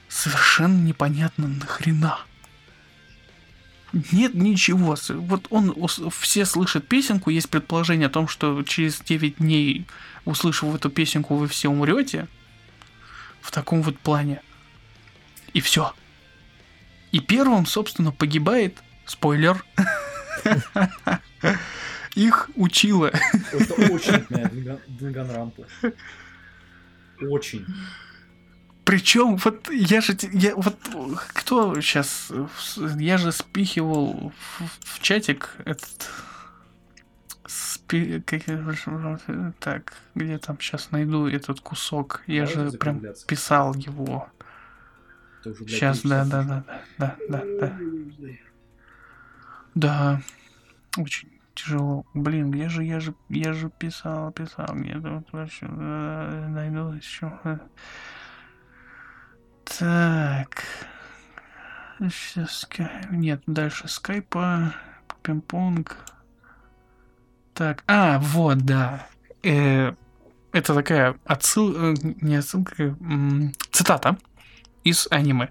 [0.07, 2.19] Совершенно непонятно нахрена.
[4.11, 4.95] Нет ничего.
[5.09, 5.75] Вот он,
[6.11, 9.87] все слышат песенку, есть предположение о том, что через 9 дней,
[10.25, 12.27] услышав эту песенку, вы все умрете.
[13.41, 14.41] В таком вот плане.
[15.53, 15.93] И все.
[17.11, 19.63] И первым, собственно, погибает, спойлер,
[22.15, 23.07] их учила.
[23.07, 24.25] Это очень.
[27.21, 27.65] Очень.
[28.89, 30.75] Причем, вот я же, я, вот
[31.35, 32.31] кто сейчас,
[32.97, 36.09] я же спихивал в, в чатик этот,
[37.45, 38.45] спи- как-
[39.59, 44.27] так, где там сейчас найду этот кусок, я Давай же прям писал его.
[45.41, 46.63] Это уже, блядь, Сейчас, да, да, да,
[46.97, 47.79] да, да, да, да.
[49.75, 50.21] Да,
[50.97, 52.07] очень тяжело.
[52.15, 57.31] Блин, где же я же, я же писал, писал, где-то вот вообще, найду еще.
[59.77, 60.63] Так.
[61.99, 62.67] Сейчас,
[63.11, 64.73] нет, дальше скайпа,
[65.21, 65.97] пинг-понг.
[67.53, 69.05] Так, а, вот, да.
[69.43, 69.93] Э,
[70.53, 74.17] это такая отсыл, э, не отсылка, м, цитата
[74.85, 75.49] из аниме.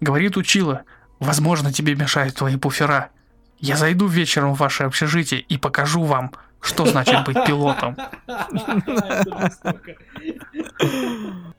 [0.00, 0.84] Говорит учила,
[1.20, 3.10] возможно, тебе мешают твои буфера.
[3.58, 7.96] Я зайду вечером в ваше общежитие и покажу вам, что значит быть пилотом.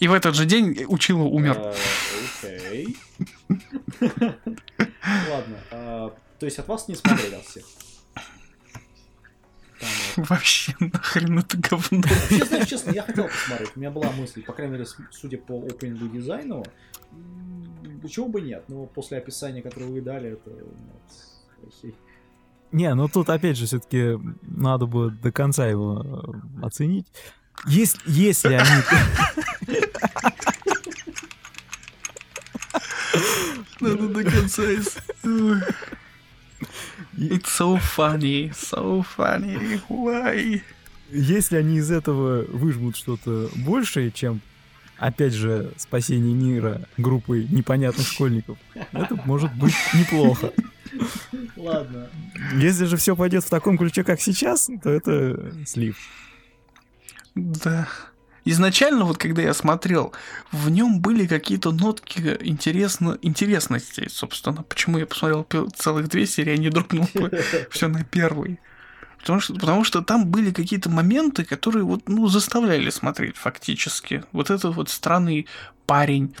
[0.00, 1.56] И в этот же день учила умер.
[1.58, 1.74] А,
[2.42, 2.96] Окей.
[4.00, 5.58] Ладно.
[5.70, 7.64] а, То есть от вас не смотрели от всех?
[10.16, 12.02] Вообще нахрен это говно.
[12.02, 13.70] Вообще, знаешь, честно, я хотел посмотреть.
[13.76, 16.64] У меня была мысль, по крайней мере, судя по опенингу дизайну,
[18.02, 18.64] почему бы нет?
[18.68, 20.50] Но после описания, которое вы дали, это...
[21.66, 21.94] Окей.
[22.72, 26.02] Не, ну тут опять же все-таки надо было до конца его
[26.62, 27.06] э, оценить.
[27.66, 28.82] Если, если они...
[33.80, 34.62] Надо до конца.
[37.16, 39.80] It's so funny, so funny.
[39.88, 40.62] Why?
[41.10, 44.40] Если они из этого выжмут что-то большее, чем,
[44.96, 48.58] опять же, спасение мира группой непонятных школьников,
[48.92, 50.52] это может быть неплохо.
[51.56, 52.08] Ладно.
[52.54, 55.96] Если же все пойдет в таком ключе, как сейчас, то это слив.
[57.34, 57.88] Да.
[58.44, 60.12] Изначально, вот когда я смотрел,
[60.50, 64.62] в нем были какие-то нотки интересно, интересности, собственно.
[64.62, 65.46] Почему я посмотрел
[65.76, 67.08] целых две серии, а не дрогнул
[67.70, 68.58] все на первый.
[69.18, 74.24] Потому что, потому что там были какие-то моменты, которые вот, ну, заставляли смотреть фактически.
[74.32, 75.46] Вот этот вот странный
[75.84, 76.34] парень,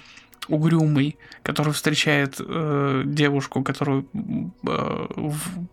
[0.48, 4.06] угрюмый, который встречает э, девушку, которую
[4.66, 5.06] э,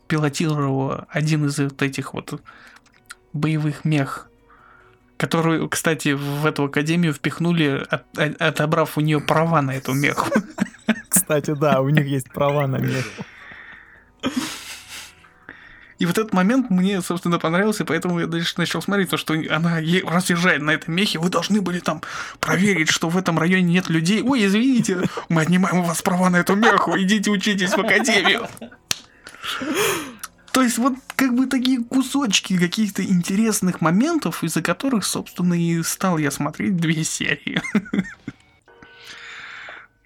[0.07, 2.41] пилотировала один из вот этих вот
[3.31, 4.29] боевых мех,
[5.17, 10.31] которую, кстати, в эту академию впихнули, от- от- отобрав у нее права на эту меху.
[11.09, 13.05] Кстати, да, у них есть права на мех.
[15.99, 19.79] И вот этот момент мне, собственно, понравился, поэтому я дальше начал смотреть, то, что она
[20.05, 22.03] разъезжает на этой мехе, вы должны были там
[22.39, 24.21] проверить, что в этом районе нет людей.
[24.21, 28.47] Ой, извините, мы отнимаем у вас права на эту меху, идите учитесь в академию.
[30.56, 36.18] То есть вот как бы такие кусочки каких-то интересных моментов, из-за которых, собственно, и стал
[36.18, 37.60] я смотреть две серии.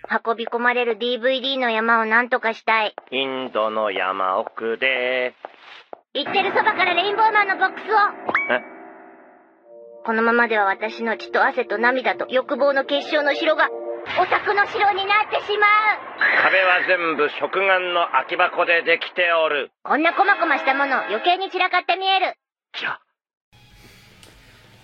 [0.08, 2.94] 運び込まれる DVD の山を何とかしたい。
[3.10, 5.34] インドの山奥で、
[6.16, 7.96] 行ってるそばからレインボーマンのボックスを
[8.50, 8.62] え
[10.06, 13.68] このままでは私の血と汗と涙と欲望の結晶の城が
[14.18, 19.70] オタクの城になってしまう壁は全部食玩の空き箱でできておる。
[19.84, 22.34] こんな細々したもの余計に散らかって見える
[22.78, 22.98] じゃ、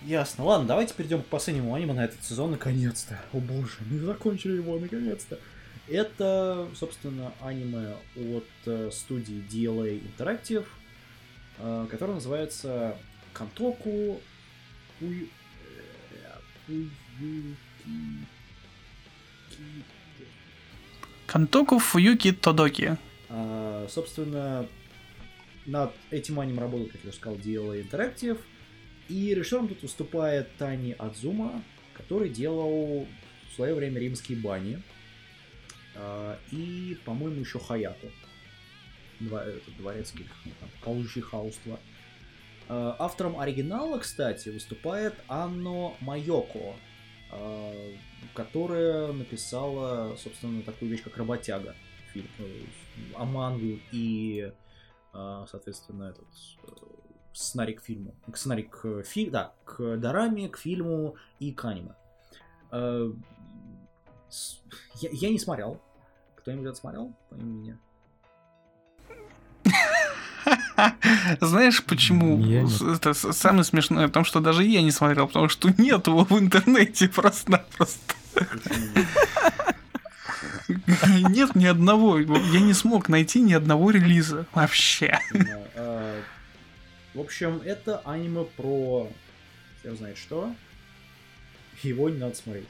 [0.06, 0.44] Ясно.
[0.44, 3.20] Ладно, давайте перейдем к последнему аниме на этот сезон, наконец-то.
[3.32, 5.38] О боже, мы закончили его, наконец-то.
[5.88, 10.66] Это, собственно, аниме от э, студии DLA Interactive,
[11.58, 12.96] э, которое называется
[13.32, 14.20] Кантоку
[15.00, 15.30] Уй-
[16.68, 18.26] э, Уюки- Ки-
[21.25, 22.97] Кантоку Фуюки Тодоки.
[23.29, 24.67] А, собственно,
[25.65, 28.39] над этим аниме работает, как я уже сказал, DLA Interactive.
[29.09, 31.61] И режиссером тут выступает Тани Адзума,
[31.93, 33.07] который делал
[33.49, 34.81] в свое время римские бани.
[35.95, 38.11] А, и, по-моему, еще Хаяту.
[39.19, 40.27] Два, этот, дворецкий,
[40.59, 41.79] там, ползущий хаоства.
[42.69, 46.75] А, автором оригинала, кстати, выступает Анно Майоко,
[47.31, 47.73] а,
[48.33, 51.75] которая написала, собственно, такую вещь, как «Работяга»
[52.13, 52.63] фильм, э,
[53.15, 54.51] о мангу и,
[55.13, 56.27] а, соответственно, этот
[56.63, 56.69] э,
[57.33, 58.15] сценарий к фильму.
[58.33, 61.95] Сценарий к фильму, да, к дораме, к фильму и к аниме.
[62.71, 63.11] Э,
[64.95, 65.79] Я, я не смотрел,
[66.35, 67.79] кто-нибудь это смотрел, помимо меня?
[71.41, 72.39] Знаешь, почему?
[72.39, 76.23] Я Это самое смешное в том, что даже я не смотрел, потому что нет его
[76.23, 78.15] в интернете просто-напросто.
[81.29, 82.19] Нет ни одного.
[82.19, 85.17] Я не смог найти ни одного релиза вообще.
[85.31, 85.63] Знаю.
[85.75, 86.21] А,
[87.13, 89.09] В общем, это аниме про...
[89.81, 90.53] Хер знает что.
[91.83, 92.67] Его не надо смотреть.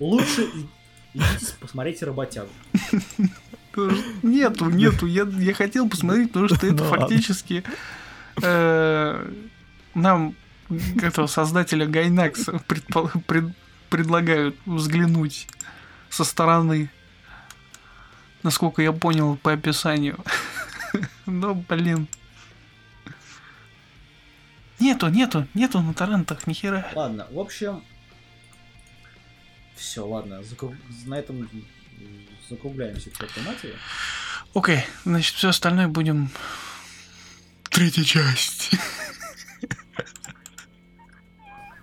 [0.00, 0.48] Лучше
[1.14, 2.48] идите посмотрите работягу.
[4.22, 5.06] Нету, нету.
[5.06, 7.62] Я, я хотел посмотреть, потому что это Ну фактически
[8.42, 9.32] э,
[9.94, 10.34] нам,
[11.02, 13.54] этого создателя Гайнакса, предпо- пред-
[13.90, 15.46] предлагают взглянуть
[16.08, 16.90] со стороны.
[18.42, 20.18] Насколько я понял по описанию.
[21.26, 22.08] Ну, блин.
[24.78, 26.86] Нету, нету, нету на торрентах, нихера.
[26.94, 27.82] Ладно, в общем...
[29.76, 30.76] Все, ладно, закруг-
[31.06, 31.48] на этом
[32.48, 33.74] закругляемся к этой матери.
[34.54, 36.30] Окей, значит, все остальное будем...
[37.70, 38.70] Третья часть.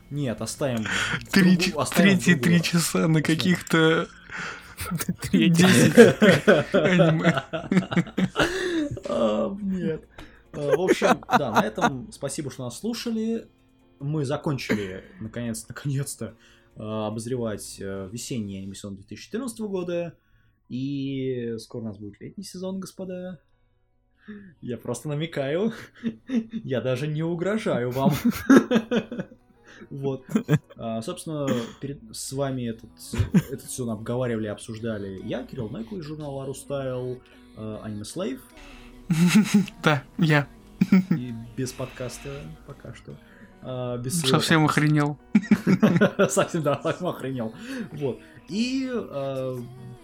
[0.09, 0.85] Нет, оставим...
[1.31, 2.59] Три, другу- оставим третьи другую.
[2.61, 4.07] три часа на каких-то
[5.21, 5.49] Третий.
[5.49, 5.97] 10
[6.73, 7.43] аниме.
[9.09, 10.07] А, Нет.
[10.53, 13.47] А, В общем, да, на этом спасибо, что нас слушали.
[13.99, 16.35] Мы закончили, наконец, наконец-то, а,
[16.75, 20.17] обозревать э, весенний анимационный 2014 года.
[20.69, 23.39] И скоро у нас будет летний сезон, господа.
[24.61, 25.73] Я просто намекаю.
[26.63, 28.11] Я даже не угрожаю вам.
[29.89, 30.23] Вот.
[30.77, 31.47] А, собственно,
[31.81, 32.89] перед, с вами этот,
[33.51, 37.19] этот сезон обговаривали, обсуждали я, Кирилл Неку из журнала Arustyle,
[37.57, 38.39] Аниме Слейв,
[39.83, 40.47] Да, я
[40.91, 43.15] и без подкаста пока что.
[43.65, 45.17] А, без своего совсем охренел.
[46.29, 47.53] Совсем, да, совсем охренел.
[47.93, 48.19] Вот.
[48.49, 49.57] И э,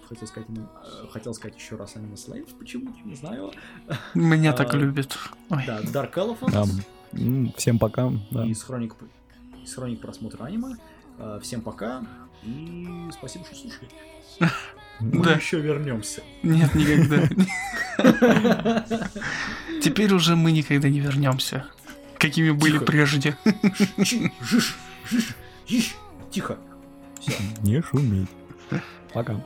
[0.08, 3.52] хотел сказать, э, хотел сказать еще раз Аниме Слейв, почему-то, не знаю.
[4.14, 5.18] Меня так А, любят.
[5.50, 7.54] Да, Dark Elephant.
[7.58, 8.08] Всем пока.
[8.46, 8.96] из хроник,
[9.64, 10.76] из хроник просмотра аниме.
[11.18, 12.02] Э, Всем пока
[12.44, 13.90] и спасибо, что слушали.
[15.02, 15.34] Мы Да.
[15.34, 16.22] еще вернемся.
[16.44, 17.28] Нет, никогда.
[19.82, 21.66] Теперь уже мы никогда не вернемся.
[22.20, 22.86] Какими были Тихо.
[22.86, 23.38] прежде.
[23.98, 24.76] Жиш, жиш,
[25.10, 25.36] жиш,
[25.68, 25.96] жиш.
[26.32, 26.58] Тихо.
[27.20, 27.34] Все.
[27.64, 28.28] Не шуметь.
[29.14, 29.42] Пока.